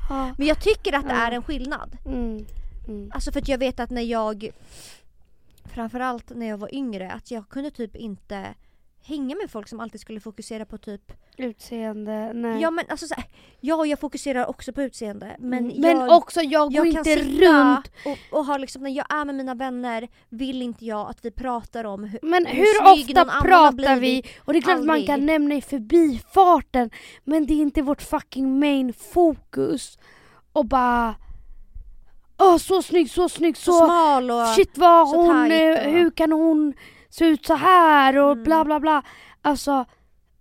Ja. 0.08 0.34
Men 0.38 0.46
jag 0.46 0.60
tycker 0.60 0.92
att 0.92 1.08
det 1.08 1.14
är 1.14 1.32
en 1.32 1.42
skillnad. 1.42 1.96
Mm. 2.06 2.46
Mm. 2.88 3.10
Alltså 3.14 3.32
för 3.32 3.40
att 3.40 3.48
jag 3.48 3.58
vet 3.58 3.80
att 3.80 3.90
när 3.90 4.02
jag 4.02 4.50
Framförallt 5.64 6.30
när 6.34 6.46
jag 6.46 6.58
var 6.58 6.74
yngre 6.74 7.12
att 7.12 7.30
jag 7.30 7.48
kunde 7.48 7.70
typ 7.70 7.96
inte 7.96 8.54
hänga 9.08 9.36
med 9.36 9.50
folk 9.50 9.68
som 9.68 9.80
alltid 9.80 10.00
skulle 10.00 10.20
fokusera 10.20 10.64
på 10.66 10.78
typ 10.78 11.12
Utseende, 11.36 12.32
nej. 12.34 12.60
Ja 12.62 12.70
men 12.70 12.84
alltså 12.88 13.06
så 13.06 13.14
här, 13.14 13.24
ja 13.60 13.86
jag 13.86 13.98
fokuserar 14.00 14.46
också 14.46 14.72
på 14.72 14.82
utseende 14.82 15.36
men, 15.38 15.58
Mm. 15.70 15.80
men 15.80 15.98
jag, 16.00 16.16
också 16.16 16.40
jag 16.40 16.72
går 16.74 16.86
jag 16.86 16.86
inte 16.86 17.16
runt. 17.16 17.90
och, 18.04 18.38
och 18.38 18.44
har 18.44 18.58
liksom, 18.58 18.82
när 18.82 18.90
jag 18.90 19.06
är 19.14 19.24
med 19.24 19.34
mina 19.34 19.54
vänner 19.54 20.08
vill 20.28 20.62
inte 20.62 20.84
jag 20.84 21.10
att 21.10 21.24
vi 21.24 21.30
pratar 21.30 21.84
om 21.84 22.04
hur, 22.04 22.18
Men 22.22 22.46
hur 22.46 22.56
hur 22.56 22.92
ofta 22.92 23.40
pratar 23.42 23.96
vi? 23.96 24.22
Och 24.44 24.52
det 24.52 24.58
är 24.58 24.60
klart 24.62 24.78
att 24.78 24.84
man 24.84 24.90
Aldrig. 24.94 25.06
kan 25.06 25.26
nämna 25.26 25.54
i 25.54 25.60
förbifarten. 25.62 26.90
Men 27.24 27.46
det 27.46 27.52
är 27.54 27.62
inte 27.62 27.82
vårt 27.82 28.02
fucking 28.02 28.58
main 28.58 28.92
fokus. 28.92 29.98
Och 30.52 30.64
bara... 30.66 31.14
Åh 32.40 32.56
så 32.56 32.82
snygg, 32.82 33.10
så 33.10 33.28
snygg, 33.28 33.56
Så, 33.56 33.72
så, 33.72 33.84
smal 33.86 34.30
och... 34.30 34.46
shit 34.46 34.78
vad 34.78 35.08
hon, 35.08 35.52
eh, 35.52 35.70
och- 35.70 35.92
hur 35.92 36.10
kan 36.10 36.32
hon 36.32 36.74
se 37.18 37.24
ut 37.24 37.46
så 37.46 37.54
här 37.54 38.18
och 38.18 38.32
Mm. 38.32 38.44
bla 38.44 38.64
bla 38.64 38.80
bla. 38.80 39.02
Alltså 39.42 39.84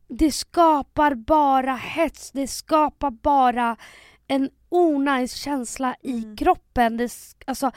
det 0.07 0.32
skapar 0.32 1.15
bara 1.15 1.73
hets, 1.75 2.32
det 2.32 2.47
skapar 2.47 3.11
bara 3.11 3.75
en 4.28 4.49
onajs 4.69 5.34
känsla 5.34 5.95
i 6.01 6.11
Mm. 6.23 6.36
kroppen. 6.38 6.97
Det, 6.97 7.11
alltså, 7.47 7.71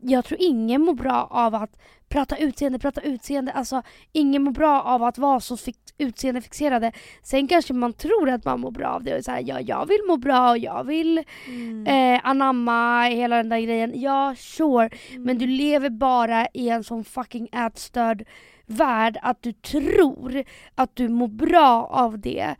jag 0.00 0.24
tror 0.24 0.40
ingen 0.40 0.80
mår 0.82 0.94
bra 0.94 1.28
av 1.30 1.54
att 1.54 1.76
prata 2.08 2.36
utseende, 2.36 2.78
prata 2.78 3.00
utseende. 3.00 3.52
Alltså 3.52 3.82
ingen 4.12 4.42
mår 4.42 4.52
bra 4.52 4.82
av 4.82 5.02
att 5.02 5.18
vara 5.18 5.40
så 5.40 5.56
fix, 5.56 5.78
utseendefixerade. 5.98 6.92
Sen 7.22 7.48
kanske 7.48 7.72
man 7.74 7.92
tror 7.92 8.30
att 8.30 8.44
man 8.44 8.60
mår 8.60 8.70
bra 8.70 8.88
av 8.88 9.02
det 9.04 9.18
och 9.18 9.24
så 9.24 9.30
här, 9.30 9.42
ja 9.46 9.60
jag 9.60 9.86
vill 9.86 10.00
må 10.08 10.16
bra 10.16 10.50
och 10.50 10.58
jag 10.58 10.84
vill 10.84 11.24
Mm. 11.46 11.86
eh, 11.86 12.20
anamma 12.24 13.02
hela 13.02 13.36
den 13.36 13.48
där 13.48 13.60
grejen. 13.60 13.92
Ja 14.00 14.34
sure, 14.38 14.90
men 15.18 15.38
du 15.38 15.46
lever 15.46 15.90
bara 15.90 16.46
i 16.54 16.68
en 16.68 16.84
sån 16.84 17.04
fucking 17.04 17.48
ätstörd 17.52 18.24
värld 18.66 19.18
att 19.22 19.42
du 19.42 19.52
tror 19.52 20.44
att 20.74 20.96
du 20.96 21.08
mår 21.08 21.28
bra 21.28 21.86
av 21.90 22.18
det. 22.18 22.54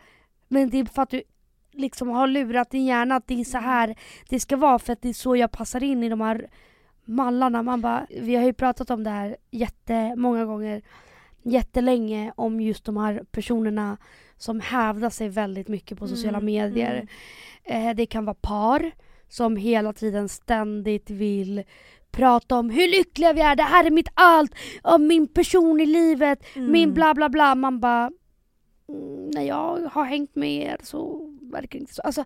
Men 0.49 0.71
det 0.71 0.79
är 0.79 0.85
för 0.85 1.03
att 1.03 1.11
du 1.11 1.23
liksom 1.73 2.09
har 2.09 2.27
lurat 2.27 2.71
din 2.71 2.87
hjärna 2.87 3.17
att 3.17 3.27
det 3.27 3.41
är 3.41 3.45
så 3.45 3.59
här 3.59 3.95
det 4.29 4.41
ska 4.41 4.57
vara 4.57 4.79
för 4.79 4.93
att 4.93 5.03
det 5.03 5.09
är 5.09 5.13
så 5.13 5.37
jag 5.37 5.51
passar 5.51 5.83
in 5.83 6.03
i 6.05 6.09
de 6.09 6.21
här 6.21 6.49
mallarna. 7.09 7.63
Man 7.63 7.81
bara, 7.81 8.07
vi 8.21 8.37
har 8.37 8.45
ju 8.45 8.53
pratat 8.53 8.91
om 8.91 9.05
det 9.05 9.11
här 9.11 9.37
jättemånga 9.51 10.45
gånger 10.45 10.83
jättelänge 11.43 12.33
om 12.37 12.61
just 12.61 12.85
de 12.85 12.97
här 12.97 13.23
personerna 13.31 13.97
som 14.37 14.61
hävdar 14.61 15.11
sig 15.11 15.29
väldigt 15.29 15.69
mycket 15.69 15.99
på 15.99 16.09
sociala 16.09 16.39
Mm, 16.39 16.47
medier. 16.47 16.95
mm. 17.65 17.89
Eh, 17.89 17.95
det 17.97 18.07
kan 18.07 18.25
vara 18.25 18.35
par 18.41 18.91
som 19.29 19.57
hela 19.57 19.93
tiden 19.93 20.29
ständigt 20.29 21.11
vill 21.11 21.63
prata 22.11 22.57
om 22.59 22.71
hur 22.71 22.89
lyckliga 22.89 23.33
vi 23.33 23.41
är, 23.41 23.57
det 23.57 23.63
här 23.63 23.85
är 23.85 23.91
mitt 23.91 24.09
allt, 24.15 24.55
om 24.83 25.07
min 25.07 25.27
person 25.29 25.81
i 25.81 25.87
livet, 25.87 26.43
min 26.55 26.75
Mm. 26.85 26.95
bla 26.95 27.15
bla 27.15 27.29
bla. 27.29 27.55
Man 27.55 27.81
bara, 27.81 28.11
mm, 28.89 29.31
när 29.35 29.43
jag 29.43 29.89
har 29.93 30.05
hängt 30.05 30.35
med 30.35 30.63
er 30.63 30.77
så 30.83 31.21
verkar 31.53 31.69
det 31.79 31.79
inte 31.79 31.95
så. 31.95 32.03
Alltså, 32.03 32.25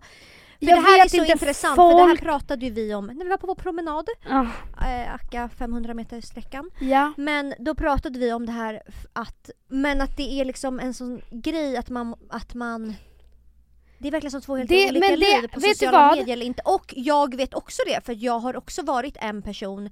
jag 0.69 0.79
det 0.83 0.87
här 0.87 1.05
är 1.05 1.09
så 1.09 1.17
inte, 1.17 1.31
intressant, 1.31 1.75
för 1.75 1.89
det 1.89 2.01
här 2.01 2.07
folk- 2.07 2.21
pratade 2.21 2.65
ju 2.65 2.71
vi 2.71 2.93
om 2.93 3.05
när 3.05 3.23
vi 3.25 3.29
var 3.29 3.37
på 3.37 3.47
vår 3.47 3.55
promenad, 3.55 4.05
Ah, 4.29 4.45
eh, 4.87 5.13
Akka 5.13 5.49
500 5.57 5.93
meter 5.93 6.21
sträckan. 6.21 6.69
ja. 6.81 7.13
Men 7.17 7.53
då 7.59 7.75
pratade 7.75 8.19
vi 8.19 8.33
om 8.33 8.45
det 8.45 8.51
här 8.51 8.81
att, 9.13 9.49
men 9.67 10.01
att 10.01 10.17
det 10.17 10.31
är 10.41 10.45
liksom 10.45 10.79
en 10.79 10.93
sån 10.93 11.21
grej 11.31 11.77
att 11.77 11.89
man, 11.89 12.15
att 12.29 12.53
man 12.53 12.93
det 13.99 14.07
är 14.07 14.11
verkligen 14.11 14.31
som 14.31 14.41
två 14.41 14.55
helt 14.55 14.69
Det- 14.69 14.89
olika 14.89 15.07
det- 15.07 15.15
liv 15.17 15.47
på 15.53 15.59
sociala 15.59 15.97
vad? 15.97 16.17
medier 16.17 16.33
eller 16.33 16.45
inte. 16.45 16.61
Och 16.65 16.93
jag 16.97 17.35
vet 17.35 17.53
också 17.53 17.81
det 17.87 18.05
för 18.05 18.15
jag 18.23 18.39
har 18.39 18.55
också 18.55 18.81
varit 18.81 19.17
en 19.19 19.41
person 19.41 19.89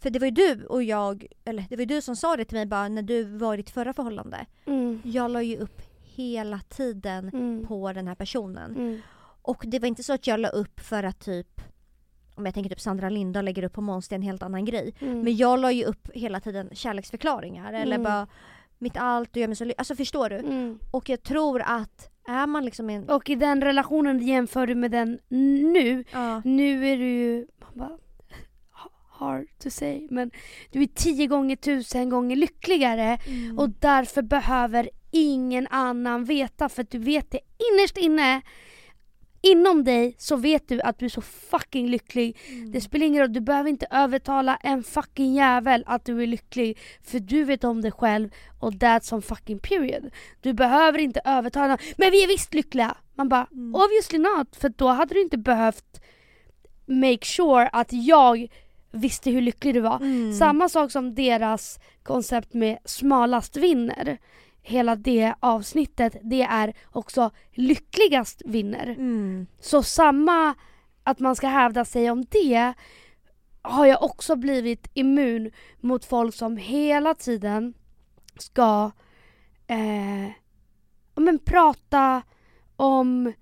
för 0.00 0.10
det 0.10 0.18
var 0.18 0.26
ju 0.26 0.30
du 0.30 0.66
och 0.66 0.82
jag, 0.82 1.26
eller 1.44 1.64
det 1.68 1.76
var 1.76 1.80
ju 1.80 1.86
du 1.86 2.02
som 2.02 2.16
sa 2.16 2.36
det 2.36 2.44
till 2.44 2.56
mig 2.58 2.66
bara 2.66 2.88
när 2.88 3.02
du 3.02 3.24
var 3.24 3.54
i 3.54 3.56
ditt 3.56 3.70
förra 3.70 3.92
förhållande. 3.92 4.46
Mm, 4.66 5.02
Jag 5.04 5.30
la 5.30 5.42
ju 5.42 5.56
upp 5.56 5.82
hela 6.14 6.60
tiden 6.68 7.28
mm, 7.28 7.66
på 7.66 7.92
den 7.92 8.08
här 8.08 8.14
personen. 8.14 8.70
mm, 8.76 9.00
Och 9.42 9.64
det 9.66 9.78
var 9.78 9.88
inte 9.88 10.02
så 10.02 10.12
att 10.12 10.26
jag 10.26 10.40
la 10.40 10.48
upp 10.48 10.80
för 10.80 11.02
att 11.02 11.20
typ 11.20 11.60
om 12.34 12.44
jag 12.44 12.54
tänker 12.54 12.70
typ 12.70 12.80
Sandra 12.80 13.08
Lindahl 13.08 13.44
lägger 13.44 13.62
upp 13.64 13.72
på 13.72 13.80
Måns, 13.80 14.08
det 14.08 14.14
är 14.14 14.16
en 14.16 14.22
helt 14.22 14.42
annan 14.42 14.64
grej. 14.64 14.94
mm. 15.00 15.20
Men 15.20 15.36
jag 15.36 15.58
la 15.60 15.72
ju 15.72 15.84
upp 15.84 16.08
hela 16.14 16.40
tiden 16.40 16.68
kärleksförklaringar 16.72 17.72
eller 17.72 17.96
Mm. 17.96 18.02
bara 18.02 18.26
mitt 18.78 18.96
allt, 18.96 19.32
du 19.32 19.40
gör 19.40 19.48
mig 19.48 19.56
så 19.56 19.72
Alltså 19.78 19.94
förstår 19.96 20.30
du? 20.30 20.36
Mm. 20.36 20.78
Och 20.90 21.08
jag 21.08 21.22
tror 21.22 21.62
att 21.66 22.08
är 22.28 22.46
man 22.46 22.64
liksom 22.64 22.90
en... 22.90 23.08
Och 23.08 23.30
i 23.30 23.34
den 23.34 23.62
relationen 23.62 24.18
jämför 24.26 24.66
du 24.66 24.74
med 24.74 24.90
den 24.90 25.18
nu, 25.28 26.04
Ja. 26.12 26.42
nu 26.44 26.88
är 26.88 26.96
du 26.98 27.08
ju, 27.08 27.46
man 27.60 27.88
bara, 27.88 27.98
hard 29.10 29.46
to 29.62 29.70
say, 29.70 30.06
men 30.10 30.30
du 30.70 30.82
är 30.82 30.86
tio 30.86 31.26
gånger 31.26 31.56
tusen 31.56 32.08
gånger 32.10 32.36
lyckligare 32.36 33.18
Mm. 33.28 33.58
och 33.58 33.68
därför 33.70 34.22
behöver 34.22 34.90
ingen 35.10 35.66
annan 35.70 36.24
veta 36.24 36.68
för 36.68 36.82
att 36.82 36.90
du 36.90 36.98
vet 36.98 37.30
det 37.30 37.40
innerst 37.72 37.96
inne 37.96 38.42
Inom 39.42 39.84
dig 39.84 40.14
så 40.18 40.36
vet 40.36 40.68
du 40.68 40.80
att 40.80 40.98
du 40.98 41.04
är 41.04 41.08
så 41.10 41.20
fucking 41.20 41.88
lycklig. 41.88 42.36
Mm. 42.48 42.72
Det 42.72 42.80
spelar 42.80 43.06
ingen 43.06 43.20
roll, 43.22 43.32
du 43.32 43.40
behöver 43.40 43.70
inte 43.70 43.86
övertala 43.90 44.56
en 44.56 44.82
fucking 44.82 45.34
jävel 45.34 45.84
att 45.86 46.04
du 46.04 46.22
är 46.22 46.26
lycklig. 46.26 46.78
För 47.04 47.18
du 47.18 47.44
vet 47.44 47.64
om 47.64 47.80
dig 47.82 47.92
själv 47.92 48.28
och 48.60 48.72
that's 48.72 49.14
on 49.14 49.22
fucking 49.22 49.58
period. 49.58 50.10
Du 50.40 50.52
behöver 50.52 50.98
inte 50.98 51.20
övertala 51.24 51.78
men 51.96 52.10
vi 52.10 52.22
är 52.22 52.28
visst 52.28 52.54
lyckliga. 52.54 52.96
Man 53.14 53.28
bara, 53.28 53.46
Mm. 53.52 53.74
obviously 53.74 54.18
not. 54.18 54.56
För 54.56 54.68
då 54.68 54.88
hade 54.88 55.14
du 55.14 55.22
inte 55.22 55.38
behövt 55.38 56.00
make 56.86 57.24
sure 57.24 57.68
att 57.72 57.88
jag 57.92 58.46
visste 58.92 59.30
hur 59.30 59.40
lycklig 59.40 59.74
du 59.74 59.80
var. 59.80 59.96
Mm. 59.96 60.32
Samma 60.32 60.68
sak 60.68 60.90
som 60.92 61.14
deras 61.14 61.78
koncept 62.02 62.54
med 62.54 62.78
smalast 62.84 63.56
vinner. 63.56 64.18
Hela 64.62 64.96
det 64.96 65.34
avsnittet, 65.40 66.16
det 66.22 66.42
är 66.42 66.72
också 66.90 67.30
lyckligast 67.50 68.42
vinner. 68.44 68.86
Mm. 68.86 69.46
Så 69.60 69.82
samma, 69.82 70.54
att 71.02 71.18
man 71.18 71.36
ska 71.36 71.46
hävda 71.46 71.84
sig 71.84 72.10
om 72.10 72.24
det, 72.30 72.72
har 73.62 73.86
jag 73.86 74.02
också 74.02 74.36
blivit 74.36 74.90
immun 74.94 75.50
mot 75.80 76.04
folk 76.04 76.34
som 76.34 76.56
hela 76.56 77.14
tiden 77.14 77.74
ska 78.38 78.90
eh, 79.66 80.32
men 81.14 81.38
prata 81.38 82.22
om 82.76 83.32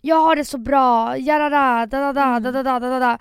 jag 0.00 0.16
har 0.16 0.36
det 0.36 0.44
så 0.44 0.58
bra, 0.58 1.16
jarara, 1.18 1.86
da 1.86 2.00
da 2.00 2.12
da 2.12 2.40
da 2.40 2.62
da 2.62 2.62
da 2.62 2.78
da 2.78 2.98
da 2.98 3.18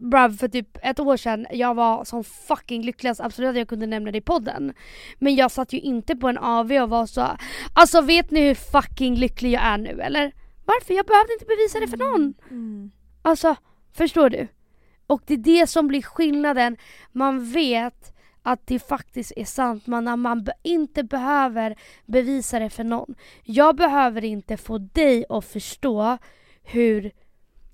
da 0.00 0.28
Bruv, 0.28 0.38
för 0.38 0.48
typ 0.48 0.78
ett 0.82 1.00
år 1.00 1.16
sedan, 1.16 1.46
jag 1.50 1.74
var 1.74 2.04
som 2.04 2.24
fucking 2.24 2.82
lyckligast, 2.82 3.20
absolut 3.20 3.50
att 3.50 3.56
jag 3.56 3.68
kunde 3.68 3.86
nämna 3.86 4.10
det 4.10 4.18
i 4.18 4.20
podden. 4.20 4.74
Men 5.18 5.34
jag 5.34 5.50
satt 5.50 5.72
ju 5.72 5.80
inte 5.80 6.16
på 6.16 6.28
en 6.28 6.38
AV 6.38 6.72
och 6.72 6.90
var 6.90 7.06
så 7.06 7.26
Alltså 7.72 8.00
vet 8.00 8.30
ni 8.30 8.40
hur 8.40 8.54
fucking 8.54 9.14
lycklig 9.14 9.52
jag 9.52 9.62
är 9.62 9.78
nu 9.78 10.00
eller? 10.00 10.32
Varför? 10.64 10.94
Jag 10.94 11.06
behövde 11.06 11.32
inte 11.32 11.44
bevisa 11.44 11.80
det 11.80 11.88
för 11.88 11.96
någon. 11.96 12.34
Mm. 12.50 12.90
Alltså, 13.22 13.56
förstår 13.92 14.30
du? 14.30 14.48
Och 15.06 15.22
det 15.26 15.34
är 15.34 15.38
det 15.38 15.66
som 15.66 15.88
blir 15.88 16.02
skillnaden. 16.02 16.76
Man 17.12 17.52
vet 17.52 18.12
att 18.42 18.66
det 18.66 18.78
faktiskt 18.78 19.32
är 19.36 19.44
sant. 19.44 19.86
Man, 19.86 20.20
man 20.20 20.46
inte 20.62 21.04
behöver 21.04 21.76
bevisa 22.06 22.58
det 22.58 22.70
för 22.70 22.84
någon. 22.84 23.14
Jag 23.42 23.76
behöver 23.76 24.24
inte 24.24 24.56
få 24.56 24.78
dig 24.78 25.24
att 25.28 25.44
förstå 25.44 26.18
hur 26.62 27.12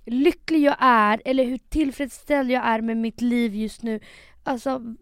lycklig 0.07 0.63
jag 0.63 0.77
är 0.79 1.23
eller 1.25 1.45
hur 1.45 1.59
tillfredsställd 1.59 2.51
jag 2.51 2.65
är 2.65 2.81
med 2.81 2.97
mitt 2.97 3.21
liv 3.21 3.55
just 3.55 3.83
nu. 3.83 4.01
Alltså, 4.43 4.97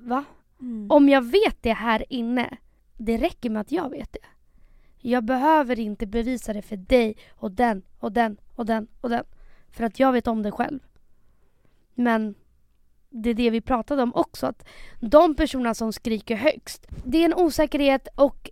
va? 0.00 0.24
Mm. 0.60 0.90
Om 0.90 1.08
jag 1.08 1.22
vet 1.22 1.62
det 1.62 1.72
här 1.72 2.04
inne, 2.08 2.56
det 2.98 3.16
räcker 3.16 3.50
med 3.50 3.60
att 3.60 3.72
jag 3.72 3.90
vet 3.90 4.12
det. 4.12 4.18
Jag 4.98 5.24
behöver 5.24 5.78
inte 5.78 6.06
bevisa 6.06 6.52
det 6.52 6.62
för 6.62 6.76
dig 6.76 7.16
och 7.30 7.52
den 7.52 7.82
och 7.98 8.12
den 8.12 8.36
och 8.54 8.66
den 8.66 8.88
och 9.00 9.10
den. 9.10 9.24
För 9.70 9.84
att 9.84 10.00
jag 10.00 10.12
vet 10.12 10.26
om 10.26 10.42
det 10.42 10.52
själv. 10.52 10.80
Men 11.94 12.34
det 13.10 13.30
är 13.30 13.34
det 13.34 13.50
vi 13.50 13.60
pratade 13.60 14.02
om 14.02 14.14
också. 14.14 14.46
Att 14.46 14.68
de 15.00 15.34
personerna 15.34 15.74
som 15.74 15.92
skriker 15.92 16.36
högst, 16.36 16.86
det 17.04 17.18
är 17.18 17.24
en 17.24 17.34
osäkerhet 17.34 18.08
och 18.14 18.50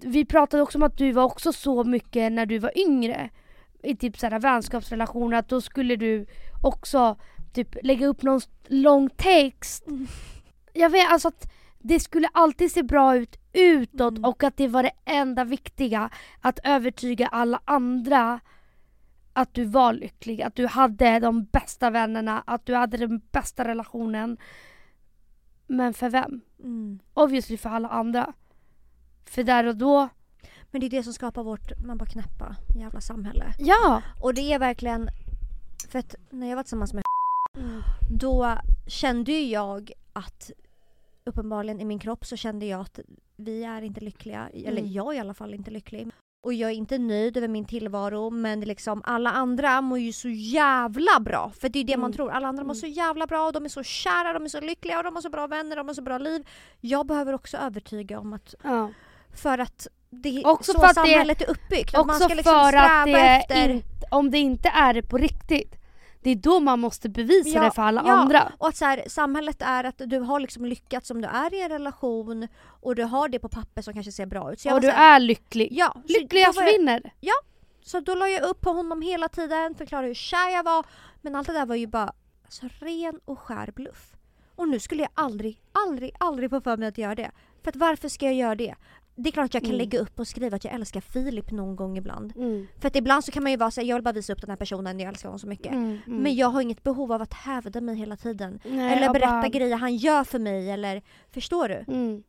vi 0.00 0.24
pratade 0.24 0.62
också 0.62 0.78
om 0.78 0.82
att 0.82 0.98
du 0.98 1.12
var 1.12 1.24
också 1.24 1.52
så 1.52 1.84
mycket 1.84 2.32
när 2.32 2.46
du 2.46 2.58
var 2.58 2.78
yngre. 2.78 3.30
I 3.84 3.96
typ 3.96 4.18
sådana 4.18 4.38
vänskapsrelationer 4.38 5.36
att 5.38 5.48
då 5.48 5.60
skulle 5.60 5.96
du 5.96 6.26
också 6.62 7.16
typ 7.52 7.76
lägga 7.82 8.06
upp 8.06 8.22
någon 8.22 8.40
lång 8.66 9.10
text. 9.10 9.86
Mm. 9.86 10.06
Jag 10.72 10.90
vet 10.90 11.10
alltså 11.10 11.28
att 11.28 11.52
det 11.78 12.00
skulle 12.00 12.28
alltid 12.32 12.72
se 12.72 12.82
bra 12.82 13.16
ut 13.16 13.36
utåt 13.52 14.18
Mm. 14.18 14.24
och 14.24 14.44
att 14.44 14.56
det 14.56 14.68
var 14.68 14.82
det 14.82 14.92
enda 15.04 15.44
viktiga. 15.44 16.10
Att 16.40 16.58
övertyga 16.64 17.26
alla 17.26 17.60
andra 17.64 18.40
att 19.32 19.54
du 19.54 19.64
var 19.64 19.92
lycklig, 19.92 20.42
att 20.42 20.56
du 20.56 20.66
hade 20.66 21.18
de 21.18 21.44
bästa 21.44 21.90
vännerna, 21.90 22.42
att 22.46 22.66
du 22.66 22.74
hade 22.74 22.96
den 22.96 23.20
bästa 23.32 23.64
relationen. 23.64 24.36
Men 25.66 25.94
för 25.94 26.10
vem? 26.10 26.40
Mm. 26.58 26.98
Obviously 27.14 27.56
för 27.56 27.70
alla 27.70 27.88
andra. 27.88 28.32
För 29.24 29.42
där 29.42 29.66
och 29.66 29.76
då, 29.76 30.08
Men 30.74 30.80
det 30.80 30.86
är 30.86 30.90
det 30.90 31.02
som 31.02 31.12
skapar 31.12 31.42
vårt, 31.42 31.84
man 31.86 31.98
bara 31.98 32.06
knäppa 32.06 32.56
jävla 32.76 33.00
samhälle. 33.00 33.54
ja! 33.58 34.02
Och 34.20 34.34
det 34.34 34.52
är 34.52 34.58
verkligen, 34.58 35.08
för 35.90 35.98
att 35.98 36.14
när 36.30 36.48
jag 36.48 36.56
var 36.56 36.62
tillsammans 36.62 36.94
med 36.94 37.02
då 38.10 38.58
kände 38.86 39.32
ju 39.32 39.46
jag 39.50 39.92
att 40.12 40.50
uppenbarligen 41.24 41.80
i 41.80 41.84
min 41.84 41.98
kropp 41.98 42.26
så 42.26 42.36
kände 42.36 42.66
jag 42.66 42.80
att 42.80 42.98
vi 43.36 43.64
är 43.64 43.82
inte 43.82 44.00
lyckliga, 44.00 44.48
eller 44.54 44.80
Mm. 44.80 44.92
jag 44.92 45.12
är 45.12 45.16
i 45.16 45.20
alla 45.20 45.34
fall 45.34 45.54
inte 45.54 45.70
lycklig. 45.70 46.08
Och 46.46 46.54
jag 46.54 46.70
är 46.70 46.74
inte 46.74 46.98
nöjd 46.98 47.36
över 47.36 47.48
min 47.48 47.64
tillvaro 47.64 48.30
men 48.30 48.60
liksom 48.60 49.02
alla 49.04 49.30
andra 49.32 49.80
mår 49.80 49.98
ju 49.98 50.12
så 50.12 50.28
jävla 50.28 51.20
bra. 51.20 51.50
För 51.60 51.68
det 51.68 51.78
är 51.78 51.80
ju 51.80 51.86
det 51.86 51.96
man 51.96 52.04
Mm. 52.10 52.16
tror. 52.16 52.30
Alla 52.30 52.48
andra 52.48 52.62
mår 52.64 52.70
Mm. 52.74 52.80
så 52.80 52.86
jävla 52.86 53.26
bra, 53.26 53.52
de 53.52 53.64
är 53.64 53.68
så 53.68 53.82
kära, 53.82 54.32
de 54.32 54.44
är 54.44 54.48
så 54.48 54.60
lyckliga 54.60 54.98
och 54.98 55.04
de 55.04 55.14
har 55.14 55.22
så 55.22 55.30
bra 55.30 55.46
vänner, 55.46 55.76
de 55.76 55.86
har 55.88 55.94
så 55.94 56.02
bra 56.02 56.18
liv. 56.18 56.48
Jag 56.80 57.06
behöver 57.06 57.32
också 57.32 57.56
övertyga 57.56 58.18
om 58.20 58.32
att 58.32 58.54
ja. 58.62 58.90
för 59.34 59.58
att 59.58 59.88
det 60.22 60.28
är 60.42 60.46
Också 60.46 60.72
så 60.72 60.78
för 60.78 60.86
att 60.86 60.94
det- 60.94 61.00
samhället 61.00 61.42
är 61.42 61.50
uppbyggt. 61.50 61.94
Att 61.94 62.06
man 62.06 62.16
Också 62.16 62.24
ska 62.28 62.34
liksom 62.34 62.52
för 62.52 62.72
att 62.76 63.06
det 63.06 63.12
efter... 63.20 63.68
inte, 63.68 64.06
om 64.10 64.30
det 64.30 64.38
inte 64.38 64.68
är 64.68 64.94
det 64.94 65.02
på 65.02 65.16
riktigt, 65.18 65.74
det 66.22 66.30
är 66.30 66.36
då 66.36 66.60
man 66.60 66.80
måste 66.80 67.08
bevisa 67.08 67.48
Ja, 67.58 67.62
det 67.64 67.70
för 67.70 67.82
alla 67.82 68.02
ja. 68.06 68.12
andra. 68.12 68.52
Och 68.58 68.68
att 68.68 68.76
så 68.76 68.84
här, 68.84 69.04
samhället 69.08 69.62
är 69.62 69.84
att 69.84 69.94
du 70.06 70.18
har 70.18 70.40
liksom 70.40 70.64
lyckats 70.64 71.08
som 71.08 71.20
du 71.22 71.28
är 71.28 71.54
i 71.54 71.62
en 71.62 71.68
relation 71.68 72.48
och 72.82 72.94
du 72.94 73.02
har 73.04 73.28
det 73.28 73.38
på 73.38 73.48
papper 73.48 73.82
som 73.82 73.94
kanske 73.94 74.12
ser 74.12 74.26
bra 74.26 74.52
ut. 74.52 74.60
Så 74.60 74.74
Och 74.74 74.80
du 74.80 74.90
här, 74.90 75.16
är 75.16 75.20
lycklig. 75.20 75.68
Ja, 75.70 75.94
Lyckligast 76.04 76.58
jag- 76.60 76.66
vinner. 76.66 77.12
Så 77.86 78.00
då 78.00 78.14
la 78.14 78.28
jag 78.28 78.42
upp 78.42 78.60
på 78.60 78.70
honom 78.70 79.02
hela 79.02 79.28
tiden, 79.28 79.74
förklarade 79.74 80.06
hur 80.08 80.14
kär 80.14 80.50
jag 80.54 80.62
var. 80.64 80.86
Men 81.22 81.34
allt 81.34 81.46
det 81.46 81.52
där 81.52 81.66
var 81.66 81.74
ju 81.74 81.86
bara 81.86 82.12
alltså, 82.44 82.66
ren 82.80 83.20
och 83.24 83.38
skär 83.38 83.72
bluff. 83.76 84.10
Och 84.56 84.68
nu 84.68 84.80
skulle 84.80 85.02
jag 85.02 85.10
aldrig, 85.14 85.60
aldrig, 85.72 86.14
aldrig 86.20 86.50
få 86.50 86.60
för 86.60 86.76
mig 86.76 86.88
att 86.88 86.98
göra 86.98 87.14
det. 87.14 87.30
För 87.62 87.70
att 87.70 87.76
varför 87.76 88.08
ska 88.08 88.26
jag 88.26 88.34
göra 88.34 88.54
det? 88.54 88.74
Det 89.16 89.28
är 89.28 89.32
klart 89.32 89.44
att 89.44 89.54
jag 89.54 89.62
kan 89.62 89.70
Mm. 89.70 89.78
lägga 89.78 89.98
upp 89.98 90.18
och 90.20 90.28
skriva 90.28 90.56
att 90.56 90.64
jag 90.64 90.74
älskar 90.74 91.00
Filip 91.00 91.50
någon 91.50 91.76
gång 91.76 91.96
ibland. 91.98 92.32
Mm. 92.36 92.66
För 92.80 92.88
att 92.88 92.96
ibland 92.96 93.24
så 93.24 93.32
kan 93.32 93.42
man 93.42 93.52
ju 93.52 93.58
vara 93.58 93.70
såhär, 93.70 93.88
jag 93.88 93.96
vill 93.96 94.02
bara 94.02 94.12
visa 94.12 94.32
upp 94.32 94.40
den 94.40 94.50
här 94.50 94.56
personen, 94.56 95.00
jag 95.00 95.08
älskar 95.08 95.28
honom 95.28 95.38
så 95.38 95.46
mycket. 95.46 95.72
Mm. 95.72 95.98
Mm. 96.06 96.22
Men 96.22 96.34
jag 96.34 96.46
har 96.48 96.60
inget 96.60 96.82
behov 96.82 97.12
av 97.12 97.22
att 97.22 97.34
hävda 97.34 97.80
mig 97.80 97.96
hela 97.96 98.16
tiden. 98.16 98.60
Nej, 98.64 98.92
eller 98.96 99.12
berätta 99.12 99.30
bara- 99.32 99.48
grejer 99.48 99.76
han 99.76 99.96
gör 99.96 100.24
för 100.24 100.38
mig 100.38 100.70
eller 100.70 101.02
Förstår 101.30 101.68
du? 101.68 101.84
Mm. 101.94 102.22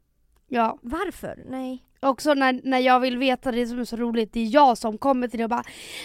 Ja, 0.47 0.77
Varför? 0.81 1.43
Nej. 1.49 1.83
också 1.99 2.33
när, 2.33 2.61
när 2.63 2.79
jag 2.79 2.99
vill 2.99 3.17
veta 3.17 3.51
det 3.51 3.67
som 3.67 3.79
är 3.79 3.85
så 3.85 3.95
roligt, 3.95 4.33
det 4.33 4.39
är 4.39 4.53
jag 4.53 4.77
som 4.77 4.97
kommer 4.97 5.27
till 5.27 5.37
dig 5.37 5.43
och 5.43 5.49
bara 5.49 5.63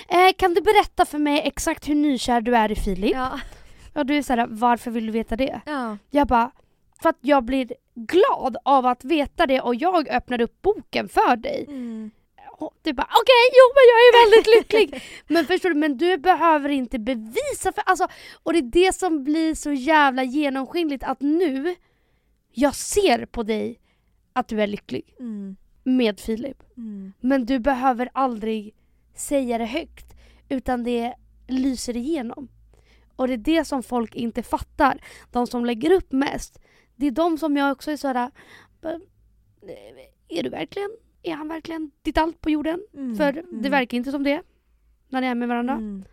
eh, 0.08 0.32
Kan 0.36 0.54
du 0.54 0.60
berätta 0.60 1.04
för 1.06 1.18
mig 1.18 1.40
exakt 1.44 1.88
hur 1.88 1.94
nykär 1.94 2.40
du 2.40 2.56
är 2.56 2.72
i 2.72 2.74
Filip? 2.76 3.12
Ja. 3.14 3.40
Och 3.94 4.06
du 4.06 4.16
är 4.16 4.22
såhär, 4.22 4.46
varför 4.50 4.90
vill 4.90 5.06
du 5.06 5.12
veta 5.12 5.36
det? 5.36 5.60
ja. 5.66 5.96
Jag 6.10 6.26
bara, 6.26 6.50
för 7.02 7.08
att 7.08 7.18
jag 7.20 7.44
blir 7.44 7.72
glad 8.06 8.56
av 8.64 8.86
att 8.86 9.04
veta 9.04 9.46
det 9.46 9.60
och 9.60 9.74
jag 9.74 10.08
öppnar 10.08 10.40
upp 10.40 10.62
boken 10.62 11.08
för 11.08 11.36
dig. 11.36 11.64
Mm. 11.68 12.10
Och 12.52 12.74
du 12.82 12.92
bara 12.92 13.06
okej, 13.22 13.46
jo 13.52 13.66
men 13.76 13.84
jag 13.90 14.00
är 14.06 14.24
väldigt 14.24 14.46
lycklig. 14.56 15.02
men 15.28 15.44
förstår 15.46 15.68
du, 15.68 15.74
men 15.74 15.96
du 15.96 16.16
behöver 16.18 16.68
inte 16.68 16.98
bevisa 16.98 17.72
för 17.74 17.82
alltså, 17.86 18.08
och 18.42 18.52
det 18.52 18.58
är 18.58 18.86
det 18.86 18.94
som 18.94 19.24
blir 19.24 19.54
så 19.54 19.72
jävla 19.72 20.22
genomskinligt 20.22 21.04
att 21.04 21.20
nu, 21.20 21.74
jag 22.52 22.74
ser 22.74 23.26
på 23.26 23.42
dig 23.42 23.80
att 24.32 24.48
du 24.48 24.62
är 24.62 24.66
lycklig 24.66 25.14
Mm. 25.20 25.56
med 25.84 26.20
Filip. 26.20 26.62
Mm. 26.76 27.12
Men 27.20 27.46
du 27.46 27.58
behöver 27.58 28.08
aldrig 28.14 28.74
säga 29.16 29.58
det 29.58 29.64
högt 29.64 30.06
utan 30.48 30.84
det 30.84 31.14
lyser 31.48 31.96
igenom. 31.96 32.48
Och 33.16 33.28
det 33.28 33.34
är 33.34 33.38
det 33.38 33.64
som 33.64 33.82
folk 33.82 34.14
inte 34.14 34.42
fattar. 34.42 35.00
De 35.30 35.46
som 35.46 35.64
lägger 35.64 35.90
upp 35.92 36.12
mest, 36.12 36.58
det 37.00 37.06
är 37.06 37.10
de 37.10 37.38
som 37.38 37.56
jag 37.56 37.72
också 37.72 37.90
är 37.90 37.96
såhär, 37.96 38.30
"Men, 38.80 38.94
eh, 39.62 40.38
är 40.38 40.42
du 40.42 40.48
verkligen, 40.50 40.90
är 41.22 41.34
han 41.34 41.48
verkligen 41.48 41.90
ditt 42.02 42.18
allt 42.18 42.40
på 42.40 42.50
jorden? 42.50 42.80
Mm. 42.94 43.16
För 43.16 43.32
det 43.32 43.40
Mm. 43.40 43.70
verkar 43.70 43.96
inte 43.96 44.10
som 44.10 44.22
det 44.22 44.42
när 45.08 45.20
ni 45.20 45.26
är 45.26 45.34
med 45.34 45.48
varandra. 45.48 45.72
Mm. 45.74 46.04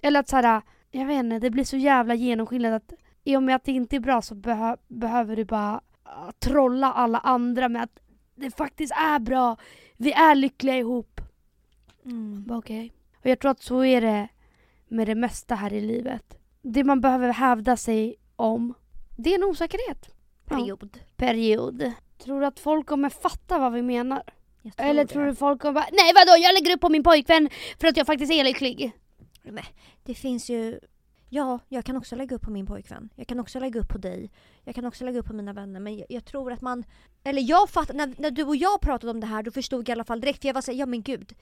Eller 0.00 0.20
att 0.20 0.28
såhär, 0.28 0.62
jag 0.90 1.06
vet 1.06 1.18
inte, 1.24 1.38
det 1.38 1.50
blir 1.50 1.64
så 1.64 1.76
jävla 1.76 2.14
genomskinligt 2.14 2.72
att 2.72 2.92
i 3.24 3.36
och 3.36 3.42
med 3.42 3.56
att 3.56 3.64
det 3.64 3.72
inte 3.72 3.96
är 3.96 4.00
bra 4.00 4.22
så 4.22 4.34
behö- 4.34 4.76
behöver 4.88 5.36
du 5.36 5.44
bara 5.44 5.80
ah, 6.02 6.32
trolla 6.38 6.92
alla 6.92 7.18
andra 7.18 7.68
med 7.68 7.82
att 7.82 7.98
det 8.34 8.50
faktiskt 8.56 8.92
är 8.92 9.18
bra, 9.18 9.56
vi 9.96 10.12
är 10.12 10.34
lyckliga 10.34 10.76
ihop. 10.76 11.20
Mm. 12.04 12.46
Okej. 12.50 12.92
Och 13.18 13.26
jag 13.26 13.38
tror 13.38 13.50
att 13.50 13.62
så 13.62 13.84
är 13.84 14.00
det 14.00 14.28
med 14.88 15.06
det 15.08 15.14
mesta 15.14 15.54
här 15.54 15.72
i 15.72 15.80
livet. 15.80 16.36
Det 16.62 16.84
man 16.84 17.00
behöver 17.00 17.28
hävda 17.32 17.76
sig 17.76 18.14
om, 18.36 18.74
det 19.22 19.30
är 19.30 19.34
en 19.34 19.44
osäkerhet. 19.44 20.08
Ja. 20.48 20.56
Period. 20.56 20.98
Period. 21.16 21.92
Tror 22.18 22.40
du 22.40 22.46
att 22.46 22.60
folk 22.60 22.86
kommer 22.86 23.08
fatta 23.10 23.58
vad 23.58 23.72
vi 23.72 23.82
menar? 23.82 24.22
Jag 24.62 24.72
Eller 24.76 25.04
det. 25.04 25.12
tror 25.12 25.26
du 25.26 25.34
folk 25.34 25.60
kommer 25.62 25.72
bara, 25.74 25.88
nej 25.92 26.12
vadå 26.14 26.38
jag 26.38 26.54
lägger 26.54 26.74
upp 26.74 26.80
på 26.80 26.88
min 26.88 27.02
pojkvän 27.02 27.48
för 27.80 27.88
att 27.88 27.96
jag 27.96 28.06
faktiskt 28.06 28.32
är 28.32 28.44
lycklig? 28.44 28.92
Men 29.42 29.64
det 30.04 30.14
finns 30.14 30.50
ju... 30.50 30.80
Ja, 31.32 31.58
jag 31.68 31.84
kan 31.84 31.96
också 31.96 32.16
lägga 32.16 32.36
upp 32.36 32.42
på 32.42 32.50
min 32.50 32.66
pojkvän. 32.66 33.08
Jag 33.16 33.26
kan 33.26 33.40
också 33.40 33.60
lägga 33.60 33.80
upp 33.80 33.88
på 33.88 33.98
dig. 33.98 34.30
Jag 34.64 34.74
kan 34.74 34.84
också 34.84 35.04
lägga 35.04 35.18
upp 35.18 35.26
på 35.26 35.32
mina 35.32 35.52
vänner. 35.52 35.80
Men 35.80 35.96
jag, 35.98 36.06
jag 36.08 36.24
tror 36.24 36.52
att 36.52 36.60
man... 36.60 36.84
Eller 37.24 37.42
jag 37.42 37.70
fattar, 37.70 37.94
när, 37.94 38.14
när 38.18 38.30
du 38.30 38.44
och 38.44 38.56
jag 38.56 38.80
pratade 38.80 39.10
om 39.10 39.20
det 39.20 39.26
här 39.26 39.42
då 39.42 39.50
förstod 39.50 39.80
jag 39.80 39.88
i 39.88 39.92
alla 39.92 40.04
fall 40.04 40.20
direkt. 40.20 40.40
För 40.42 40.48
jag 40.48 40.54
var 40.54 40.62
såhär, 40.62 40.78
ja 40.78 40.86
men 40.86 41.02
gud. 41.02 41.34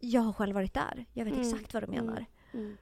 Jag 0.00 0.20
har 0.20 0.32
själv 0.32 0.54
varit 0.54 0.74
där. 0.74 1.04
Jag 1.12 1.24
vet 1.24 1.34
Mm. 1.34 1.46
exakt 1.48 1.74
vad 1.74 1.82
du 1.82 1.86
menar. 1.86 2.24
Mm. 2.54 2.76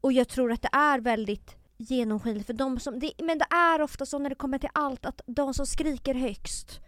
Och 0.00 0.12
jag 0.12 0.28
tror 0.28 0.52
att 0.52 0.62
det 0.62 0.68
är 0.72 0.98
väldigt 1.00 1.56
genomskinligt 1.78 2.46
för 2.46 2.52
de 2.52 2.80
som... 2.80 2.98
Det, 2.98 3.12
men 3.18 3.38
det 3.38 3.46
är 3.50 3.80
ofta 3.80 4.06
så 4.06 4.18
när 4.18 4.28
det 4.28 4.34
kommer 4.34 4.58
till 4.58 4.70
allt 4.72 5.06
att 5.06 5.20
de 5.26 5.54
som 5.54 5.66
skriker 5.66 6.14
högst 6.14 6.80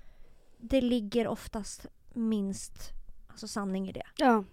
det 0.59 0.81
ligger 0.81 1.29
oftast 1.29 1.87
minst 2.13 2.73
alltså 3.29 3.49
sanning 3.49 3.89
i 3.89 3.93
det. 3.93 4.07
Ja. 4.17 4.45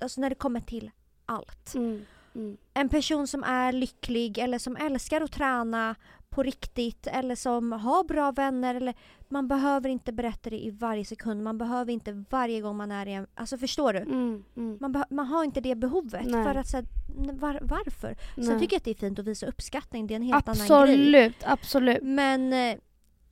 Alltså 0.00 0.20
när 0.20 0.28
det 0.30 0.34
kommer 0.34 0.60
till 0.60 0.90
allt. 1.26 1.74
Mm. 1.74 2.04
Mm. 2.34 2.56
En 2.74 2.88
person 2.88 3.26
som 3.26 3.44
är 3.44 3.72
lycklig 3.72 4.38
eller 4.38 4.58
som 4.58 4.76
älskar 4.76 5.20
att 5.20 5.32
träna 5.32 5.94
på 6.28 6.42
riktigt 6.42 7.06
eller 7.06 7.34
som 7.36 7.72
har 7.72 8.04
bra 8.04 8.32
vänner. 8.32 8.74
Eller, 8.74 8.94
man 9.34 9.48
behöver 9.48 9.88
inte 9.88 10.12
berätta 10.12 10.50
det 10.50 10.64
i 10.64 10.70
varje 10.70 11.04
sekund. 11.04 11.42
Man 11.42 11.58
behöver 11.58 11.92
inte 11.92 12.24
varje 12.30 12.60
gång 12.60 12.76
man 12.76 12.90
är 12.90 13.06
i 13.06 13.12
en... 13.12 13.26
Alltså 13.34 13.58
förstår 13.58 13.92
du? 13.92 13.98
Mm. 13.98 14.44
Mm. 14.56 14.78
Man, 14.80 15.04
man 15.10 15.26
har 15.26 15.44
inte 15.44 15.60
det 15.60 15.74
behovet. 15.74 16.26
Nej. 16.26 16.44
För 16.44 16.54
att, 16.54 16.68
så 16.68 16.76
här, 16.76 16.86
var, 17.32 17.58
varför? 17.62 18.16
Sen 18.34 18.44
Nej. 18.44 18.58
tycker 18.60 18.74
jag 18.74 18.78
att 18.78 18.84
det 18.84 18.90
är 18.90 18.94
fint 18.94 19.18
att 19.18 19.24
visa 19.24 19.46
uppskattning. 19.46 20.06
Det 20.06 20.14
är 20.14 20.16
en 20.16 20.22
helt 20.22 20.48
annan 20.48 20.66
grej. 20.66 20.76
Absolut, 20.76 21.36
absolut. 21.44 22.02
Men 22.02 22.52
eh, 22.52 22.76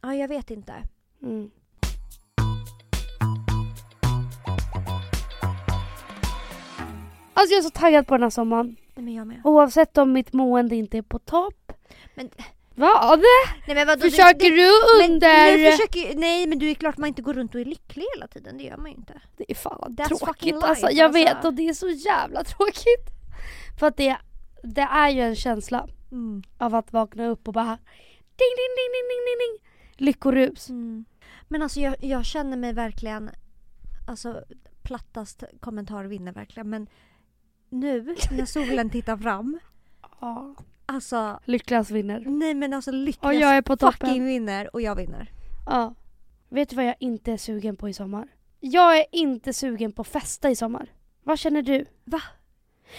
ja, 0.01 0.15
jag 0.15 0.29
vet 0.29 0.51
inte. 0.51 0.73
Mm. 1.23 1.51
Alltså 7.35 7.55
jag 7.55 7.59
är 7.59 7.63
så 7.63 7.71
taggad 7.71 8.07
på 8.07 8.15
den 8.15 8.23
här 8.23 8.31
sommaren. 8.31 8.77
Nej, 8.95 9.05
men 9.05 9.15
jag 9.15 9.27
med. 9.27 9.41
Oavsett 9.45 9.99
om 9.99 10.13
mitt 10.13 10.33
mående 10.33 10.77
inte 10.77 10.99
är 10.99 11.03
på 11.03 11.19
topp. 11.19 11.73
Men- 12.15 12.31
Vad? 12.75 13.21
Nej, 13.67 13.77
men 13.77 13.87
vadå, 13.87 14.01
Försöker 14.01 14.51
du 14.51 14.71
men, 15.01 15.13
under... 15.13 15.57
nu 15.57 15.71
försöker, 15.71 16.17
nej 16.17 16.47
men 16.47 16.59
du 16.59 16.71
är 16.71 16.75
klart 16.75 16.97
man 16.97 17.09
inte 17.09 17.23
går 17.23 17.35
runt 17.35 17.55
och 17.55 17.61
är 17.61 17.65
lycklig 17.65 18.05
hela 18.15 18.27
tiden. 18.27 18.59
Det 18.59 18.65
gör 18.65 18.77
man 18.77 18.87
ju 18.91 18.97
inte. 18.97 19.21
Det 19.37 19.51
är 19.51 19.55
fan 19.55 19.97
That's 19.99 20.09
tråkigt 20.09 20.55
life, 20.55 20.67
alltså. 20.67 20.91
Jag 20.91 21.05
alltså. 21.05 21.25
vet 21.25 21.45
och 21.45 21.55
det 21.55 21.69
är 21.69 21.73
så 21.75 21.89
jävla 21.89 22.45
tråkigt. 22.45 23.09
För 23.79 23.87
att 23.87 23.97
det, 23.97 24.17
det 24.63 24.81
är 24.81 25.09
ju 25.09 25.21
en 25.21 25.37
känsla 25.37 25.89
Mm. 26.13 26.43
av 26.59 26.75
att 26.75 26.93
vakna 26.93 27.27
upp 27.27 27.49
och 27.49 27.55
bara 27.55 27.79
ding 28.37 28.55
ding 28.59 28.73
ding 28.77 28.93
ding 28.93 29.09
ding 29.09 29.25
ding 29.27 29.39
ding. 29.39 29.71
Lyckorus. 30.07 30.69
Mm. 30.69 31.05
Men 31.49 31.63
alltså 31.63 31.81
jag, 31.81 31.97
jag 32.01 32.25
känner 32.25 32.57
mig 32.57 32.73
verkligen, 32.73 33.31
alltså 34.07 34.43
plattast 34.83 35.43
kommentar 35.61 36.05
vinner 36.05 36.33
verkligen 36.33 36.71
men 36.71 36.87
nu 37.69 38.17
när 38.31 38.47
solen 38.47 38.91
tittar 38.91 39.17
fram, 39.17 39.59
Ja. 40.21 40.55
Alltså 40.87 41.41
Lyckligast 41.45 41.91
vinner. 41.91 42.21
nej 42.27 42.55
men 42.55 42.73
alltså 42.73 42.91
Och 42.91 42.95
lyckligast 42.97 43.41
jag 43.41 43.57
är 43.57 43.63
på 43.63 43.77
toppen. 43.77 44.09
fucking 44.09 44.27
vinner 44.27 44.75
och 44.75 44.81
jag 44.83 44.95
vinner. 44.97 45.33
Ja. 45.67 45.95
Vet 46.49 46.69
du 46.71 46.77
vad 46.77 46.85
jag 46.85 46.95
inte 47.01 47.33
är 47.33 47.37
sugen 47.37 47.77
på 47.77 47.89
i 47.89 47.93
sommar? 47.93 48.29
Jag 48.61 48.99
är 48.99 49.05
inte 49.13 49.53
sugen 49.53 49.93
på 49.93 50.05
festa 50.05 50.51
i 50.51 50.57
sommar. 50.57 50.87
Vad 51.25 51.39
känner 51.39 51.63
du? 51.63 51.87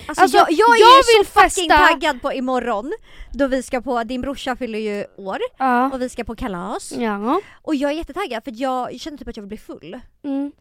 Alltså, 0.07 0.21
Alltså, 0.23 0.38
jag, 0.38 0.51
jag 0.51 0.75
är 0.75 0.79
jag 0.81 0.97
ju 0.97 1.17
vill 1.19 1.25
så 1.27 1.31
fucking 1.39 1.69
festa. 1.69 1.77
taggad 1.88 2.21
på 2.21 2.34
imorgon 2.34 2.93
då 3.34 3.47
vi 3.47 3.63
ska 3.63 3.81
på, 3.81 4.03
din 4.03 4.21
brorsa 4.21 4.55
fyller 4.55 4.79
ju 4.79 5.05
år 5.17 5.38
Ja. 5.57 5.91
och 5.93 6.01
vi 6.01 6.09
ska 6.09 6.23
på 6.23 6.36
kalas. 6.36 6.93
Ja. 6.97 7.41
Och 7.61 7.75
jag 7.75 7.91
är 7.91 7.95
jättetaggad 7.95 8.43
för 8.43 8.51
att 8.51 8.57
jag 8.59 8.99
känner 8.99 9.17
typ 9.17 9.27
att 9.27 9.38
jag 9.38 9.41
vill 9.43 9.47
bli 9.47 9.57
full. 9.57 9.99
Mm. 10.23 10.51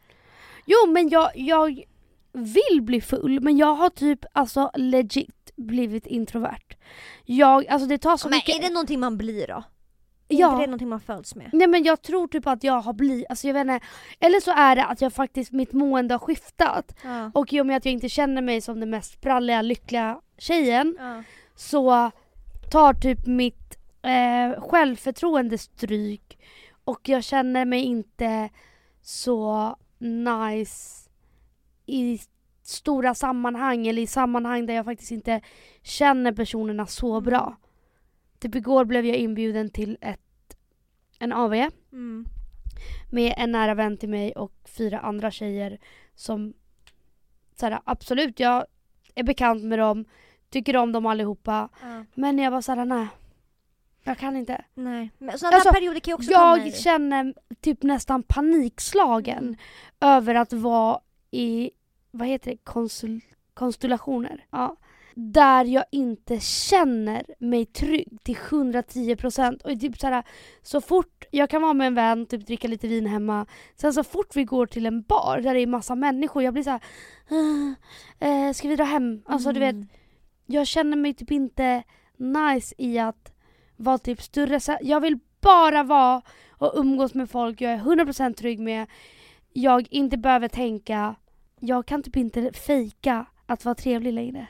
Jo 0.66 0.76
men 0.92 1.08
jag, 1.08 1.30
jag 1.34 1.82
vill 2.32 2.82
bli 2.82 3.00
full 3.00 3.40
men 3.40 3.56
jag 3.56 3.74
har 3.74 3.90
typ 3.90 4.24
alltså 4.32 4.70
legit 4.74 5.50
blivit 5.56 6.06
introvert. 6.06 6.76
Jag, 7.24 7.66
alltså 7.68 7.88
det 7.88 7.98
tar 7.98 8.16
så 8.16 8.28
men 8.28 8.36
mycket... 8.36 8.56
är 8.58 8.62
det 8.62 8.68
någonting 8.74 9.00
man 9.00 9.18
blir 9.18 9.46
då? 9.46 9.62
Är 10.28 10.36
Ja. 10.40 10.48
inte 10.52 10.60
det 10.62 10.66
någonting 10.66 10.88
man 10.88 11.00
föds 11.00 11.34
med? 11.34 11.50
Nej 11.52 11.66
men 11.66 11.82
jag 11.84 12.02
tror 12.02 12.28
typ 12.28 12.46
att 12.46 12.64
jag 12.64 12.80
har 12.80 12.92
blivit, 12.92 13.26
alltså 13.30 13.46
jag 13.46 13.54
vet 13.54 13.60
inte, 13.60 13.80
eller 14.20 14.40
så 14.40 14.50
är 14.50 14.76
det 14.76 14.84
att 14.84 15.00
jag 15.00 15.12
faktiskt, 15.12 15.52
mitt 15.52 15.72
mående 15.72 16.14
har 16.14 16.18
skiftat. 16.18 16.96
Ja. 17.04 17.30
Och 17.34 17.52
i 17.52 17.60
och 17.60 17.66
med 17.66 17.76
att 17.76 17.84
jag 17.84 17.92
inte 17.92 18.08
känner 18.08 18.42
mig 18.42 18.60
som 18.60 18.80
den 18.80 18.90
mest 18.90 19.12
spralliga, 19.12 19.62
lyckliga 19.62 20.20
tjejen 20.38 20.96
Ja. 20.98 21.22
så 21.56 22.10
tar 22.70 22.94
typ 22.94 23.26
mitt 23.26 23.78
eh, 24.02 24.60
självförtroende 24.62 25.58
stryk 25.58 26.38
och 26.84 27.08
jag 27.08 27.24
känner 27.24 27.64
mig 27.64 27.80
inte 27.82 28.48
så 29.02 29.76
nice 29.98 31.01
i 31.86 32.20
stora 32.62 33.14
sammanhang 33.14 33.86
eller 33.86 34.02
i 34.02 34.06
sammanhang 34.06 34.66
där 34.66 34.74
jag 34.74 34.84
faktiskt 34.84 35.10
inte 35.10 35.40
känner 35.82 36.32
personerna 36.32 36.86
så 36.86 37.12
Mm. 37.12 37.24
bra. 37.24 37.56
Typ 38.38 38.54
igår 38.54 38.84
blev 38.84 39.06
jag 39.06 39.16
inbjuden 39.16 39.70
till 39.70 39.98
ett, 40.00 40.56
en 41.18 41.32
AV 41.32 41.52
Mm. 41.92 42.26
med 43.10 43.34
en 43.36 43.52
nära 43.52 43.74
vän 43.74 43.96
till 43.96 44.08
mig 44.08 44.32
och 44.32 44.52
fyra 44.64 44.98
andra 45.00 45.30
tjejer 45.30 45.78
som 46.14 46.54
såhär, 47.54 47.80
absolut 47.84 48.40
jag 48.40 48.66
är 49.14 49.22
bekant 49.22 49.64
med 49.64 49.78
dem, 49.78 50.04
tycker 50.50 50.76
om 50.76 50.92
dem 50.92 51.06
allihopa 51.06 51.68
Ja. 51.82 52.04
men 52.14 52.38
jag 52.38 52.50
var 52.50 52.60
såhär 52.60 52.84
nej. 52.84 53.06
Jag 54.04 54.18
kan 54.18 54.36
inte. 54.36 54.64
Nej. 54.74 55.10
Men 55.18 55.38
sådana 55.38 55.56
Alltså, 55.56 55.72
perioder 55.72 56.00
kan 56.00 56.10
ju 56.10 56.14
också 56.14 56.32
komma 56.32 56.58
Jag 56.58 56.74
känner 56.74 57.34
typ 57.60 57.82
nästan 57.82 58.22
panikslagen 58.22 59.44
Mm. 59.44 59.56
över 60.00 60.34
att 60.34 60.52
vara 60.52 61.00
i, 61.32 61.70
vad 62.10 62.28
heter 62.28 62.50
det, 62.50 62.56
konsul, 62.56 63.20
konstellationer. 63.54 64.44
Ja. 64.50 64.76
där 65.14 65.64
jag 65.64 65.84
inte 65.92 66.40
känner 66.40 67.24
mig 67.38 67.66
trygg 67.66 68.18
till 68.22 68.36
110% 68.36 69.62
och 69.62 69.80
typ 69.80 69.98
så, 70.00 70.06
här, 70.06 70.22
så 70.62 70.80
fort 70.80 71.24
jag 71.30 71.50
kan 71.50 71.62
vara 71.62 71.74
med 71.74 71.86
en 71.86 71.94
vän, 71.94 72.26
typ 72.26 72.46
dricka 72.46 72.68
lite 72.68 72.88
vin 72.88 73.06
hemma, 73.06 73.46
sen 73.76 73.92
så 73.92 74.04
fort 74.04 74.36
vi 74.36 74.44
går 74.44 74.66
till 74.66 74.86
en 74.86 75.02
bar 75.02 75.40
där 75.42 75.54
det 75.54 75.60
är 75.60 75.66
massa 75.66 75.94
människor, 75.94 76.42
jag 76.42 76.54
blir 76.54 76.62
så 76.64 76.70
här, 76.70 76.80
"Ah, 77.30 77.74
eh, 78.26 78.52
ska 78.52 78.68
vi 78.68 78.76
dra 78.76 78.84
hem? 78.84 79.22
Alltså 79.26 79.52
du 79.52 79.60
vet, 79.60 79.74
Mm. 79.74 79.88
jag 80.46 80.66
känner 80.66 80.96
mig 80.96 81.14
typ 81.14 81.30
inte 81.30 81.82
nice 82.16 82.74
i 82.78 82.98
att 82.98 83.32
vara 83.76 83.98
typ 83.98 84.22
större. 84.22 84.60
Så 84.60 84.78
jag 84.82 85.00
vill 85.00 85.18
bara 85.40 85.82
vara 85.82 86.22
och 86.50 86.72
umgås 86.74 87.14
med 87.14 87.30
folk 87.30 87.60
jag 87.60 87.72
är 87.72 87.78
100% 87.78 88.36
trygg 88.36 88.60
med. 88.60 88.86
Jag 89.52 89.86
inte 89.90 90.16
behöver 90.18 90.48
tänka, 90.48 91.14
jag 91.64 91.86
kan 91.86 92.02
typ 92.02 92.16
inte 92.16 92.52
fejka 92.52 93.26
att 93.46 93.64
vara 93.64 93.74
trevlig 93.74 94.12
längre. 94.12 94.46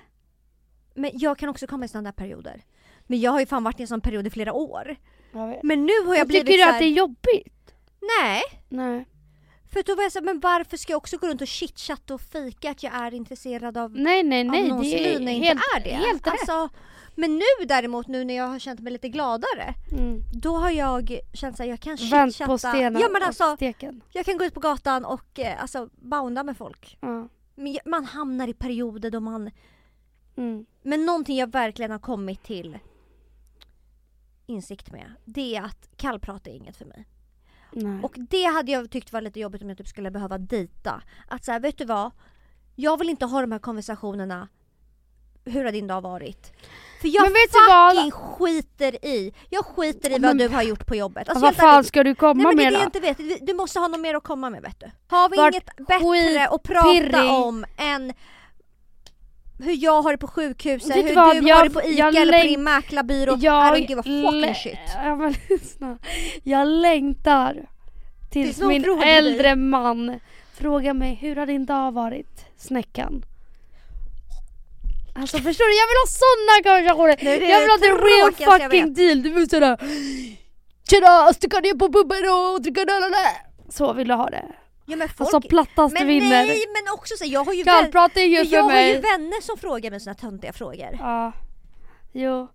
Men 0.94 1.10
jag 1.14 1.38
kan 1.38 1.48
också 1.48 1.66
komma 1.66 1.84
i 1.84 1.88
sådana 1.88 2.08
där 2.10 2.12
perioder. 2.16 2.64
Men 3.06 3.20
jag 3.20 3.30
har 3.32 3.40
ju 3.40 3.46
fan 3.46 3.64
varit 3.64 3.80
i 3.80 3.82
en 3.82 3.88
sån 3.88 4.00
period 4.00 4.26
i 4.26 4.30
flera 4.30 4.52
år. 4.52 4.96
Jag 5.32 5.48
vet. 5.48 5.62
Men 5.62 5.86
nu 5.86 5.92
har 6.06 6.14
jag, 6.14 6.20
Jag 6.20 6.26
blivit 6.28 6.46
tycker 6.46 6.58
du 6.58 6.64
här, 6.64 6.72
att 6.72 6.78
det 6.78 6.84
är 6.84 6.90
jobbigt? 6.90 7.74
Nej, 8.20 8.42
Nej. 8.68 9.04
för 9.72 9.82
då 9.82 9.94
var 9.94 10.02
jag 10.02 10.12
såhär, 10.12 10.24
men 10.24 10.40
varför 10.40 10.76
ska 10.76 10.92
jag 10.92 10.96
också 10.98 11.16
gå 11.16 11.26
runt 11.26 11.40
och 11.40 11.46
chitchatta 11.46 12.14
och 12.14 12.20
fejka 12.20 12.70
att 12.70 12.82
jag 12.82 12.94
är 12.94 13.14
intresserad 13.14 13.76
av, 13.78 13.96
Nej 13.96 14.22
nej 14.22 14.44
nej, 14.44 14.62
av 14.62 14.68
någon 14.68 14.84
som 14.84 14.90
det 14.90 15.14
är 15.14 15.18
Lina 15.18 15.30
helt, 15.30 15.42
inte 15.50 15.62
är 15.76 15.84
det? 15.84 16.06
helt 16.06 16.26
rätt. 16.26 16.70
Men 17.14 17.38
nu 17.38 17.66
däremot, 17.66 18.06
nu 18.08 18.24
när 18.24 18.34
jag 18.34 18.46
har 18.48 18.58
känt 18.58 18.80
mig 18.80 18.92
lite 18.92 19.08
gladare, 19.08 19.74
Mm. 19.92 20.22
då 20.32 20.56
har 20.56 20.70
jag 20.70 21.18
känt 21.32 21.60
att 21.60 21.66
jag 21.66 21.80
kan 21.80 21.96
Vänt 22.10 22.38
på 22.38 22.58
stenen 22.58 23.00
Ja 23.02 23.08
men 23.12 23.22
alltså, 23.22 23.56
steken. 23.56 24.02
jag 24.12 24.24
kan 24.24 24.38
gå 24.38 24.44
ut 24.44 24.54
på 24.54 24.60
gatan 24.60 25.04
och 25.04 25.38
eh, 25.38 25.62
alltså 25.62 25.88
bounda 25.92 26.42
med 26.42 26.56
folk. 26.56 26.98
Jag- 27.54 27.86
man 27.86 28.04
hamnar 28.04 28.48
i 28.48 28.54
perioder 28.54 29.10
då 29.10 29.20
man 29.20 29.50
Mm. 30.36 30.66
Men 30.82 31.06
någonting 31.06 31.36
jag 31.36 31.52
verkligen 31.52 31.90
har 31.90 31.98
kommit 31.98 32.42
till 32.42 32.78
insikt 34.46 34.92
med, 34.92 35.12
det 35.24 35.56
är 35.56 35.62
att 35.62 35.88
kallprat 35.96 36.46
är 36.46 36.50
inget 36.50 36.76
för 36.76 36.84
mig. 36.84 37.08
Nej. 37.72 38.00
Och 38.02 38.12
det 38.30 38.44
hade 38.44 38.72
jag 38.72 38.90
tyckt 38.90 39.12
var 39.12 39.20
lite 39.20 39.40
jobbigt 39.40 39.62
om 39.62 39.68
jag 39.68 39.78
typ 39.78 39.88
skulle 39.88 40.10
behöva 40.10 40.38
dejta. 40.38 41.02
Att 41.28 41.44
säga, 41.44 41.58
vet 41.58 41.78
du 41.78 41.84
vad? 41.84 42.10
Jag 42.76 42.98
vill 42.98 43.08
inte 43.10 43.26
ha 43.26 43.40
de 43.40 43.52
här 43.52 43.58
konversationerna. 43.58 44.48
Hur 45.44 45.64
har 45.64 45.72
din 45.72 45.86
dag 45.86 46.00
varit? 46.00 46.52
För 47.03 47.09
jag 47.09 47.22
Men 47.22 47.32
vet 47.32 47.53
du 47.53 47.59
vad? 47.68 47.94
fucking 47.96 48.11
skiter 48.11 49.05
i. 49.07 49.32
Jag 49.50 49.64
skiter 49.64 50.11
i 50.11 50.18
Men- 50.18 50.22
vad 50.22 50.38
du 50.38 50.55
har 50.55 50.62
gjort 50.62 50.86
på 50.86 50.96
jobbet. 50.96 51.28
Alltså, 51.28 51.44
vad 51.44 51.57
fan 51.57 51.84
ska 51.84 52.05
du 52.05 52.14
komma 52.14 52.42
Nej 52.42 52.50
det 52.50 52.57
med 52.57 52.66
det 52.66 52.70
då? 52.76 52.80
jag 52.80 52.86
inte 52.86 53.00
vet. 53.00 53.46
Du- 53.46 53.55
måste 53.55 53.78
ha 53.78 53.88
något 53.88 54.00
mer 54.00 54.14
att 54.14 54.22
komma 54.22 54.50
med 54.50 54.62
vet 54.62 54.80
du. 54.80 54.90
Har 55.09 55.28
vi 55.28 55.36
Vart 55.36 55.53
inget 55.55 55.66
bättre 55.76 56.48
att 56.50 56.62
prata 56.62 56.88
pirrig. 56.92 57.30
om 57.30 57.64
än 57.78 58.12
hur 59.59 59.84
jag 59.84 60.03
har 60.03 60.11
det 60.12 60.18
på 60.18 60.26
sjukhuset, 60.28 60.96
hur 60.96 61.14
vad? 61.14 61.36
du 61.42 61.48
Jag- 61.48 61.57
har 61.57 61.64
det 61.64 61.70
på 61.70 61.82
ICA 61.82 62.09
eller 62.09 62.40
på 62.42 62.46
din 62.48 62.64
mäklarbyrå. 62.64 63.32
I 63.36 63.38
Jag 63.40 63.74
don't 63.74 63.88
give 63.88 64.00
a 64.00 64.03
fucking 64.05 64.55
shit. 64.55 64.78
Ja, 65.05 65.16
men 65.16 65.34
lyssna. 65.48 65.98
Jag 66.42 66.68
längtar 66.68 67.55
tills 68.32 68.57
Tills 68.57 68.68
min 68.68 68.82
frågar 68.84 69.07
dig. 69.07 69.16
äldre 69.16 69.57
man 69.57 70.20
frågar 70.55 70.94
mig 70.94 71.14
hur 71.14 71.36
har 71.36 71.46
din 71.46 71.66
dag 71.66 71.92
varit, 71.92 72.44
snäckan? 72.57 73.24
Alltså 75.14 75.38
förstår 75.38 75.64
du, 75.64 75.74
jag 75.82 75.88
vill 75.90 76.00
ha 76.04 76.08
sådana 76.22 76.54
konversationer! 76.68 77.16
Nej, 77.40 77.50
jag 77.50 77.60
vill 77.60 77.70
ha 77.70 77.78
the 77.78 77.92
real 78.08 78.32
fucking 78.60 78.94
deal! 78.94 79.22
Du 79.22 79.30
vill 79.30 79.50
sådär 79.50 79.76
Tjena, 80.90 81.32
sticka 81.32 81.60
ner 81.60 81.74
på 81.74 81.92
puben 81.92 82.22
och 82.32 82.62
dricka 82.62 82.80
öl 82.80 83.12
Så 83.68 83.92
vill 83.92 84.08
jag 84.08 84.16
ha 84.16 84.30
det. 84.30 84.44
Ja, 84.86 84.96
men 84.96 85.08
folk... 85.08 85.20
Alltså 85.34 85.48
plattaste 85.48 85.98
men 85.98 86.06
vinner. 86.06 86.28
nej 86.28 86.64
men 86.74 86.94
också 86.94 87.14
så, 87.18 87.24
jag 87.26 87.44
har 87.44 87.52
ju, 87.52 87.62
vän... 87.62 87.74
Jag 87.74 87.92
för 88.50 88.56
har 88.62 88.66
mig. 88.72 88.88
ju 88.94 89.00
vänner 89.00 89.42
som 89.42 89.56
frågar 89.56 89.90
mig 89.90 90.00
såna 90.00 90.14
töntiga 90.14 90.52
frågor. 90.52 90.98
Ja. 90.98 91.32
Jo. 92.12 92.48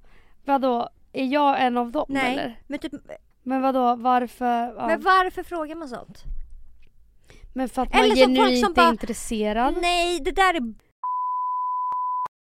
Vadå? 0.45 0.89
Är 1.13 1.25
jag 1.25 1.61
en 1.61 1.77
av 1.77 1.91
dem 1.91 2.05
Nej. 2.09 2.31
eller? 2.33 2.59
Men, 2.67 2.79
typ, 2.79 2.91
Men 3.43 3.61
vadå, 3.61 3.95
varför? 3.95 4.73
Ja. 4.77 4.87
men 4.87 5.01
varför 5.01 5.43
frågar 5.43 5.75
man 5.75 5.89
sånt? 5.89 6.23
Men 7.53 7.69
för 7.69 7.81
att 7.81 7.93
man 7.93 8.03
Eller 8.03 8.15
folk 8.15 8.27
genuint 8.27 8.59
som 8.65 8.71
är 8.71 8.75
bara- 8.75 8.89
intresserad. 8.89 9.77
Nej 9.81 10.19
det 10.19 10.31
där 10.31 10.53
är... 10.53 10.86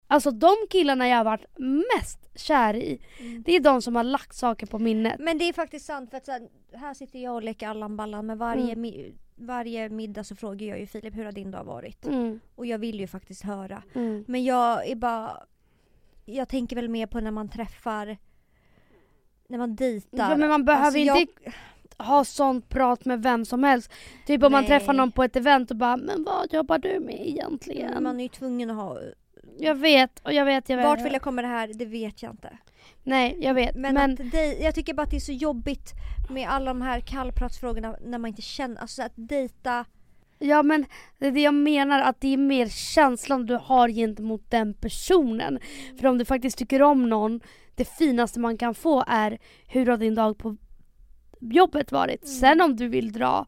Alltså 0.08 0.32
de 0.32 0.56
killarna 0.70 1.08
jag 1.08 1.18
har 1.18 1.24
varit 1.24 1.46
mest 1.98 2.20
kär 2.36 2.76
i, 2.76 3.02
det 3.46 3.56
är 3.56 3.60
de 3.60 3.82
som 3.82 3.96
har 3.96 4.04
lagt 4.04 4.36
saker 4.36 4.66
på 4.68 4.80
minnet. 4.80 5.16
Men 5.20 5.38
det 5.38 5.50
är 5.50 5.54
faktiskt 5.54 5.86
sant 5.86 6.10
för 6.10 6.18
att 6.18 6.26
så 6.26 6.32
här, 6.32 6.48
här 6.74 6.94
sitter 6.94 7.20
jag 7.20 7.34
och 7.36 7.44
leker 7.44 7.68
Allan 7.68 7.98
Ballan 7.98 8.26
men 8.26 8.38
varje, 8.38 8.74
Mm. 8.74 8.86
mi- 8.86 9.14
varje 9.36 9.90
middag 9.90 10.24
så 10.24 10.36
frågar 10.36 10.68
jag 10.68 10.80
ju 10.80 10.88
Filip 10.88 11.16
hur 11.16 11.26
har 11.26 11.32
din 11.32 11.52
dag 11.52 11.64
varit? 11.64 12.06
Mm, 12.06 12.40
Och 12.56 12.66
jag 12.66 12.78
vill 12.78 13.00
ju 13.00 13.08
faktiskt 13.08 13.44
höra. 13.44 13.84
mm. 13.94 14.24
Men 14.28 14.44
jag 14.44 14.88
är 14.88 14.96
bara... 14.96 15.38
Jag 16.26 16.48
tänker 16.48 16.76
väl 16.76 16.90
mer 16.90 17.08
på 17.08 17.20
när 17.20 17.32
man 17.32 17.50
träffar... 17.50 18.18
När 19.48 19.58
man 19.58 19.76
dejtar. 19.76 20.18
Ja, 20.18 20.38
men 20.38 20.50
man 20.50 20.66
behöver 20.66 20.86
Alltså, 20.86 21.16
inte 21.20 21.52
ha 21.98 22.24
sånt 22.26 22.70
prat 22.70 23.06
med 23.06 23.24
vem 23.24 23.46
som 23.46 23.64
helst. 23.64 23.92
Typ 24.28 24.44
om 24.44 24.52
man 24.52 24.62
Nej. 24.62 24.68
träffar 24.70 24.94
någon 24.94 25.12
på 25.12 25.24
ett 25.24 25.36
event 25.36 25.72
och 25.72 25.78
bara 25.78 25.98
“men 25.98 26.24
vad 26.24 26.54
jobbar 26.54 26.78
du 26.78 27.00
med 27.00 27.28
egentligen?” 27.28 28.04
Man 28.04 28.20
är 28.20 28.24
ju 28.24 28.30
tvungen 28.30 28.70
att 28.70 28.76
ha... 28.76 28.98
Jag 29.60 29.76
vet, 29.76 30.20
och 30.20 30.34
jag 30.34 30.46
vet, 30.46 30.70
jag 30.70 30.78
vet. 30.78 30.86
Vart 30.86 31.06
vill 31.06 31.14
jag 31.14 31.22
komma 31.22 31.42
det 31.42 31.48
här? 31.48 31.68
Det 31.74 31.86
vet 31.86 32.24
jag 32.24 32.32
inte. 32.32 32.58
Nej, 33.04 33.38
jag 33.40 33.54
vet. 33.54 33.76
Men, 33.76 33.94
Men, 33.94 34.12
att 34.12 34.32
dej, 34.32 34.58
jag 34.62 34.76
tycker 34.76 34.94
bara 34.94 35.02
att 35.04 35.12
det 35.12 35.18
är 35.18 35.20
så 35.20 35.32
jobbigt 35.32 35.94
med 36.30 36.50
alla 36.50 36.66
de 36.66 36.82
här 36.82 37.00
kallpratsfrågorna 37.00 37.96
när 38.06 38.18
man 38.18 38.28
inte 38.28 38.42
känner, 38.42 38.82
alltså 38.82 39.04
att 39.04 39.12
dejta 39.16 39.86
ja 40.40 40.64
men 40.64 40.86
det 41.18 41.28
är 41.28 41.32
det 41.32 41.42
jag 41.42 41.54
menar, 41.54 42.02
att 42.02 42.22
det 42.22 42.34
är 42.34 42.38
mer 42.38 42.68
känslan 42.68 43.46
du 43.46 43.56
har 43.56 43.90
gentemot 43.90 44.52
den 44.52 44.74
personen. 44.74 45.60
För 46.00 46.08
om 46.08 46.18
du 46.18 46.26
faktiskt 46.26 46.58
tycker 46.58 46.82
om 46.82 47.10
någon, 47.10 47.40
det 47.76 47.86
finaste 47.86 48.40
man 48.40 48.58
kan 48.58 48.76
få 48.76 49.04
är 49.08 49.38
“hur 49.68 49.86
har 49.86 49.98
din 49.98 50.16
dag 50.16 50.38
på 50.38 50.58
jobbet 51.40 51.92
varit?” 51.92 52.24
Mm. 52.24 52.36
Sen 52.36 52.62
om 52.62 52.76
du 52.76 52.88
vill 52.88 53.12
dra 53.12 53.46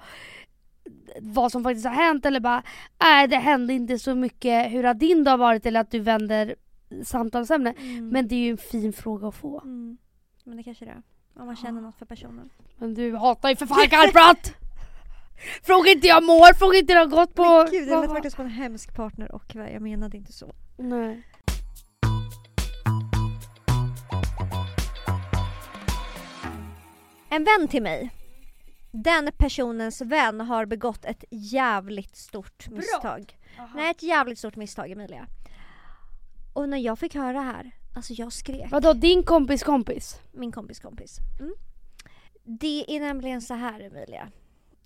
vad 1.22 1.51
som 1.51 1.63
faktiskt 1.63 1.86
har 1.86 1.93
hänt 1.93 2.26
eller 2.26 2.39
bara 2.39 2.63
nej 3.01 3.28
det 3.28 3.36
hände 3.38 3.74
inte 3.74 3.99
så 3.99 4.16
mycket, 4.16 4.72
hur 4.72 4.84
har 4.84 4.93
din 4.93 5.24
dag 5.24 5.38
varit? 5.38 5.66
Eller 5.66 5.80
att 5.80 5.91
du 5.91 5.99
vänder 5.99 6.55
samtalsämne. 7.03 7.74
Men 8.11 8.28
det 8.28 8.36
är 8.36 8.39
ju 8.39 8.49
en 8.51 8.57
fin 8.57 8.93
fråga 8.93 9.28
att 9.28 9.36
få. 9.36 9.59
Mm. 9.61 9.97
Men 10.43 10.57
det 10.57 10.63
kanske 10.63 10.86
det 10.86 10.91
är. 10.91 11.01
Om 11.39 11.45
man 11.45 11.55
känner 11.55 11.82
något 11.82 11.95
för 11.97 12.05
personen. 12.05 12.49
Men 12.78 12.93
du 12.93 13.16
hatar 13.16 13.49
ju 13.49 13.55
för 13.55 13.66
fan 13.66 13.89
kallprat! 13.89 14.53
Fråga 15.63 15.91
inte 15.91 16.07
jag 16.07 16.24
mår, 16.24 16.53
fråga 16.53 16.78
inte 16.78 16.93
hur 16.93 16.99
det 16.99 17.05
har 17.05 17.26
gått 17.26 17.36
på... 17.36 17.43
Men 17.43 17.72
gud, 17.72 17.89
vad- 17.89 18.01
lät 18.01 18.09
faktiskt 18.11 18.36
på 18.36 18.41
en 18.41 18.49
hemsk 18.49 18.95
partner 18.95 19.32
och 19.32 19.55
jag 19.55 19.82
menade 19.82 20.18
inte 20.18 20.34
så. 20.34 20.55
Nej. 20.78 21.24
En 27.30 27.43
vän 27.43 27.68
till 27.68 27.84
mig. 27.84 28.11
Den 29.04 29.32
personens 29.38 30.02
vän 30.02 30.41
har 30.41 30.66
begått 30.66 31.06
ett 31.06 31.24
jävligt 31.30 32.16
stort 32.16 32.70
misstag. 32.70 33.38
Nej, 33.76 33.91
ett 33.91 34.04
jävligt 34.04 34.39
stort 34.39 34.56
misstag 34.56 34.91
Emilia. 34.91 35.28
Och 36.54 36.70
när 36.70 36.78
jag 36.78 37.00
fick 37.00 37.16
höra 37.16 37.34
det 37.34 37.39
här, 37.39 37.72
alltså 37.96 38.14
jag 38.14 38.34
skrek. 38.34 38.72
Vadå 38.72 38.93
din 38.93 39.24
kompis 39.24 39.64
kompis? 39.64 40.20
Min 40.32 40.52
kompis 40.52 40.80
kompis. 40.80 41.18
Mm. 41.39 41.54
Det 42.43 42.96
är 42.96 43.00
nämligen 43.00 43.41
så 43.41 43.54
här 43.54 43.80
Emilia. 43.80 44.32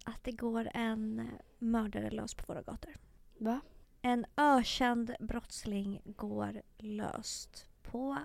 Att 0.06 0.24
det 0.24 0.32
går 0.32 0.70
en 0.74 1.30
mördare 1.60 2.10
lös 2.12 2.34
på 2.34 2.44
våra 2.54 2.62
gator. 2.62 2.94
Va? 3.40 3.60
En 4.02 4.26
ökänd 4.38 5.16
brottsling 5.20 6.02
går 6.06 6.62
löst 6.78 7.66
på 7.84 8.18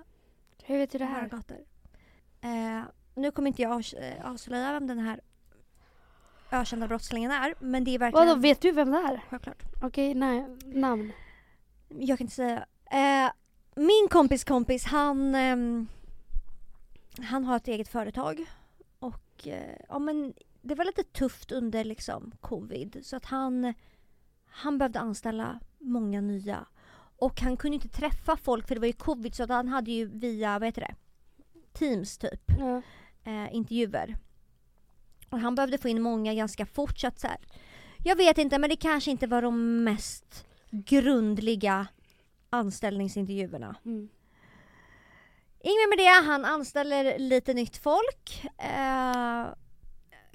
Hur 0.63 0.79
vet 0.79 0.91
du 0.93 0.99
det 0.99 1.05
våra 1.05 1.15
här? 1.15 1.29
gator. 1.29 1.59
Eh, 2.41 2.83
nu 3.15 3.31
kommer 3.31 3.49
inte 3.49 3.63
jag 3.63 3.73
avs- 3.81 4.23
avslöja 4.25 4.73
vem 4.73 4.87
den 4.87 4.99
här 4.99 5.21
ökända 6.55 6.89
brottslingen 6.89 7.31
är. 7.31 7.55
Men 7.59 7.85
det 7.85 7.95
är 7.95 7.99
verkligen... 7.99 8.29
Vadå 8.29 8.41
vet 8.41 8.61
du 8.61 8.73
vem 8.73 8.91
det 8.91 8.99
är? 8.99 9.21
Självklart. 9.31 9.63
Okej, 9.83 10.15
nej. 10.15 10.47
Namn. 10.65 11.13
Jag 11.89 12.19
kan 12.19 12.25
inte 12.25 12.35
säga. 12.37 12.67
Eh, 12.91 13.33
min 13.77 14.09
kompis 14.11 14.45
kompis 14.45 14.85
han, 14.85 15.35
ehm, 15.35 15.87
han 17.21 17.45
har 17.45 17.57
ett 17.57 17.69
eget 17.69 17.89
företag. 17.89 18.45
Och 18.99 19.47
eh, 19.49 19.77
ja, 19.89 19.99
men 19.99 20.35
det 20.63 20.75
var 20.75 20.85
lite 20.85 21.03
tufft 21.03 21.53
under 21.53 21.85
liksom 21.85 22.33
covid. 22.41 22.99
Så 23.03 23.17
att 23.17 23.25
han, 23.25 23.75
han 24.47 24.79
behövde 24.79 25.01
anställa 25.01 25.61
många 25.79 26.21
nya. 26.21 26.67
Och 27.17 27.41
han 27.41 27.57
kunde 27.57 27.75
inte 27.75 27.89
träffa 27.89 28.37
folk 28.37 28.69
för 28.69 28.75
det 28.75 28.81
var 28.81 28.87
ju 28.87 28.93
covid 28.93 29.35
så 29.35 29.43
att 29.43 29.51
han 29.51 29.69
hade 29.69 29.91
ju 29.91 30.07
via, 30.19 30.59
vad 30.59 30.69
heter 30.69 30.81
det? 30.81 30.95
Teams 31.73 32.19
typ, 32.19 32.43
Ja. 32.59 32.83
eh, 33.25 33.55
intervjuer. 33.55 34.17
Och 35.35 35.41
han 35.41 35.55
behövde 35.55 35.79
få 35.79 35.89
in 35.89 36.03
många 36.03 36.35
ganska 36.35 36.67
fort 36.67 36.99
så 36.99 37.07
att 37.07 37.21
så 37.21 37.27
här, 37.27 37.37
Jag 38.05 38.17
vet 38.17 38.39
inte 38.39 38.59
men 38.59 38.71
det 38.71 38.77
kanske 38.77 39.11
inte 39.11 39.27
var 39.27 39.43
de 39.43 39.85
mest 39.85 40.47
grundliga 40.71 41.87
anställningsintervjuerna. 42.51 43.77
Mm. 43.85 44.09
Inget 45.61 45.89
med 45.89 45.99
det, 45.99 46.27
han 46.31 46.45
anställer 46.45 47.19
lite 47.19 47.55
nytt 47.55 47.77
folk. 47.77 48.45
Eh, 48.59 49.47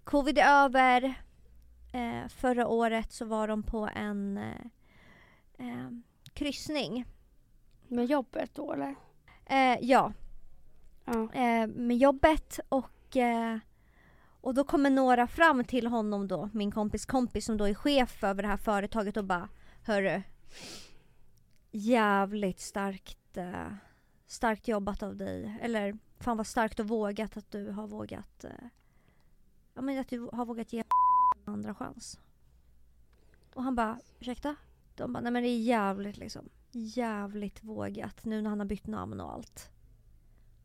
covid 0.03 0.37
är 0.37 0.63
över. 0.65 1.03
Eh, 1.93 2.27
förra 2.29 2.67
året 2.67 3.11
så 3.13 3.25
var 3.25 3.47
de 3.47 3.63
på 3.63 3.89
en 3.95 4.37
eh, 4.37 4.65
eh, 5.67 5.89
kryssning. 6.33 7.05
Med 7.87 8.05
jobbet 8.05 8.55
då 8.55 8.73
eller? 8.73 8.95
Eh, 9.45 9.77
ja, 9.81 10.13
Ja. 11.05 11.33
eh, 11.33 11.67
med 11.67 11.97
jobbet 11.97 12.59
och, 12.69 13.17
och 14.41 14.53
då 14.53 14.63
kommer 14.63 14.89
några 14.89 15.27
fram 15.27 15.63
till 15.63 15.87
honom 15.87 16.27
då, 16.27 16.49
min 16.53 16.71
kompis 16.71 17.05
kompis 17.05 17.45
som 17.45 17.57
då 17.57 17.65
är 17.67 17.73
chef 17.73 18.23
över 18.23 18.41
det 18.41 18.49
här 18.49 18.57
företaget 18.57 19.17
och 19.17 19.25
bara 19.25 19.49
Hörru, 19.83 20.21
jävligt 21.71 22.59
starkt, 22.59 23.37
eh, 23.37 23.73
starkt 24.27 24.67
jobbat 24.67 25.03
av 25.03 25.15
dig. 25.15 25.57
Eller 25.61 25.97
fan 26.19 26.37
vad 26.37 26.47
starkt 26.47 26.79
och 26.79 26.87
vågat 26.87 27.37
att 27.37 27.51
du 27.51 27.69
har 27.69 27.87
vågat 27.87 28.43
eh, 28.43 28.51
Ja 29.73 29.81
men 29.81 29.99
att 29.99 30.09
du 30.09 30.29
har 30.33 30.45
vågat 30.45 30.73
ge 30.73 30.79
en 30.79 31.53
andra 31.53 31.75
chans. 31.75 32.19
Och 33.53 33.63
han 33.63 33.75
bara, 33.75 33.99
ursäkta? 34.19 34.55
De 34.95 35.13
bara, 35.13 35.21
nej 35.21 35.31
men 35.31 35.43
det 35.43 35.49
är 35.49 35.59
jävligt 35.59 36.17
liksom, 36.17 36.49
jävligt 36.71 37.63
vågat 37.63 38.25
nu 38.25 38.41
när 38.41 38.49
han 38.49 38.59
har 38.59 38.65
bytt 38.65 38.87
namn 38.87 39.21
och 39.21 39.33
allt. 39.33 39.69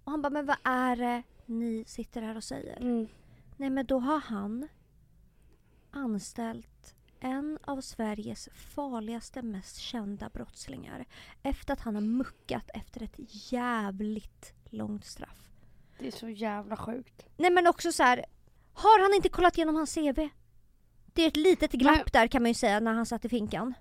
Och 0.04 0.10
han 0.10 0.22
bara, 0.22 0.30
men 0.30 0.46
vad 0.46 0.56
är 0.64 0.96
det 0.96 1.22
ni 1.46 1.84
sitter 1.86 2.22
här 2.22 2.36
och 2.36 2.44
säger? 2.44 2.76
Mm. 2.76 3.08
Nej 3.56 3.70
men 3.70 3.86
då 3.86 3.98
har 3.98 4.18
han 4.20 4.68
anställt 5.90 6.94
en 7.20 7.58
av 7.64 7.80
Sveriges 7.80 8.48
farligaste, 8.54 9.42
mest 9.42 9.76
kända 9.78 10.28
brottslingar 10.28 11.04
efter 11.42 11.72
att 11.72 11.80
han 11.80 11.94
har 11.94 12.02
muckat 12.02 12.70
efter 12.74 13.02
ett 13.02 13.52
jävligt 13.52 14.52
långt 14.70 15.04
straff. 15.04 15.50
Det 15.98 16.06
är 16.06 16.12
så 16.12 16.28
jävla 16.28 16.76
sjukt. 16.76 17.26
Nej 17.36 17.50
men 17.50 17.66
också 17.66 17.92
så 17.92 18.02
här, 18.02 18.24
har 18.72 19.02
han 19.02 19.14
inte 19.14 19.28
kollat 19.28 19.56
igenom 19.58 19.74
hans 19.76 19.94
CV? 19.94 20.28
Det 21.06 21.22
är 21.22 21.28
ett 21.28 21.36
litet 21.36 21.72
glapp 21.72 21.96
Men- 21.96 22.04
där 22.12 22.26
kan 22.26 22.42
man 22.42 22.50
ju 22.50 22.54
säga 22.54 22.80
när 22.80 22.92
han 22.92 23.06
satt 23.06 23.24
i 23.24 23.28
finkan. 23.28 23.74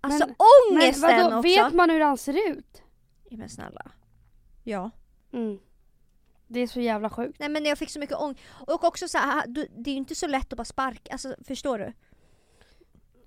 Alltså 0.00 0.26
Men- 0.26 0.34
Men 0.38 0.76
ångesten 0.76 1.02
vadå, 1.24 1.38
också! 1.38 1.42
vet 1.48 1.74
man 1.74 1.90
hur 1.90 2.00
han 2.00 2.18
ser 2.18 2.50
ut? 2.52 2.82
Ja, 3.28 3.36
men 3.36 3.48
snälla. 3.48 3.90
Ja. 4.64 4.90
Mm. 5.32 5.58
Det 6.48 6.60
är 6.60 6.66
så 6.66 6.80
jävla 6.80 7.10
sjukt. 7.10 7.38
Nej 7.40 7.48
men 7.48 7.64
jag 7.64 7.78
fick 7.78 7.90
så 7.90 7.98
mycket 7.98 8.16
ångest. 8.16 8.40
Och 8.66 8.84
också 8.84 9.08
så 9.08 9.18
här, 9.18 9.44
du, 9.46 9.68
det 9.76 9.90
är 9.90 9.92
ju 9.92 9.98
inte 9.98 10.14
så 10.14 10.26
lätt 10.26 10.52
att 10.52 10.56
bara 10.56 10.64
sparka, 10.64 11.12
alltså 11.12 11.34
förstår 11.48 11.78
du? 11.78 11.92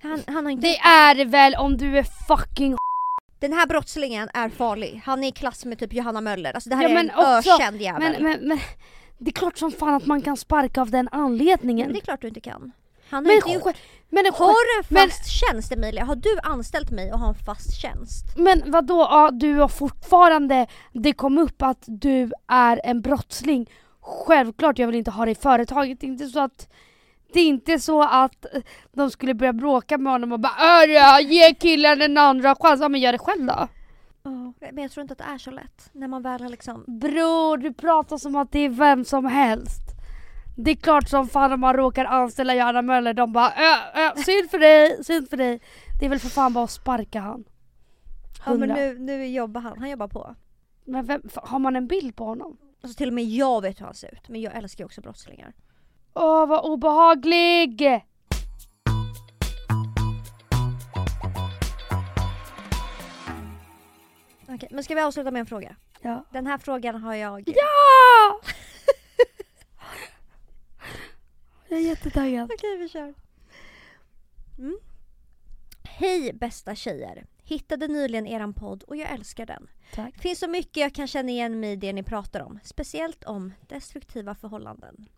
Han, 0.01 0.21
han 0.27 0.45
har 0.45 0.51
inte... 0.51 0.67
Det 0.67 0.77
är 0.77 1.15
det 1.15 1.25
väl 1.25 1.55
om 1.55 1.77
du 1.77 1.97
är 1.97 2.03
fucking 2.27 2.75
Den 3.39 3.53
här 3.53 3.67
brottslingen 3.67 4.29
är 4.33 4.49
farlig. 4.49 5.01
Han 5.05 5.23
är 5.23 5.27
i 5.27 5.31
klass 5.31 5.65
med 5.65 5.79
typ 5.79 5.93
Johanna 5.93 6.21
Möller. 6.21 6.53
Alltså 6.53 6.69
det 6.69 6.75
här 6.75 6.89
Ja, 6.89 6.89
är 6.89 6.99
en 6.99 7.11
också- 7.37 7.51
ökänd 7.51 7.81
jävel. 7.81 8.01
men, 8.19 8.23
men, 8.23 8.47
men 8.47 8.59
det 9.17 9.29
är 9.29 9.33
klart 9.33 9.57
som 9.57 9.71
fan 9.71 9.93
att 9.93 10.05
man 10.05 10.21
kan 10.21 10.37
sparka 10.37 10.81
av 10.81 10.89
den 10.91 11.09
anledningen. 11.11 11.85
Men 11.87 11.93
det 11.93 11.99
är 11.99 12.05
klart 12.05 12.21
du 12.21 12.27
inte 12.27 12.41
kan. 12.41 12.71
Han 13.11 13.25
har 13.25 13.31
Men, 13.31 13.35
inte 13.35 13.49
gjort... 13.49 13.77
men, 14.09 14.25
Har 14.25 14.75
du 14.75 14.79
en 14.79 14.85
men- 14.89 15.09
fast 15.09 15.29
tjänst 15.31 15.71
Emilia? 15.71 16.03
Har 16.05 16.15
du 16.15 16.37
anställt 16.43 16.91
mig 16.91 17.13
och 17.13 17.19
har 17.19 17.27
en 17.29 17.35
fast 17.45 17.81
tjänst? 17.81 18.25
men 18.37 18.71
vadå, 18.71 19.07
ja, 19.09 19.29
du 19.31 19.53
har 19.55 19.67
fortfarande, 19.67 20.67
det 20.93 21.13
kom 21.13 21.37
upp 21.37 21.61
att 21.61 21.83
du 21.87 22.31
är 22.47 22.81
en 22.83 23.01
brottsling. 23.01 23.69
Självklart 24.01 24.79
jag 24.79 24.87
vill 24.87 24.95
inte 24.95 25.11
ha 25.11 25.25
dig 25.25 25.31
i 25.31 25.35
företaget. 25.35 25.99
Det 25.99 26.05
är 26.05 26.11
inte 26.11 26.27
så 26.27 26.39
att 26.39 26.67
det 27.33 27.39
är 27.39 27.45
inte 27.47 27.79
så 27.79 28.01
att 28.03 28.45
eh, 28.55 28.61
de 28.93 29.11
skulle 29.11 29.33
börja 29.33 29.53
bråka 29.53 29.97
med 29.97 30.13
honom 30.13 30.31
och 30.31 30.39
bara 30.39 30.81
Örja, 30.83 31.21
ge 31.21 31.53
killen 31.53 32.01
en 32.01 32.17
andra 32.17 32.55
chans. 32.55 32.81
Ja 32.81 32.89
men 32.89 33.01
gör 33.01 33.11
det 33.11 33.17
själv 33.19 33.45
då. 33.45 33.67
Men 34.23 34.77
jag 34.83 34.91
tror 34.91 35.01
inte 35.01 35.11
att 35.11 35.17
det 35.17 35.33
är 35.33 35.37
så 35.37 35.51
lätt. 35.51 35.89
När 35.91 36.07
man 36.07 36.21
väl 36.21 36.41
har 36.41 36.49
liksom... 36.49 36.83
Bror, 36.87 37.57
du 37.57 37.73
pratar 37.73 38.17
som 38.17 38.35
att 38.35 38.51
det 38.51 38.59
är 38.59 38.69
vem 38.69 39.05
som 39.05 39.25
helst. 39.25 39.81
Det 40.63 40.71
är 40.71 40.75
klart 40.75 41.09
som 41.09 41.27
fan 41.27 41.51
om 41.51 41.59
man 41.59 41.73
råkar 41.73 42.05
anställa 42.05 42.55
Johanna 42.55 42.81
Möller, 42.81 43.13
de 43.13 43.33
bara 43.33 43.51
äh, 43.51 44.05
äh, 44.05 44.15
synd 44.15 44.51
för 44.51 44.59
dig, 44.59 45.03
synd 45.03 45.29
för 45.29 45.37
dig. 45.37 45.61
Det 45.99 46.05
är 46.05 46.09
väl 46.09 46.19
för 46.19 46.29
fan 46.29 46.53
bara 46.53 46.63
att 46.63 46.71
sparka 46.71 47.19
han. 47.19 47.43
Ja 48.45 48.53
men 48.53 48.69
nu, 48.69 48.99
nu 48.99 49.27
jobbar 49.27 49.61
han, 49.61 49.79
han 49.79 49.89
jobbar 49.89 50.07
på. 50.07 50.35
Men 50.85 51.05
vem, 51.05 51.21
har 51.35 51.59
man 51.59 51.75
en 51.75 51.87
bild 51.87 52.15
på 52.15 52.25
honom? 52.25 52.57
Alltså 52.83 52.97
till 52.97 53.07
och 53.07 53.13
med 53.13 53.23
jag 53.23 53.61
vet 53.61 53.79
hur 53.79 53.85
han 53.85 53.95
ser 53.95 54.13
ut. 54.13 54.29
Men 54.29 54.41
jag 54.41 54.55
älskar 54.55 54.81
ju 54.81 54.85
också 54.85 55.01
brottslingar. 55.01 55.53
Åh 56.13 56.45
vad 56.47 56.65
obehaglig! 56.65 58.05
Okej, 64.49 64.69
men 64.71 64.83
ska 64.83 64.95
vi 64.95 65.01
avsluta 65.01 65.31
med 65.31 65.39
en 65.39 65.45
fråga? 65.45 65.75
Ja. 66.01 66.25
Den 66.31 66.47
här 66.47 66.57
frågan 66.57 67.03
har 67.03 67.15
jag... 67.15 67.43
Ja! 67.45 68.39
Jag 71.71 71.79
är 71.79 71.83
jättetaggad. 71.83 72.51
Okej, 72.53 72.77
vi 72.77 72.89
kör. 72.89 73.13
Mm. 74.57 74.79
Hej 75.83 76.33
bästa 76.33 76.75
tjejer! 76.75 77.25
Hittade 77.43 77.87
nyligen 77.87 78.27
eran 78.27 78.53
podd 78.53 78.83
och 78.83 78.95
jag 78.95 79.11
älskar 79.11 79.45
den. 79.45 79.67
Tack. 79.93 80.17
Finns 80.17 80.39
så 80.39 80.47
mycket 80.47 80.77
jag 80.77 80.95
kan 80.95 81.07
känna 81.07 81.31
igen 81.31 81.59
mig 81.59 81.71
i 81.71 81.75
det 81.75 81.93
ni 81.93 82.03
pratar 82.03 82.39
om. 82.39 82.59
Speciellt 82.63 83.23
om 83.23 83.53
destruktiva 83.67 84.35
förhållanden. 84.35 85.09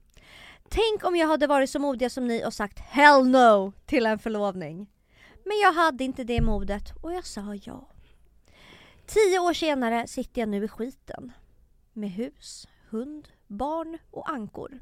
Tänk 0.70 1.04
om 1.04 1.16
jag 1.16 1.28
hade 1.28 1.48
varit 1.48 1.70
så 1.70 1.80
modig 1.80 2.12
som 2.12 2.28
ni 2.28 2.46
och 2.46 2.54
sagt 2.54 2.80
hell 2.80 3.28
no 3.28 3.74
till 3.86 4.06
en 4.06 4.20
förlovning. 4.20 4.90
Men 5.46 5.60
jag 5.64 5.74
hade 5.74 6.04
inte 6.04 6.24
det 6.24 6.42
modet 6.42 6.94
och 7.02 7.14
jag 7.14 7.26
sa 7.26 7.56
ja. 7.56 7.90
Tio 9.06 9.40
år 9.40 9.54
senare 9.54 10.08
sitter 10.08 10.42
jag 10.42 10.50
nu 10.50 10.64
i 10.64 10.68
skiten. 10.68 11.32
Med 11.94 12.12
hus, 12.12 12.68
hund, 12.90 13.28
barn 13.48 13.98
och 14.12 14.30
ankor. 14.30 14.80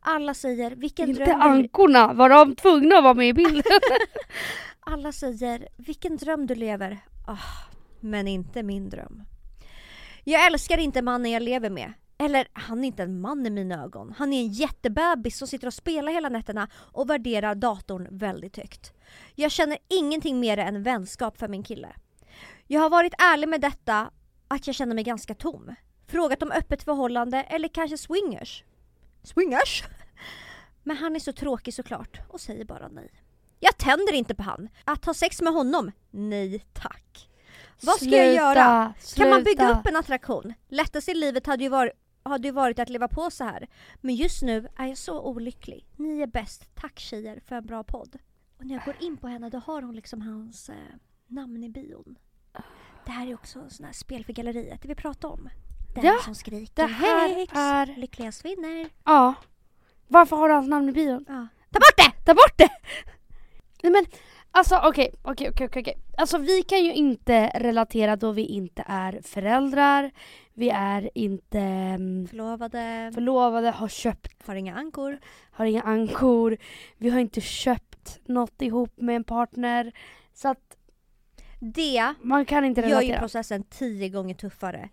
Alla 0.00 0.34
säger 0.34 0.70
vilken 0.70 1.08
Inte 1.08 1.24
dröm 1.24 1.38
du... 1.38 1.44
ankorna, 1.44 2.12
var 2.12 2.28
de 2.28 2.56
tvungna 2.56 2.96
att 2.96 3.04
vara 3.04 3.14
med 3.14 3.28
i 3.28 3.32
bilden? 3.32 3.80
Alla 4.80 5.12
säger 5.12 5.68
vilken 5.76 6.16
dröm 6.16 6.46
du 6.46 6.54
lever. 6.54 7.00
Ah, 7.26 7.68
men 8.00 8.28
inte 8.28 8.62
min 8.62 8.90
dröm. 8.90 9.22
Jag 10.24 10.46
älskar 10.46 10.78
inte 10.78 11.02
mannen 11.02 11.30
jag 11.30 11.42
lever 11.42 11.70
med. 11.70 11.92
Eller 12.18 12.48
han 12.52 12.84
är 12.84 12.88
inte 12.88 13.02
en 13.02 13.20
man 13.20 13.46
i 13.46 13.50
mina 13.50 13.84
ögon. 13.84 14.14
Han 14.18 14.32
är 14.32 14.40
en 14.40 14.52
jättebebis 14.52 15.38
som 15.38 15.48
sitter 15.48 15.66
och 15.66 15.74
spelar 15.74 16.12
hela 16.12 16.28
nätterna 16.28 16.68
och 16.74 17.10
värderar 17.10 17.54
datorn 17.54 18.08
väldigt 18.10 18.56
högt. 18.56 18.92
Jag 19.34 19.50
känner 19.50 19.78
ingenting 19.88 20.40
mer 20.40 20.58
än 20.58 20.82
vänskap 20.82 21.38
för 21.38 21.48
min 21.48 21.62
kille. 21.62 21.88
Jag 22.66 22.80
har 22.80 22.90
varit 22.90 23.14
ärlig 23.18 23.48
med 23.48 23.60
detta 23.60 24.10
att 24.48 24.66
jag 24.66 24.76
känner 24.76 24.94
mig 24.94 25.04
ganska 25.04 25.34
tom. 25.34 25.74
Frågat 26.06 26.42
om 26.42 26.50
öppet 26.50 26.82
förhållande 26.82 27.42
eller 27.42 27.68
kanske 27.68 27.98
swingers. 27.98 28.64
Swingers? 29.24 29.84
Men 30.82 30.96
han 30.96 31.16
är 31.16 31.20
så 31.20 31.32
tråkig 31.32 31.74
såklart 31.74 32.20
och 32.28 32.40
säger 32.40 32.64
bara 32.64 32.88
nej. 32.88 33.10
Jag 33.60 33.76
tänder 33.76 34.12
inte 34.12 34.34
på 34.34 34.42
han. 34.42 34.68
Att 34.84 35.04
ha 35.04 35.14
sex 35.14 35.40
med 35.42 35.52
honom? 35.52 35.92
Nej 36.10 36.64
tack. 36.72 37.30
Vad 37.80 37.96
ska 37.96 38.10
jag 38.10 38.34
göra? 38.34 38.94
Kan 39.16 39.30
man 39.30 39.42
bygga 39.44 39.64
sluta. 39.64 39.80
upp 39.80 39.86
en 39.86 39.96
attraktion? 39.96 40.54
Lättast 40.68 41.08
i 41.08 41.14
livet 41.14 41.46
hade 41.46 41.62
ju, 41.62 41.68
varit, 41.68 41.92
hade 42.22 42.48
ju 42.48 42.52
varit 42.52 42.78
att 42.78 42.88
leva 42.88 43.08
på 43.08 43.30
så 43.30 43.44
här. 43.44 43.68
Men 44.00 44.14
just 44.14 44.42
nu 44.42 44.68
är 44.76 44.86
jag 44.86 44.98
så 44.98 45.20
olycklig. 45.20 45.86
Ni 45.96 46.20
är 46.20 46.26
bäst. 46.26 46.74
Tack 46.74 46.98
tjejer 46.98 47.40
för 47.40 47.56
en 47.56 47.66
bra 47.66 47.84
podd. 47.84 48.18
Och 48.58 48.66
när 48.66 48.74
jag 48.74 48.84
går 48.84 48.96
in 49.00 49.16
på 49.16 49.28
henne 49.28 49.50
då 49.50 49.58
har 49.58 49.82
hon 49.82 49.96
liksom 49.96 50.20
hans 50.22 50.68
eh, 50.68 50.76
namn 51.26 51.64
i 51.64 51.68
bion. 51.68 52.18
Det 53.04 53.10
här 53.10 53.26
är 53.26 53.34
också 53.34 53.58
en 53.58 53.70
sån 53.70 53.86
här 53.86 53.92
spel 53.92 54.24
för 54.24 54.32
galleriet, 54.32 54.82
det 54.82 54.88
vi 54.88 54.94
pratar 54.94 55.28
om. 55.28 55.48
Den 55.94 56.04
Ja, 56.04 56.18
som 56.24 56.34
skriker 56.34 56.72
det 56.74 56.92
här 56.92 57.34
högst, 57.34 57.56
är- 57.56 58.00
lyckligast 58.00 58.44
vinner. 58.44 58.88
Ja. 59.04 59.34
Varför 60.08 60.36
har 60.36 60.48
du 60.48 60.54
hans 60.54 60.68
namn 60.68 60.88
i 60.88 60.92
bion? 60.92 61.24
Ja. 61.28 61.46
Ta 61.70 61.78
bort 61.78 61.96
det! 61.96 62.24
Ta 62.24 62.34
bort 62.34 62.58
det! 62.58 62.68
Nej 63.82 63.92
men 63.92 64.06
alltså 64.50 64.76
okej, 64.84 65.14
okej, 65.22 65.48
okej, 65.50 65.66
okej, 65.66 65.80
okej. 65.82 65.98
Alltså 66.16 66.38
vi 66.38 66.62
kan 66.62 66.84
ju 66.84 66.92
inte 66.94 67.46
relatera 67.54 68.16
då 68.16 68.32
vi 68.32 68.46
inte 68.46 68.84
är 68.86 69.20
föräldrar, 69.24 70.10
vi 70.54 70.70
är 70.70 71.10
inte 71.14 71.58
mm, 71.60 72.28
Förlovade, 72.28 73.10
förlovade, 73.14 73.70
har 73.70 73.88
köpt, 73.88 74.46
har 74.46 74.54
inga 74.54 74.74
ankor. 74.74 75.18
har 75.50 75.64
inga 75.66 75.82
ankor, 75.82 76.56
vi 76.98 77.10
har 77.10 77.20
inte 77.20 77.40
köpt 77.40 78.20
något 78.24 78.62
ihop 78.62 78.92
med 78.96 79.16
en 79.16 79.24
partner. 79.24 79.92
Så 80.34 80.48
att 80.48 80.76
Det 81.60 82.14
man 82.22 82.44
kan 82.44 82.64
inte 82.64 82.80
gör 82.80 83.00
ju 83.02 83.18
processen 83.18 83.62
tio 83.62 84.08
gånger 84.08 84.34
tuffare. 84.34 84.88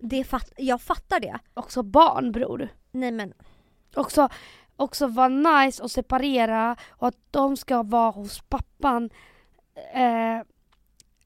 Det 0.00 0.24
fatt, 0.24 0.52
jag 0.56 0.80
fattar 0.80 1.20
det. 1.20 1.38
Också 1.54 1.82
barn 1.82 2.32
bror. 2.32 2.68
Nej 2.90 3.10
men 3.12 3.32
Också, 3.94 4.28
också 4.76 5.06
vara 5.06 5.28
nice 5.28 5.82
och 5.82 5.90
separera 5.90 6.76
och 6.90 7.08
att 7.08 7.16
de 7.30 7.56
ska 7.56 7.82
vara 7.82 8.10
hos 8.10 8.40
pappan 8.40 9.10
eh, 9.94 10.40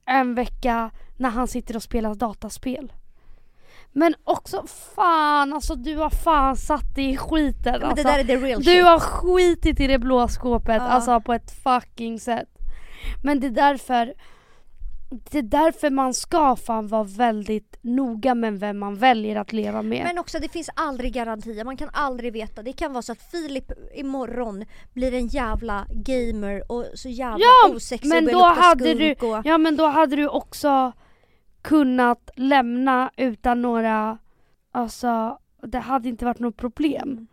en 0.05 0.35
vecka 0.35 0.91
när 1.17 1.31
han 1.31 1.49
sitter 1.49 1.77
och 1.77 1.83
spelar 1.83 2.15
dataspel. 2.15 2.93
Men 3.93 4.15
också 4.25 4.67
fan 4.97 5.53
alltså 5.53 5.75
du 5.75 5.97
har 5.97 6.11
fan 6.11 6.57
satt 6.57 6.95
dig 6.95 7.11
i 7.11 7.17
skiten 7.17 7.73
men 7.81 7.83
alltså. 7.85 7.97
det 8.05 8.13
där 8.13 8.19
är 8.19 8.25
the 8.25 8.37
real 8.37 8.61
Du 8.61 8.65
shit. 8.65 8.85
har 8.85 8.99
skitit 9.01 9.81
i 9.81 9.87
det 9.87 9.99
blå 9.99 10.29
skåpet 10.29 10.77
Ja. 10.77 10.83
alltså 10.83 11.21
på 11.21 11.33
ett 11.33 11.51
fucking 11.63 12.21
sätt. 12.21 12.49
Men 13.23 13.41
det 13.41 13.47
är 13.47 13.51
därför 13.51 14.15
det 15.31 15.39
är 15.39 15.43
därför 15.43 15.91
man 15.91 16.15
ska 16.15 16.57
fan 16.57 16.89
vara 16.89 17.05
väldigt 17.05 17.79
noga 17.83 18.35
med 18.35 18.61
vem 18.61 18.79
man 18.79 18.97
väljer 18.97 19.37
att 19.37 19.53
leva 19.53 19.83
med. 19.83 20.05
Men 20.05 20.19
också 20.19 20.39
det 20.39 20.49
finns 20.49 20.71
aldrig 20.77 21.13
garantier, 21.13 21.65
man 21.65 21.77
kan 21.77 21.91
aldrig 21.93 22.33
veta. 22.33 22.63
Det 22.63 22.73
kan 22.73 22.93
vara 22.93 23.03
så 23.03 23.13
att 23.13 23.31
Filip 23.31 23.73
imorgon 23.95 24.65
blir 24.93 25.15
en 25.15 25.27
jävla 25.27 25.87
gamer 25.91 26.73
och 26.73 26.85
så 26.95 27.09
jävla 27.09 27.39
Ja, 27.39 27.75
osexig 27.75 28.09
men 28.09 28.25
och 28.27 28.33
då 28.33 28.45
hade 28.45 28.95
du- 28.95 29.13
och... 29.13 29.43
Ja 29.45 29.59
men 29.59 29.77
då 29.77 29.87
hade 29.87 30.17
du 30.17 30.29
också 30.29 30.93
kunnat 31.63 32.31
lämna 32.37 33.11
utan 33.17 33.63
några, 33.63 34.19
alltså 34.73 35.39
det 35.63 35.79
hade 35.79 36.09
inte 36.09 36.25
varit 36.25 36.39
något 36.39 36.57
problem. 36.57 37.09
Mm. 37.09 37.27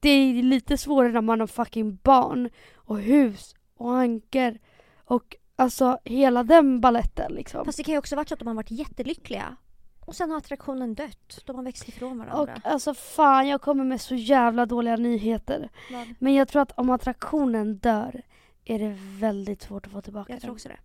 Det 0.00 0.08
är 0.08 0.42
lite 0.42 0.78
svårare 0.78 1.12
när 1.12 1.20
man 1.20 1.40
har 1.40 1.46
fucking 1.46 1.98
barn 2.02 2.50
och 2.76 2.98
hus 2.98 3.54
och 3.76 3.96
anker 3.96 4.58
och 5.04 5.36
alltså 5.58 5.98
hela 6.04 6.42
den 6.42 6.80
balletten 6.80 7.32
liksom. 7.32 7.64
Fast 7.64 7.78
det 7.78 7.84
kan 7.84 7.92
ju 7.92 7.98
också 7.98 8.16
varit 8.16 8.28
så 8.28 8.34
att 8.34 8.38
de 8.40 8.48
har 8.48 8.54
varit 8.54 8.70
jättelyckliga. 8.70 9.56
Och 10.00 10.14
sen 10.16 10.30
har 10.30 10.38
attraktionen 10.38 10.94
dött. 10.94 11.42
De 11.46 11.56
har 11.56 11.62
växt 11.62 11.88
ifrån 11.88 12.18
varandra. 12.18 12.54
Och 12.54 12.66
alltså 12.72 12.94
fan 12.94 13.48
jag 13.48 13.60
kommer 13.60 13.84
med 13.84 14.00
så 14.00 14.14
jävla 14.14 14.66
dåliga 14.66 14.96
nyheter. 14.96 15.68
Vad? 15.92 16.14
Men 16.18 16.34
jag 16.34 16.48
tror 16.48 16.62
att 16.62 16.72
om 16.72 16.90
attraktionen 16.90 17.76
dör 17.76 18.22
är 18.64 18.78
det 18.78 18.96
väldigt 19.18 19.62
svårt 19.62 19.86
att 19.86 19.92
få 19.92 20.00
tillbaka 20.00 20.32
Jag 20.32 20.40
tror 20.40 20.48
den. 20.48 20.54
också 20.54 20.68
det. 20.68 20.76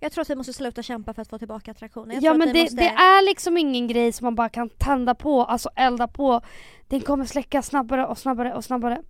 Jag 0.00 0.12
tror 0.12 0.22
att 0.22 0.30
vi 0.30 0.34
måste 0.34 0.52
sluta 0.52 0.82
kämpa 0.82 1.14
för 1.14 1.22
att 1.22 1.28
få 1.28 1.38
tillbaka 1.38 1.70
attraktionen. 1.70 2.10
Jag 2.14 2.22
Ja 2.24 2.30
tror 2.30 2.38
men 2.38 2.54
det, 2.54 2.62
måste... 2.62 2.76
det 2.76 2.88
är 2.88 3.24
liksom 3.24 3.56
ingen 3.56 3.88
grej 3.88 4.12
som 4.12 4.24
man 4.24 4.34
bara 4.34 4.48
kan 4.48 4.68
tända 4.68 5.14
på, 5.14 5.44
alltså 5.44 5.68
elda 5.76 6.08
på. 6.08 6.40
Den 6.88 7.00
kommer 7.00 7.24
släcka 7.24 7.62
snabbare 7.62 8.06
och 8.06 8.18
snabbare 8.18 8.54
och 8.54 8.64
snabbare. 8.64 9.02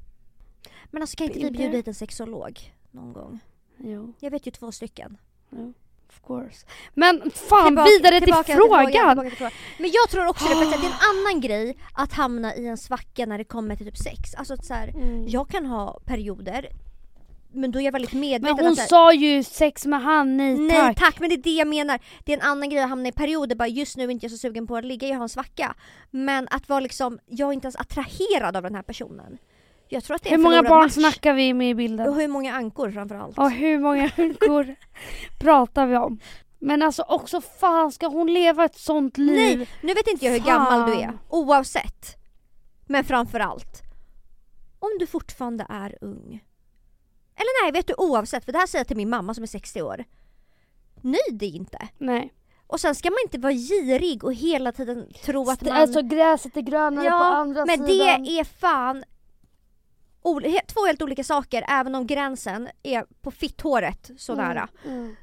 Men 0.90 1.02
alltså 1.02 1.16
kan 1.16 1.26
inte 1.26 1.38
vi 1.38 1.50
bjuda 1.50 1.76
hit 1.76 1.88
en 1.88 1.94
sexolog 1.94 2.74
någon 2.90 3.12
gång? 3.12 3.40
Jo, 3.84 4.12
Jag 4.20 4.30
vet 4.30 4.46
ju 4.46 4.50
två 4.50 4.72
stycken. 4.72 5.16
jo. 5.50 5.72
Of 6.08 6.20
course. 6.26 6.66
Men 6.94 7.30
fan 7.30 7.66
Tillbaka- 7.66 7.88
vidare 7.90 8.20
till 8.20 8.34
frågan! 8.34 8.86
tillbaka 8.90 9.22
till 9.28 9.36
frågan. 9.38 9.52
Men 9.78 9.90
jag 9.92 10.08
tror 10.10 10.26
också 10.26 10.48
det, 10.48 10.54
för 10.54 10.62
att 10.64 10.70
det 10.80 10.86
är 10.86 10.90
en 10.90 11.26
annan 11.30 11.40
grej 11.40 11.76
att 11.94 12.12
hamna 12.12 12.54
i 12.54 12.66
en 12.66 12.76
svacka 12.76 13.26
när 13.26 13.38
det 13.38 13.44
kommer 13.44 13.76
till 13.76 13.86
typ 13.86 13.96
sex. 13.96 14.34
Alltså 14.34 14.54
att 14.54 14.64
så 14.64 14.74
här, 14.74 14.88
Mm. 14.88 15.28
jag 15.28 15.48
kan 15.48 15.66
ha 15.66 16.00
perioder 16.04 16.68
men 17.52 17.70
då 17.70 17.78
är 17.80 17.84
jag 17.84 17.92
väldigt 17.92 18.12
medveten 18.12 18.56
Men 18.56 18.66
hon 18.66 18.76
här, 18.78 18.86
sa 18.86 19.12
ju 19.12 19.42
sex 19.42 19.86
med 19.86 20.02
han, 20.02 20.36
nej, 20.36 20.54
Nej 20.58 20.70
tack. 20.80 20.98
tack. 20.98 21.20
men 21.20 21.28
det 21.28 21.34
är 21.34 21.42
det 21.42 21.50
jag 21.50 21.68
menar. 21.68 21.98
Det 22.24 22.32
är 22.32 22.36
en 22.36 22.42
annan 22.46 22.70
grej 22.70 22.82
att 22.82 22.88
hamna 22.88 23.08
i 23.08 23.12
perioder, 23.12 23.56
bara 23.56 23.68
just 23.68 23.96
nu 23.96 24.04
är 24.04 24.08
inte 24.10 24.24
jag 24.26 24.30
så 24.30 24.38
sugen 24.38 24.66
på 24.66 24.76
att 24.76 24.84
ligga, 24.84 25.08
jag 25.08 25.16
har 25.16 25.22
en 25.22 25.28
svacka. 25.28 25.74
Men 26.10 26.48
att 26.50 26.68
vara 26.68 26.80
liksom, 26.80 27.18
jag 27.26 27.48
är 27.48 27.52
inte 27.52 27.64
ens 27.66 27.76
attraherad 27.76 28.56
av 28.56 28.62
den 28.62 28.74
här 28.74 28.82
personen. 28.82 29.38
Jag 29.92 30.04
tror 30.04 30.14
att 30.16 30.22
det 30.22 30.28
är 30.28 30.36
Hur 30.36 30.42
många 30.42 30.62
barn 30.62 30.82
match. 30.84 30.92
snackar 30.92 31.34
vi 31.34 31.54
med 31.54 31.70
i 31.70 31.74
bilden? 31.74 32.08
Och 32.08 32.14
hur 32.14 32.28
många 32.28 32.54
ankor 32.54 32.90
framförallt. 32.90 33.38
Och 33.38 33.50
hur 33.50 33.78
många 33.78 34.10
ankor 34.18 34.74
pratar 35.38 35.86
vi 35.86 35.96
om? 35.96 36.20
Men 36.58 36.82
alltså 36.82 37.02
också 37.02 37.40
fan 37.40 37.92
ska 37.92 38.06
hon 38.06 38.32
leva 38.32 38.64
ett 38.64 38.78
sånt 38.78 39.18
liv? 39.18 39.58
Nej, 39.58 39.68
nu 39.82 39.94
vet 39.94 40.06
inte 40.06 40.24
jag 40.24 40.32
hur 40.32 40.38
Fan. 40.40 40.46
gammal 40.48 40.90
du 40.90 40.96
är, 41.00 41.18
oavsett. 41.28 42.16
Men 42.86 43.04
framförallt, 43.04 43.82
om 44.78 44.90
du 44.98 45.06
fortfarande 45.06 45.66
är 45.68 45.98
ung. 46.00 46.44
Eller 47.36 47.64
nej, 47.64 47.72
vet 47.72 47.86
du 47.86 47.94
oavsett, 47.98 48.44
för 48.44 48.52
det 48.52 48.58
här 48.58 48.66
säger 48.66 48.80
jag 48.80 48.86
till 48.88 48.96
min 48.96 49.10
mamma 49.10 49.34
som 49.34 49.42
är 49.42 49.46
60 49.48 49.82
år. 49.82 50.04
Nöj 51.02 51.38
dig 51.38 51.56
inte. 51.56 51.88
Nej. 51.98 52.32
Och 52.66 52.80
sen 52.80 52.94
ska 52.94 53.10
man 53.10 53.18
inte 53.24 53.38
vara 53.38 53.52
girig 53.52 54.24
och 54.24 54.34
hela 54.34 54.72
tiden 54.72 55.06
tro 55.24 55.50
att 55.50 55.62
man... 55.62 55.72
Alltså 55.72 56.02
gräset 56.02 56.56
är 56.56 56.60
grönare 56.60 57.10
på 57.10 57.14
andra 57.16 57.64
men 57.66 57.86
sidan. 57.86 58.22
det 58.22 58.38
är 58.40 58.44
fan 58.44 59.04
två 60.66 60.86
helt 60.86 61.02
olika 61.02 61.24
saker 61.24 61.64
även 61.68 61.94
om 61.94 62.06
gränsen 62.06 62.68
är 62.82 63.04
på 63.22 63.30
fitthåret 63.30 64.10
så 64.18 64.34
nära. 64.34 64.68
Mm. 64.86 65.16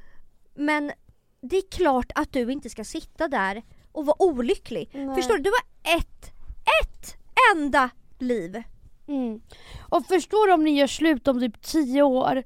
Men 0.54 0.92
det 1.40 1.56
är 1.56 1.70
klart 1.70 2.12
att 2.14 2.32
du 2.32 2.52
inte 2.52 2.70
ska 2.70 2.84
sitta 2.84 3.28
där 3.28 3.62
och 3.92 4.06
vara 4.06 4.22
olycklig. 4.22 4.90
Nej. 4.92 5.16
Förstår 5.16 5.36
du? 5.36 5.42
Du 5.42 5.50
har 5.50 5.96
ett, 5.96 6.32
ett 6.84 7.16
enda 7.54 7.90
liv. 8.18 8.62
Mm. 9.08 9.40
Och 9.88 10.06
förstår 10.06 10.46
du 10.46 10.52
om 10.52 10.64
ni 10.64 10.78
gör 10.78 10.86
slut 10.86 11.28
om 11.28 11.40
typ 11.40 11.62
10 11.62 12.02
år 12.02 12.42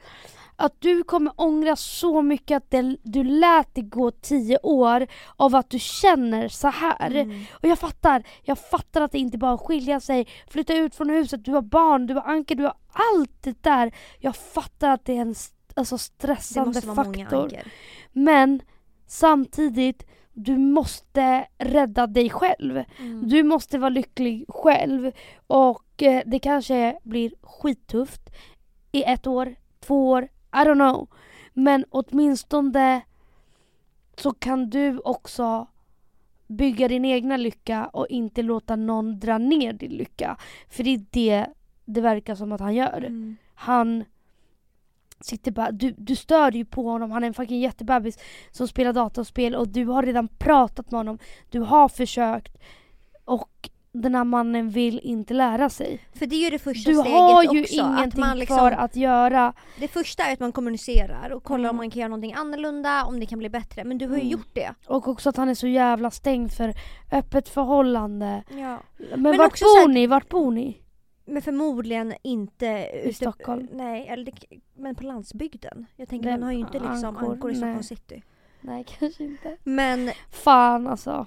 att 0.57 0.80
du 0.80 1.03
kommer 1.03 1.32
ångra 1.36 1.76
så 1.76 2.22
mycket 2.22 2.57
att 2.57 2.70
det, 2.70 2.96
du 3.03 3.24
lät 3.24 3.74
det 3.74 3.82
gå 3.82 4.11
10 4.11 4.59
år 4.62 5.07
av 5.36 5.55
att 5.55 5.70
du 5.70 5.78
känner 5.78 6.48
så 6.48 6.68
här. 6.68 7.14
Mm. 7.14 7.44
Och 7.53 7.68
jag 7.68 7.78
fattar, 7.78 8.22
jag 8.42 8.59
fattar 8.59 9.00
att 9.00 9.12
det 9.12 9.18
inte 9.18 9.38
bara 9.38 9.59
skilja 9.59 10.00
sig, 10.00 10.28
flytta 10.50 10.74
ut 10.74 10.94
från 10.94 11.11
huset, 11.11 11.44
du 11.44 11.53
har 11.53 11.62
barn, 11.62 12.07
du 12.07 12.14
har 12.14 12.22
anker, 12.22 12.55
du 12.55 12.62
har 12.62 12.76
allt 12.92 13.42
det 13.42 13.62
där. 13.62 13.92
Jag 14.18 14.36
fattar 14.36 14.90
att 14.90 15.05
det 15.05 15.16
är 15.16 15.20
en 15.20 15.34
alltså 15.74 15.98
stressande 15.98 16.68
måste 16.68 16.86
vara 16.86 17.05
många 17.05 17.18
faktor. 17.18 17.53
Men 18.12 18.62
samtidigt, 19.07 20.07
du 20.32 20.59
måste 20.59 21.46
rädda 21.59 22.07
dig 22.07 22.30
själv. 22.30 22.84
Mm. 22.98 23.28
Du 23.28 23.42
måste 23.42 23.78
vara 23.78 23.90
lycklig 23.90 24.44
själv 24.48 25.12
och 25.46 26.03
eh, 26.03 26.22
det 26.26 26.38
kanske 26.38 26.98
blir 27.03 27.32
skittufft 27.42 28.30
i 28.92 29.03
ett 29.03 29.26
år, 29.26 29.55
två 29.80 30.11
år, 30.11 30.28
I 30.53 30.57
don't 30.57 30.74
know. 30.74 31.09
Men 31.53 31.84
åtminstone 31.90 33.03
så 34.16 34.32
kan 34.32 34.70
du 34.70 34.98
också 34.98 35.66
bygga 36.46 36.88
din 36.88 37.05
egna 37.05 37.36
lycka 37.36 37.86
och 37.86 38.07
inte 38.09 38.42
låta 38.42 38.76
någon 38.76 39.18
dra 39.18 39.38
ner 39.38 39.72
din 39.72 39.90
lycka. 39.90 40.36
För 40.68 40.84
det 40.84 40.90
är 40.90 41.05
det 41.11 41.46
det 41.84 42.00
verkar 42.00 42.34
som 42.34 42.53
att 42.53 42.61
han 42.61 42.74
gör. 42.74 42.98
Mm. 42.98 43.36
Han 43.55 44.05
sitter 45.20 45.53
bara, 45.53 45.70
du, 45.70 45.94
du 45.98 46.16
stör 46.16 46.53
ju 46.53 46.64
på 46.64 46.82
honom, 46.82 47.11
han 47.11 47.22
är 47.22 47.26
en 47.26 47.34
fucking 47.34 47.61
jättebebis 47.61 48.18
som 48.50 48.68
spelar 48.68 48.92
dataspel 48.92 49.55
och 49.55 49.68
du 49.68 49.84
har 49.84 50.03
redan 50.03 50.28
pratat 50.28 50.90
med 50.90 50.98
honom, 50.98 51.18
du 51.50 51.61
har 51.61 51.88
försökt 51.88 52.59
och 53.24 53.70
den 53.93 54.14
här 54.14 54.24
mannen 54.24 54.70
vill 54.70 55.01
inte 55.03 55.34
lära 55.34 55.68
sig. 55.68 56.01
För 56.14 56.26
det 56.26 56.34
är 56.36 56.45
ju 56.45 56.51
det 56.51 56.59
första 56.59 56.90
Du 56.90 56.97
steget 56.97 57.12
har 57.18 57.43
ju 57.43 57.61
också. 57.62 57.82
Att 57.82 57.99
ingenting 57.99 58.20
man 58.20 58.38
liksom, 58.38 58.57
kvar 58.59 58.72
att 58.72 58.97
göra. 58.97 59.53
Det 59.80 59.88
första 59.88 60.22
är 60.22 60.32
att 60.32 60.40
man 60.40 60.53
kommunicerar 60.53 61.30
och 61.30 61.45
kollar 61.45 61.59
om 61.70 61.76
Mm. 61.76 61.76
man 61.76 61.90
kan 61.90 62.01
göra 62.01 62.09
någonting 62.09 62.34
annorlunda, 62.34 63.05
om 63.05 63.20
det 63.20 63.26
kan 63.26 63.38
bli 63.38 63.49
bättre. 63.49 63.84
Men 63.84 63.99
du 63.99 64.07
har 64.07 64.14
ju 64.16 64.20
Mm. 64.20 64.32
gjort 64.32 64.51
det. 64.55 64.74
Och 64.86 65.09
också 65.09 65.28
att 65.28 65.36
han 65.36 65.49
är 65.49 65.55
så 65.55 65.66
jävla 65.66 66.11
stängd 66.11 66.53
för 66.53 66.74
öppet 67.12 67.49
förhållande. 67.49 68.43
Ja. 68.49 68.78
Men, 69.11 69.22
Men 69.22 69.36
vart 69.38 69.47
också 69.51 69.64
bor 69.64 69.88
ni? 69.88 70.07
Vart 70.07 70.28
bor 70.28 70.51
ni? 70.51 70.78
Men 71.24 71.43
förmodligen 71.43 72.14
inte 72.22 72.90
ute, 73.05 73.14
Stockholm? 73.14 73.68
Nej, 73.72 74.07
eller 74.09 74.24
det, 74.24 74.32
men 74.76 74.95
på 74.95 75.03
landsbygden. 75.05 75.86
Jag 75.97 76.09
tänker 76.09 76.28
Nej, 76.28 76.38
man 76.38 76.43
har 76.43 76.53
ju 76.53 76.59
inte 76.59 76.78
liksom 76.78 77.05
ankor, 77.16 77.32
ankor, 77.32 77.51
i 77.51 77.53
nej. 77.55 77.59
Stockholm 77.61 77.82
city. 77.82 78.22
Nej 78.61 78.84
kanske 78.99 79.24
inte. 79.24 79.57
Men, 79.64 80.11
Fan 80.30 80.86
alltså. 80.86 81.26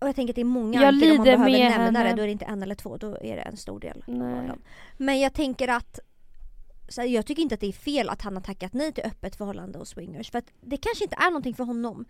Och 0.00 0.08
jag 0.08 0.16
tänker 0.16 0.32
att 0.32 0.34
det 0.36 0.40
är 0.40 0.44
många 0.44 0.80
Jag 0.80 0.88
ankor 0.94 1.10
om 1.10 1.16
man 1.16 1.24
behöver 1.24 1.44
med 1.44 1.60
nämna 1.70 1.90
det. 1.90 1.98
henne. 2.08 2.16
Då 2.16 2.22
är 2.22 2.26
det 2.26 2.32
inte 2.32 2.44
en 2.44 2.62
eller 2.62 2.74
två, 2.74 2.96
då 2.96 3.06
är 3.20 3.36
det 3.36 3.42
en 3.42 3.56
stor 3.56 3.80
del. 3.80 4.04
Nej. 4.06 4.50
Men 4.96 5.20
jag 5.20 5.32
tänker 5.34 5.68
att 5.68 6.00
så 6.88 7.00
här, 7.00 7.08
jag 7.08 7.26
tycker 7.26 7.42
inte 7.42 7.54
att 7.54 7.60
det 7.60 7.66
är 7.68 7.72
fel 7.72 8.08
att 8.08 8.22
han 8.22 8.34
har 8.34 8.42
tackat 8.42 8.72
nej 8.72 8.92
till 8.92 9.04
öppet 9.04 9.36
förhållande 9.36 9.78
och 9.78 9.88
swingers. 9.88 10.30
För 10.30 10.38
att 10.38 10.52
det 10.60 10.76
kanske 10.76 11.04
inte 11.04 11.16
är 11.16 11.30
någonting 11.30 11.54
för 11.54 11.64
honom. 11.64 12.04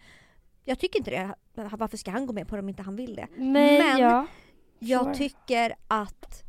Jag 0.64 0.78
tycker 0.78 0.99
inte 0.99 1.11
det. 1.11 1.34
Varför 1.55 1.97
ska 1.97 2.11
han 2.11 2.26
gå 2.26 2.32
med 2.32 2.49
på 2.49 2.57
det 2.57 2.62
om 2.62 2.68
inte 2.68 2.82
han 2.82 2.97
vill 2.97 3.14
det? 3.14 3.26
Nej 3.36 3.78
Men- 3.78 3.99
ja. 3.99 4.26
Jag 4.78 5.05
Sure. 5.05 5.14
tycker 5.14 5.74
att 5.88 6.43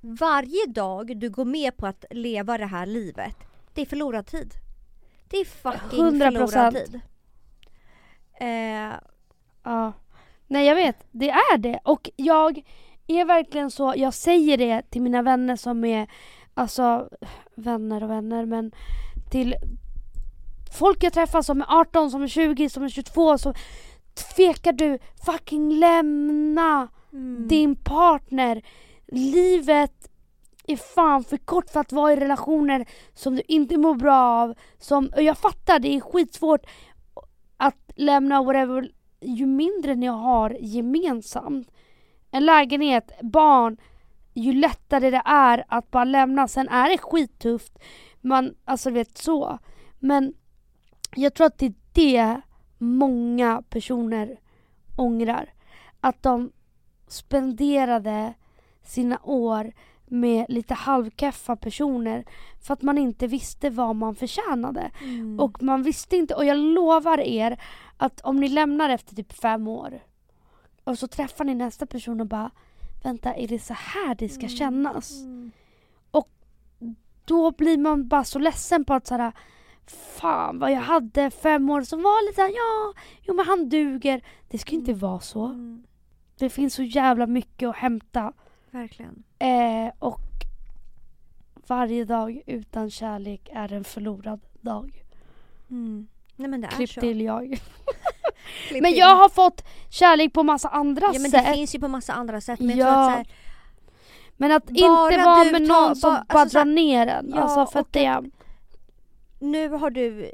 varje 0.00 0.66
dag 0.66 1.16
du 1.18 1.30
går 1.30 1.44
med 1.44 1.76
på 1.76 1.86
att 1.86 2.04
leva 2.10 2.58
det 2.58 2.66
här 2.66 2.86
livet, 2.86 3.36
det 3.74 3.82
är 3.82 3.86
förlorad 3.86 4.26
tid. 4.26 4.54
Det 5.28 5.36
är 5.36 5.44
fucking 5.44 6.00
100%. 6.00 6.50
förlorad 6.50 6.74
tid. 6.74 7.00
Eh, 8.40 8.92
Ja. 9.62 9.92
Nej 10.46 10.66
jag 10.66 10.74
vet, 10.74 11.06
det 11.10 11.30
är 11.30 11.58
det. 11.58 11.78
Och 11.84 12.10
jag 12.16 12.62
är 13.06 13.24
verkligen 13.24 13.70
så, 13.70 13.94
jag 13.96 14.14
säger 14.14 14.58
det 14.58 14.82
till 14.90 15.02
mina 15.02 15.22
vänner 15.22 15.56
som 15.56 15.84
är, 15.84 16.10
alltså 16.54 17.08
vänner 17.54 18.02
och 18.02 18.10
vänner 18.10 18.46
men 18.46 18.72
till 19.30 19.54
folk 20.78 21.02
jag 21.04 21.12
träffar 21.12 21.42
som 21.42 21.60
är 21.60 21.66
18, 21.80 22.10
som 22.10 22.22
är 22.22 22.28
20, 22.28 22.70
som 22.70 22.82
är 22.82 22.88
22 22.88 23.38
så 23.38 23.54
tvekar 24.34 24.72
du, 24.72 24.98
fucking 25.26 25.78
lämna 25.78 26.88
mm. 27.12 27.48
din 27.48 27.76
partner. 27.76 28.62
Livet 29.06 30.10
är 30.66 30.76
fan 30.76 31.24
för 31.24 31.36
kort 31.36 31.70
för 31.70 31.80
att 31.80 31.92
vara 31.92 32.12
i 32.12 32.16
relationer 32.16 32.86
som 33.14 33.36
du 33.36 33.42
inte 33.48 33.78
mår 33.78 33.94
bra 33.94 34.16
av. 34.16 34.54
Som, 34.78 35.10
och 35.16 35.22
jag 35.22 35.38
fattar, 35.38 35.78
det 35.78 35.96
är 35.96 36.00
skitsvårt 36.00 36.66
att 37.56 37.90
lämna 37.96 38.42
whatever 38.42 38.90
ju 39.24 39.46
mindre 39.46 39.94
ni 39.94 40.06
har 40.06 40.56
gemensamt. 40.60 41.70
En 42.30 42.44
lägenhet, 42.44 43.12
barn, 43.22 43.76
ju 44.34 44.52
lättare 44.52 45.10
det 45.10 45.22
är 45.24 45.64
att 45.68 45.90
bara 45.90 46.04
lämna. 46.04 46.48
Sen 46.48 46.68
är 46.68 46.90
det 46.90 46.98
skittufft. 46.98 47.78
Man, 48.20 48.54
alltså 48.64 48.90
vet 48.90 49.18
så. 49.18 49.58
Men 49.98 50.34
jag 51.14 51.34
tror 51.34 51.46
att 51.46 51.58
det 51.58 51.66
är 51.66 51.74
det 51.92 52.40
många 52.78 53.62
personer 53.68 54.40
ångrar. 54.96 55.52
Att 56.00 56.22
de 56.22 56.52
spenderade 57.08 58.34
sina 58.82 59.18
år 59.22 59.72
med 60.06 60.46
lite 60.48 60.74
halvkeffa 60.74 61.56
personer 61.56 62.24
för 62.62 62.74
att 62.74 62.82
man 62.82 62.98
inte 62.98 63.26
visste 63.26 63.70
vad 63.70 63.96
man 63.96 64.14
förtjänade. 64.14 64.90
Mm. 65.00 65.40
Och 65.40 65.62
man 65.62 65.82
visste 65.82 66.16
inte, 66.16 66.34
och 66.34 66.44
jag 66.44 66.56
lovar 66.56 67.20
er 67.20 67.60
att 67.96 68.20
om 68.20 68.36
ni 68.36 68.48
lämnar 68.48 68.88
efter 68.90 69.14
typ 69.14 69.32
fem 69.32 69.68
år 69.68 70.00
och 70.84 70.98
så 70.98 71.06
träffar 71.08 71.44
ni 71.44 71.54
nästa 71.54 71.86
person 71.86 72.20
och 72.20 72.26
bara 72.26 72.50
vänta, 73.02 73.34
är 73.34 73.48
det 73.48 73.58
så 73.58 73.74
här 73.74 74.14
det 74.14 74.28
ska 74.28 74.46
Mm. 74.46 74.56
kännas? 74.56 75.20
Mm. 75.22 75.52
Då 77.26 77.50
blir 77.50 77.78
man 77.78 78.08
bara 78.08 78.24
så 78.24 78.38
ledsen 78.38 78.84
på 78.84 78.94
att 78.94 79.06
såhär 79.06 79.32
Fan 79.86 80.58
vad 80.58 80.72
jag 80.72 80.80
hade 80.80 81.30
fem 81.30 81.70
år 81.70 81.82
som 81.82 82.02
var 82.02 82.26
lite 82.26 82.34
såhär, 82.36 82.48
ja, 82.48 83.02
jo 83.22 83.34
men 83.34 83.46
han 83.46 83.68
duger. 83.68 84.24
Det 84.48 84.58
ska 84.58 84.72
inte 84.72 84.92
vara 84.94 85.20
så. 85.20 85.44
Mm. 85.46 85.84
Det 86.38 86.50
finns 86.50 86.74
så 86.74 86.82
jävla 86.82 87.26
mycket 87.26 87.68
att 87.68 87.76
hämta. 87.76 88.32
Verkligen. 88.70 89.22
Eh, 89.38 89.92
och 89.98 90.20
varje 91.66 92.04
dag 92.04 92.42
utan 92.46 92.90
kärlek 92.90 93.48
är 93.52 93.72
en 93.72 93.84
förlorad 93.84 94.40
dag. 94.60 95.04
Mm. 95.70 96.06
Nej 96.36 96.48
men 96.50 96.60
det 96.60 96.68
är 96.80 96.86
så. 96.86 97.00
till 97.00 97.20
jag. 97.20 97.42
Klipp 98.68 98.82
Men 98.82 98.94
jag 98.94 99.16
har 99.16 99.28
fått 99.28 99.64
kärlek 99.90 100.32
på 100.32 100.42
massa 100.42 100.68
andra 100.68 101.06
Ja 101.12 101.20
men 101.20 101.30
det 101.30 101.38
sätt. 101.42 101.54
finns 101.54 101.74
ju 101.74 101.78
på 101.80 101.88
massa 101.88 102.12
andra 102.12 102.40
sätt 102.40 102.60
men 102.60 102.76
jag 102.78 102.88
Ja. 102.88 102.92
tror 102.92 103.00
att 103.02 103.10
så 103.10 103.16
här, 103.16 103.26
Men 104.36 104.52
att 104.52 104.70
inte 104.70 104.82
vara 105.24 105.44
med 105.52 105.62
någon 105.62 105.96
som 105.96 106.10
bara- 106.12 106.24
bara 106.28 106.40
alltså 106.40 106.58
så 106.58 106.64
drar 106.64 106.72
ner 106.72 107.06
en. 107.06 107.32
Ja, 107.34 107.40
alltså 107.40 107.72
för 107.72 107.80
att 107.80 107.92
det... 107.92 108.06
att- 108.06 108.24
nu 109.40 109.68
har 109.68 109.90
du 109.90 110.30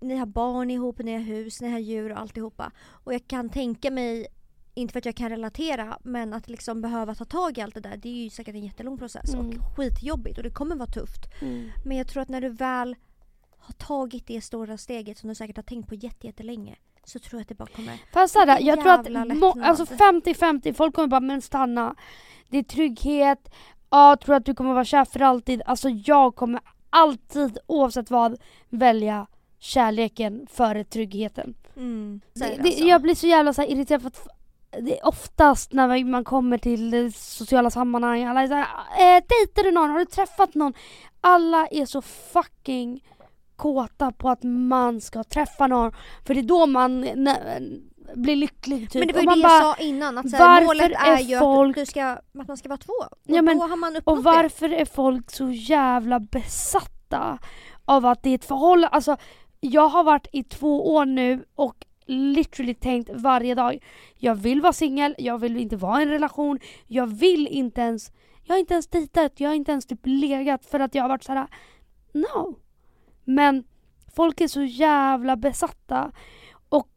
ni 0.00 0.16
har 0.16 0.26
barn 0.26 0.70
ihop, 0.70 0.98
ni 0.98 1.12
har 1.12 1.20
hus, 1.20 1.60
ni 1.60 1.70
har 1.70 1.78
djur 1.78 2.12
och 2.12 2.18
alltihopa. 2.18 2.70
Och 2.88 3.14
jag 3.14 3.28
kan 3.28 3.48
tänka 3.48 3.90
mig, 3.90 4.26
inte 4.74 4.92
för 4.92 4.98
att 4.98 5.04
jag 5.04 5.16
kan 5.16 5.28
relatera, 5.30 5.98
men 6.02 6.32
att 6.32 6.48
liksom 6.48 6.80
behöva 6.82 7.14
ta 7.14 7.24
tag 7.24 7.58
i 7.58 7.60
allt 7.60 7.74
det 7.74 7.80
där. 7.80 7.96
Det 7.96 8.08
är 8.08 8.24
ju 8.24 8.30
säkert 8.30 8.54
en 8.54 8.64
jättelång 8.64 8.98
process 8.98 9.34
Mm. 9.34 9.46
och 9.48 9.76
skitjobbigt 9.76 10.38
och 10.38 10.44
det 10.44 10.50
kommer 10.50 10.76
vara 10.76 10.90
tufft. 10.90 11.20
Mm. 11.40 11.70
Men 11.84 11.96
jag 11.96 12.08
tror 12.08 12.22
att 12.22 12.28
när 12.28 12.40
du 12.40 12.48
väl 12.48 12.96
har 13.70 13.86
tagit 13.86 14.26
det 14.26 14.40
stora 14.40 14.78
steget 14.78 15.18
som 15.18 15.28
du 15.28 15.34
säkert 15.34 15.56
har 15.56 15.62
tänkt 15.62 15.88
på 15.88 15.94
jätte- 15.94 16.26
jättelänge 16.26 16.76
så 17.04 17.18
tror 17.18 17.38
jag 17.38 17.42
att 17.42 17.48
det 17.48 17.54
bara 17.54 17.68
kommer... 17.68 17.98
Fast 18.12 18.32
såhär, 18.32 18.60
jag 18.60 18.80
tror 18.80 18.92
att 18.92 19.36
må, 19.36 19.54
alltså 19.62 19.84
50-50, 19.84 20.72
folk 20.72 20.94
kommer 20.94 21.08
bara 21.08 21.20
men 21.20 21.42
stanna. 21.42 21.94
Det 22.48 22.58
är 22.58 22.62
trygghet, 22.62 23.50
ja 23.90 24.16
tror 24.16 24.34
att 24.34 24.44
du 24.44 24.54
kommer 24.54 24.74
vara 24.74 24.84
kär 24.84 25.04
för 25.04 25.20
alltid. 25.20 25.62
Alltså 25.66 25.88
jag 25.88 26.36
kommer 26.36 26.60
alltid 26.90 27.58
oavsett 27.66 28.10
vad 28.10 28.36
välja 28.68 29.26
kärleken 29.58 30.46
före 30.50 30.84
tryggheten. 30.84 31.54
Mm. 31.76 32.20
Det, 32.34 32.56
det, 32.62 32.68
jag 32.68 33.02
blir 33.02 33.14
så 33.14 33.26
jävla 33.26 33.52
så 33.52 33.62
irriterad 33.62 34.02
för 34.02 34.08
att 34.08 34.28
det 34.70 34.98
är 34.98 35.06
oftast 35.06 35.72
när 35.72 36.04
man 36.04 36.24
kommer 36.24 36.58
till 36.58 37.12
sociala 37.12 37.70
sammanhang, 37.70 38.24
alla 38.24 38.42
är 38.42 38.46
såhär 38.48 38.66
eh, 38.98 39.22
dejtar 39.28 39.62
du 39.62 39.70
någon? 39.70 39.90
Har 39.90 39.98
du 39.98 40.04
träffat 40.04 40.54
någon? 40.54 40.74
Alla 41.20 41.66
är 41.66 41.86
så 41.86 42.02
fucking 42.02 43.04
kåta 43.60 44.12
på 44.12 44.28
att 44.28 44.42
man 44.42 45.00
ska 45.00 45.24
träffa 45.24 45.66
någon 45.66 45.92
för 46.26 46.34
det 46.34 46.40
är 46.40 46.42
då 46.42 46.66
man 46.66 47.00
blir 48.14 48.36
lycklig 48.36 48.90
typ. 48.90 49.00
Men 49.00 49.08
det 49.08 49.14
var 49.14 49.20
ju 49.20 49.26
det 49.26 49.42
bara, 49.42 49.52
jag 49.52 49.76
sa 49.76 49.82
innan, 49.82 50.18
att 50.18 50.30
så 50.30 50.36
här, 50.36 50.46
varför 50.46 50.66
målet 50.66 50.92
är 50.92 51.16
är 51.16 51.20
ju 51.20 51.38
folk- 51.38 51.78
att, 51.78 51.88
ska, 51.88 52.04
att 52.06 52.48
man 52.48 52.56
ska 52.56 52.68
vara 52.68 52.78
två. 52.78 52.92
Och 52.92 53.18
Ja, 53.26 53.42
men- 53.42 53.58
då 53.58 53.64
har 53.66 53.76
man 53.76 53.96
Och 54.04 54.22
varför 54.24 54.68
är 54.72 54.84
folk 54.84 55.30
så 55.30 55.50
jävla 55.50 56.20
besatta 56.20 57.38
av 57.84 58.06
att 58.06 58.22
det 58.22 58.30
är 58.30 58.34
ett 58.34 58.44
förhållande? 58.44 58.88
Alltså, 58.88 59.16
jag 59.60 59.88
har 59.88 60.04
varit 60.04 60.26
i 60.32 60.44
två 60.44 60.94
år 60.94 61.04
nu 61.04 61.44
och 61.54 61.86
literally 62.06 62.74
tänkt 62.74 63.10
varje 63.14 63.54
dag. 63.54 63.78
Jag 64.16 64.34
vill 64.34 64.60
vara 64.60 64.72
singel, 64.72 65.14
jag 65.18 65.38
vill 65.38 65.56
inte 65.56 65.76
vara 65.76 66.00
i 66.00 66.02
en 66.02 66.08
relation, 66.08 66.58
jag 66.86 67.06
vill 67.06 67.46
inte 67.48 67.80
ens, 67.80 68.12
jag 68.44 68.54
har 68.54 68.60
inte 68.60 68.74
ens 68.74 68.86
dejtat, 68.86 69.32
jag 69.40 69.48
har 69.48 69.54
inte 69.54 69.72
ens 69.72 69.86
typ 69.86 70.00
legat 70.04 70.64
för 70.66 70.80
att 70.80 70.94
jag 70.94 71.02
har 71.02 71.08
varit 71.08 71.24
så 71.24 71.32
här. 71.32 71.46
no. 72.12 72.58
Men 73.34 73.64
folk 74.14 74.40
är 74.40 74.48
så 74.48 74.62
jävla 74.62 75.36
besatta 75.36 76.12
och, 76.68 76.88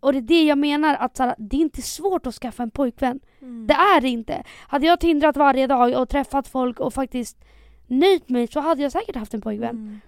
och 0.00 0.12
det 0.12 0.18
är 0.18 0.22
det 0.22 0.44
jag 0.44 0.58
menar 0.58 0.94
att 0.94 1.16
så 1.16 1.22
här, 1.22 1.34
det 1.38 1.56
är 1.56 1.60
inte 1.60 1.82
svårt 1.82 2.26
att 2.26 2.34
skaffa 2.34 2.62
en 2.62 2.70
pojkvän. 2.70 3.20
det? 3.40 3.46
Mm. 3.46 3.66
Det 3.66 3.74
är 3.74 4.00
det 4.00 4.08
inte. 4.08 4.44
Hade 4.68 4.86
jag 4.86 5.00
tindrat 5.00 5.36
varje 5.36 5.66
dag 5.66 6.00
och 6.00 6.08
träffat 6.08 6.48
folk 6.48 6.80
och 6.80 6.94
faktiskt 6.94 7.44
nöjt 7.86 8.28
mig 8.28 8.46
så 8.46 8.60
hade 8.60 8.82
jag 8.82 8.92
säkert 8.92 9.16
haft 9.16 9.34
en 9.34 9.40
pojkvän. 9.40 9.70
Mm. 9.70 10.00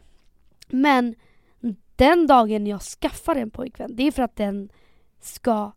Men 0.69 1.15
den 1.97 2.27
dagen 2.27 2.67
jag 2.67 2.81
skaffar 2.83 3.37
en 3.37 3.51
pojkvän, 3.51 3.97
det 3.97 4.03
är 4.07 4.13
för 4.13 4.23
att 4.23 4.37
den 4.37 4.69
ska 5.21 5.73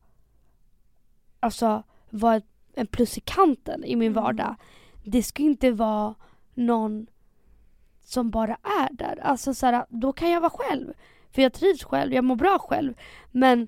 alltså 1.40 1.84
vara 2.10 2.42
en 2.74 2.88
plus 2.88 3.18
i 3.18 3.22
kanten 3.22 3.84
i 3.84 3.96
min 3.96 4.12
Mm. 4.12 4.24
vardag. 4.24 4.56
Det 5.04 5.24
ska 5.24 5.44
inte 5.44 5.72
vara 5.72 6.16
någon 6.54 7.08
som 8.10 8.30
bara 8.30 8.58
är 8.64 8.94
där. 8.94 9.20
Alltså 9.22 9.54
så 9.54 9.66
här, 9.66 9.86
då 9.90 10.14
kan 10.14 10.32
jag 10.32 10.42
vara 10.42 10.52
själv. 10.52 10.94
För 11.32 11.42
jag 11.42 11.54
trivs 11.54 11.84
själv, 11.84 12.14
jag 12.14 12.24
mår 12.24 12.36
bra 12.36 12.60
själv. 12.60 12.94
Men 13.32 13.68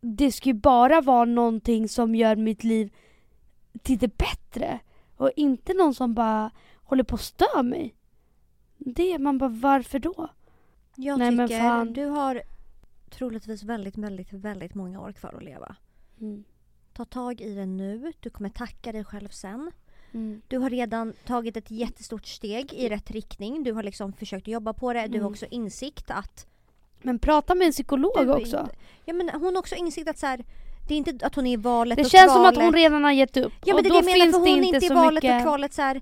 det 0.00 0.32
ska 0.32 0.48
ju 0.48 0.54
bara 0.54 1.00
vara 1.00 1.24
någonting 1.24 1.88
som 1.88 2.14
gör 2.14 2.36
mitt 2.36 2.64
liv 2.64 2.92
till 3.82 3.98
det 3.98 4.18
bättre. 4.18 4.78
Och 5.16 5.30
inte 5.36 5.74
någon 5.74 5.94
som 5.94 6.14
bara 6.14 6.50
håller 6.82 7.04
på 7.04 7.14
att 7.14 7.20
stö 7.20 7.62
mig. 7.62 7.94
Det, 8.78 9.18
man 9.18 9.38
bara 9.38 9.50
varför 9.50 9.98
då? 9.98 10.28
Jag 10.94 11.18
Nej, 11.18 11.30
men 11.30 11.48
tycker 11.48 11.60
fan. 11.60 11.92
du 11.92 12.04
har 12.04 12.42
troligtvis 13.10 13.62
väldigt, 13.62 13.98
väldigt, 13.98 14.32
väldigt 14.32 14.74
många 14.74 15.00
år 15.00 15.12
kvar 15.12 15.34
att 15.36 15.44
leva. 15.44 15.76
Mm. 16.20 16.44
Ta 16.92 17.04
tag 17.04 17.40
i 17.40 17.54
det 17.54 17.66
nu, 17.66 18.12
du 18.20 18.30
kommer 18.30 18.50
tacka 18.50 18.92
dig 18.92 19.04
själv 19.04 19.28
sen. 19.28 19.70
Mm. 20.14 20.42
Du 20.48 20.58
har 20.58 20.70
redan 20.70 21.12
tagit 21.26 21.56
ett 21.56 21.70
jättestort 21.70 22.26
steg 22.26 22.72
i 22.72 22.88
rätt 22.88 23.10
riktning. 23.10 23.64
Du 23.64 23.72
har 23.72 23.82
liksom 23.82 24.12
försökt 24.12 24.48
jobba 24.48 24.72
på 24.72 24.92
det. 24.92 25.00
Du 25.06 25.12
har 25.12 25.18
Mm. 25.18 25.32
också 25.32 25.46
insikt 25.50 26.10
att... 26.10 26.46
Men 27.02 27.18
prata 27.18 27.54
med 27.54 27.66
en 27.66 27.72
psykolog 27.72 28.28
också. 28.30 28.40
Inte, 28.60 28.68
ja 29.04 29.12
men 29.14 29.28
hon 29.30 29.42
har 29.54 29.58
också 29.58 29.74
insikt 29.74 30.08
att 30.08 30.18
så 30.18 30.26
här, 30.26 30.44
det 30.88 30.94
är 30.94 30.98
inte 30.98 31.26
att 31.26 31.34
hon 31.34 31.46
är 31.46 31.52
i 31.52 31.56
valet 31.56 31.96
Det 31.96 32.04
och 32.04 32.10
känns 32.10 32.32
som 32.32 32.44
att 32.44 32.54
kvalet. 32.54 32.64
hon 32.66 32.74
redan 32.74 33.04
har 33.04 33.12
gett 33.12 33.36
upp. 33.36 33.52
Ja 33.64 33.74
men 33.74 33.84
det 33.84 33.88
är 33.88 33.90
det 33.90 33.96
jag 34.10 34.18
menar 34.18 34.32
för 34.32 34.38
hon 34.38 34.48
är 34.64 34.74
inte 34.74 34.86
i 34.86 34.88
valet 34.88 35.22
mycket... 35.24 35.36
och 35.36 35.42
kvalet 35.42 35.74
så 35.74 35.82
här. 35.82 36.00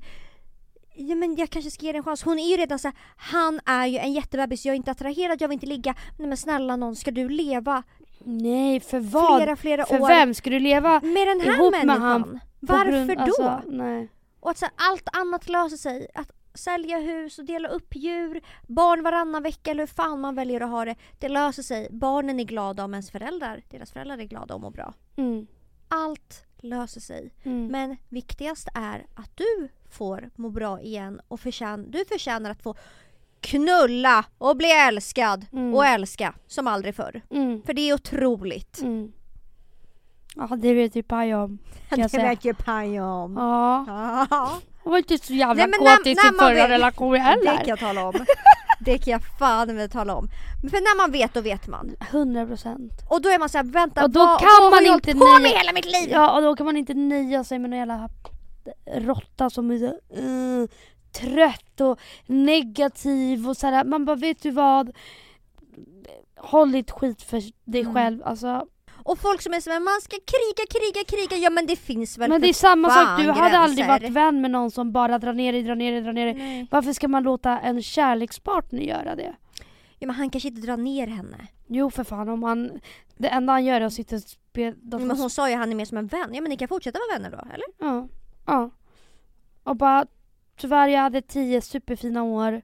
Ja 0.94 1.14
men 1.14 1.36
jag 1.36 1.50
kanske 1.50 1.70
ska 1.70 1.86
ge 1.86 1.92
det 1.92 1.98
en 1.98 2.04
chans. 2.04 2.22
Hon 2.22 2.38
är 2.38 2.50
ju 2.50 2.57
redan 2.57 2.78
så 2.78 2.88
här, 2.88 2.96
han 3.16 3.61
är 3.66 3.86
ju 3.86 3.98
en 3.98 4.12
jättebebis, 4.12 4.66
jag 4.66 4.72
är 4.72 4.76
inte 4.76 4.90
attraherad, 4.90 5.40
jag 5.42 5.48
vill 5.48 5.57
inte 5.57 5.66
ligga. 5.66 5.94
Nej 6.18 6.28
men 6.28 6.36
snälla 6.36 6.76
någon, 6.76 6.96
ska 6.96 7.11
du 7.11 7.28
leva 7.28 7.82
Nej, 8.28 8.80
för 8.80 9.00
vad? 9.00 9.36
flera 9.42 9.56
flera 9.56 9.86
för 9.86 10.00
år 10.00 10.08
vem? 10.08 10.34
Ska 10.34 10.50
du 10.50 10.58
leva 10.60 11.00
med 11.00 11.28
den 11.28 11.40
här 11.40 11.54
ihop 11.54 11.72
med 11.72 11.86
människan? 11.86 12.02
han 12.02 12.22
på 12.22 12.38
Varför 12.60 12.90
grund, 12.90 13.08
då? 13.16 13.22
Alltså, 13.22 13.62
nej. 13.66 14.08
Och 14.40 14.50
att 14.50 14.58
så 14.58 14.64
här, 14.64 14.74
allt 14.76 15.08
annat 15.12 15.48
löser 15.48 15.76
sig. 15.76 16.06
Att 16.14 16.30
sälja 16.54 16.98
hus 16.98 17.38
och 17.38 17.44
dela 17.44 17.68
upp 17.68 17.96
djur, 17.96 18.40
barn 18.66 19.02
varannan 19.02 19.42
vecka 19.42 19.70
eller 19.70 19.82
hur 19.82 19.94
fan 19.94 20.20
man 20.20 20.34
väljer 20.34 20.60
att 20.60 20.70
ha 20.70 20.84
det. 20.84 20.94
Det 21.18 21.28
löser 21.28 21.62
sig. 21.62 21.88
Barnen 21.90 22.40
är 22.40 22.44
glada 22.44 22.84
om 22.84 22.94
ens 22.94 23.10
föräldrar, 23.10 23.62
deras 23.70 23.92
föräldrar 23.92 24.18
är 24.18 24.24
glada 24.24 24.54
och 24.54 24.60
mår 24.60 24.70
bra. 24.70 24.94
Mm. 25.16 25.46
Allt 25.88 26.44
löser 26.58 27.00
sig. 27.00 27.32
Mm. 27.44 27.66
Men 27.66 27.96
viktigast 28.08 28.68
är 28.74 29.06
att 29.14 29.36
du 29.36 29.68
får 29.90 30.30
må 30.34 30.50
bra 30.50 30.80
igen 30.80 31.20
och 31.28 31.40
förtjän- 31.40 31.90
du 31.90 32.04
förtjänar 32.04 32.50
att 32.50 32.62
få 32.62 32.74
knulla 33.41 34.24
och 34.39 34.57
bli 34.57 34.70
älskad 34.70 35.47
Mm. 35.53 35.74
och 35.74 35.87
älska 35.87 36.34
som 36.47 36.66
aldrig 36.66 36.95
förr. 36.95 37.22
Mm. 37.30 37.62
För 37.66 37.74
det 37.74 37.80
är 37.91 37.95
otroligt. 37.95 38.80
Mm. 38.82 39.12
Ja, 40.37 40.57
det 40.57 40.74
vet 40.74 40.97
ju 40.97 41.03
Paj 41.03 41.34
om. 41.34 41.59
Jag 41.97 42.11
säga. 42.11 42.37
ju 42.41 42.55
paj 42.55 43.01
om. 43.01 43.34
Ja, 43.37 43.84
Ja. 44.30 44.59
hon 44.82 44.91
var 44.91 44.99
inte 44.99 45.18
så 45.18 45.32
jävla 45.32 45.66
Nej, 45.66 45.78
kåt 45.78 46.07
i 46.07 46.16
sin 46.16 46.32
förra 46.39 46.55
vet- 46.55 46.70
relation 46.70 47.12
Det 47.12 47.18
kan 47.18 47.26
heller. 47.26 47.62
jag 47.66 47.78
tala 47.78 48.05
om. 48.09 48.14
Det 48.80 48.99
kan 48.99 49.12
jag 49.12 49.22
fan 49.39 49.76
med 49.76 49.93
tala 49.93 50.14
om. 50.14 50.28
För 50.62 50.70
när 50.70 50.97
man 50.97 51.12
vet, 51.12 51.34
då 51.34 51.41
vet 51.41 51.66
man. 51.66 51.97
100 52.11 52.47
procent. 52.47 52.93
Och 53.11 53.22
då 53.22 53.28
är 53.28 53.39
man 53.39 53.49
såhär, 53.49 53.64
vänta 53.64 54.05
Och 54.05 54.11
då 54.11 54.20
vad, 54.26 54.39
kan 54.41 54.49
vad 54.61 54.70
man 54.72 54.87
har 54.87 54.95
inte 54.95 55.12
på 55.12 55.39
med 55.43 55.51
hela 55.51 55.72
mitt 55.72 55.84
liv? 55.84 56.09
Ja, 56.11 56.37
och 56.37 56.43
då 56.43 56.57
kan 56.57 56.66
man 56.66 56.76
inte 56.76 56.95
nöja 56.95 57.45
sig 57.45 57.59
med 57.59 57.70
någon 57.70 57.78
jävla 57.78 58.09
råtta 58.95 59.51
som 59.51 59.70
är 59.70 59.78
så, 59.78 60.20
uh, 60.22 60.68
trött 61.20 61.80
och 61.80 62.00
negativ 62.26 63.48
och 63.48 63.56
sådär. 63.56 63.84
Man 63.84 64.04
bara, 64.04 64.16
vet 64.16 64.42
du 64.42 64.50
vad? 64.50 64.92
Håll 66.36 66.72
ditt 66.72 66.90
skit 66.90 67.22
för 67.22 67.42
dig 67.64 67.80
Mm. 67.82 67.94
själv. 67.94 68.22
Alltså, 68.24 68.66
Och 69.04 69.18
folk 69.18 69.42
som 69.42 69.54
är 69.54 69.60
såhär, 69.60 69.80
man 69.80 70.00
ska 70.00 70.16
kriga, 70.16 70.66
kriga, 70.70 71.04
kriga. 71.26 71.42
Ja 71.42 71.50
men 71.50 71.66
det 71.66 71.76
finns 71.76 72.18
väl 72.18 72.30
men 72.30 72.40
det 72.40 72.48
är 72.48 72.52
samma 72.52 72.90
sak, 72.90 73.20
du 73.20 73.30
hade 73.30 73.58
aldrig 73.58 73.86
gränser. 73.86 74.06
varit 74.06 74.12
vän 74.16 74.40
med 74.40 74.50
någon 74.50 74.70
som 74.70 74.92
bara 74.92 75.18
drar 75.18 75.32
ner 75.32 75.52
dig, 75.52 75.62
drar 75.62 75.74
ner 75.74 75.92
dig, 75.92 76.00
drar 76.00 76.12
ner 76.12 76.26
dig. 76.34 76.66
Varför 76.70 76.92
ska 76.92 77.08
man 77.08 77.22
låta 77.22 77.58
en 77.60 77.82
kärlekspartner 77.82 78.80
göra 78.82 79.16
det? 79.16 79.34
Ja 79.98 80.06
men 80.06 80.16
han 80.16 80.30
kanske 80.30 80.48
inte 80.48 80.60
drar 80.60 80.76
ner 80.76 81.06
henne. 81.06 81.46
Jo 81.66 81.90
för 81.90 82.04
fan, 82.04 82.28
om 82.28 82.42
han, 82.42 82.80
det 83.16 83.28
enda 83.28 83.52
han 83.52 83.64
gör 83.64 83.80
är 83.80 83.84
att 83.84 83.92
sitta 83.92 84.16
och 84.16 84.22
spela... 84.22 84.76
Ja, 84.90 84.98
men 84.98 85.16
hon 85.18 85.30
sa 85.30 85.48
ju 85.48 85.54
att 85.54 85.60
han 85.60 85.70
är 85.72 85.76
mer 85.76 85.84
som 85.84 85.98
en 85.98 86.06
vän. 86.06 86.30
Ja 86.34 86.40
men 86.40 86.50
ni 86.50 86.56
kan 86.56 86.68
fortsätta 86.68 86.98
vara 87.08 87.18
vänner 87.18 87.30
då, 87.30 87.52
eller? 87.54 87.66
Ja, 87.78 88.08
ja. 88.46 88.70
Och 89.64 89.76
bara, 89.76 90.06
tyvärr 90.57 90.88
jag 90.88 91.00
hade 91.00 91.22
tio 91.22 91.61
superfina 91.61 92.22
år. 92.22 92.62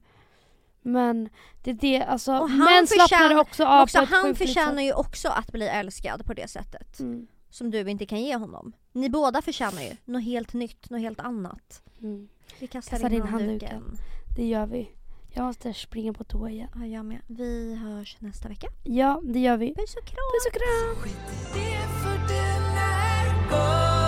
Men 0.81 1.29
det 1.63 1.69
är 1.71 1.73
det, 1.73 2.03
alltså 2.03 2.31
Och 2.31 2.49
han 2.49 2.59
män 2.73 2.87
slappnar 2.87 3.35
också 3.35 3.65
av 3.65 3.83
också 3.83 3.97
på 3.97 4.03
ett 4.03 4.09
han 4.09 4.35
förtjänar 4.35 4.81
ju 4.81 4.93
också 4.93 5.29
att 5.29 5.51
bli 5.51 5.67
älskad 5.67 6.25
på 6.25 6.33
det 6.33 6.47
sättet. 6.47 6.99
Mm. 6.99 7.27
som 7.49 7.71
du 7.71 7.89
inte 7.89 8.05
kan 8.05 8.21
ge 8.21 8.35
honom. 8.35 8.73
Ni 8.91 9.09
båda 9.09 9.41
förtjänar 9.41 9.81
ju 9.81 9.91
något 10.05 10.23
helt 10.23 10.53
nytt, 10.53 10.89
något 10.89 11.01
helt 11.01 11.19
annat. 11.19 11.83
Mm. 12.01 12.27
Vi 12.59 12.67
kastar, 12.67 12.91
Kastar 12.91 13.09
in 13.09 13.15
in 13.15 13.21
handduken. 13.21 13.71
handduken. 13.71 13.97
Det 14.37 14.45
gör 14.47 14.65
vi. 14.65 14.89
Jag 15.35 15.45
måste 15.45 15.73
springa 15.73 16.13
på 16.13 16.23
toa 16.23 16.49
igen. 16.49 16.69
Ja, 16.75 16.85
jag 16.85 17.05
med. 17.05 17.21
Vi 17.27 17.75
hörs 17.75 18.17
nästa 18.19 18.49
vecka. 18.49 18.67
Ja, 18.83 19.21
det 19.23 19.39
gör 19.39 19.57
vi. 19.57 19.73
Puss 19.75 19.95
och 19.95 20.05
kram! 20.05 20.17
Puss 20.33 20.45
och 20.47 20.53
kram! 23.49 24.02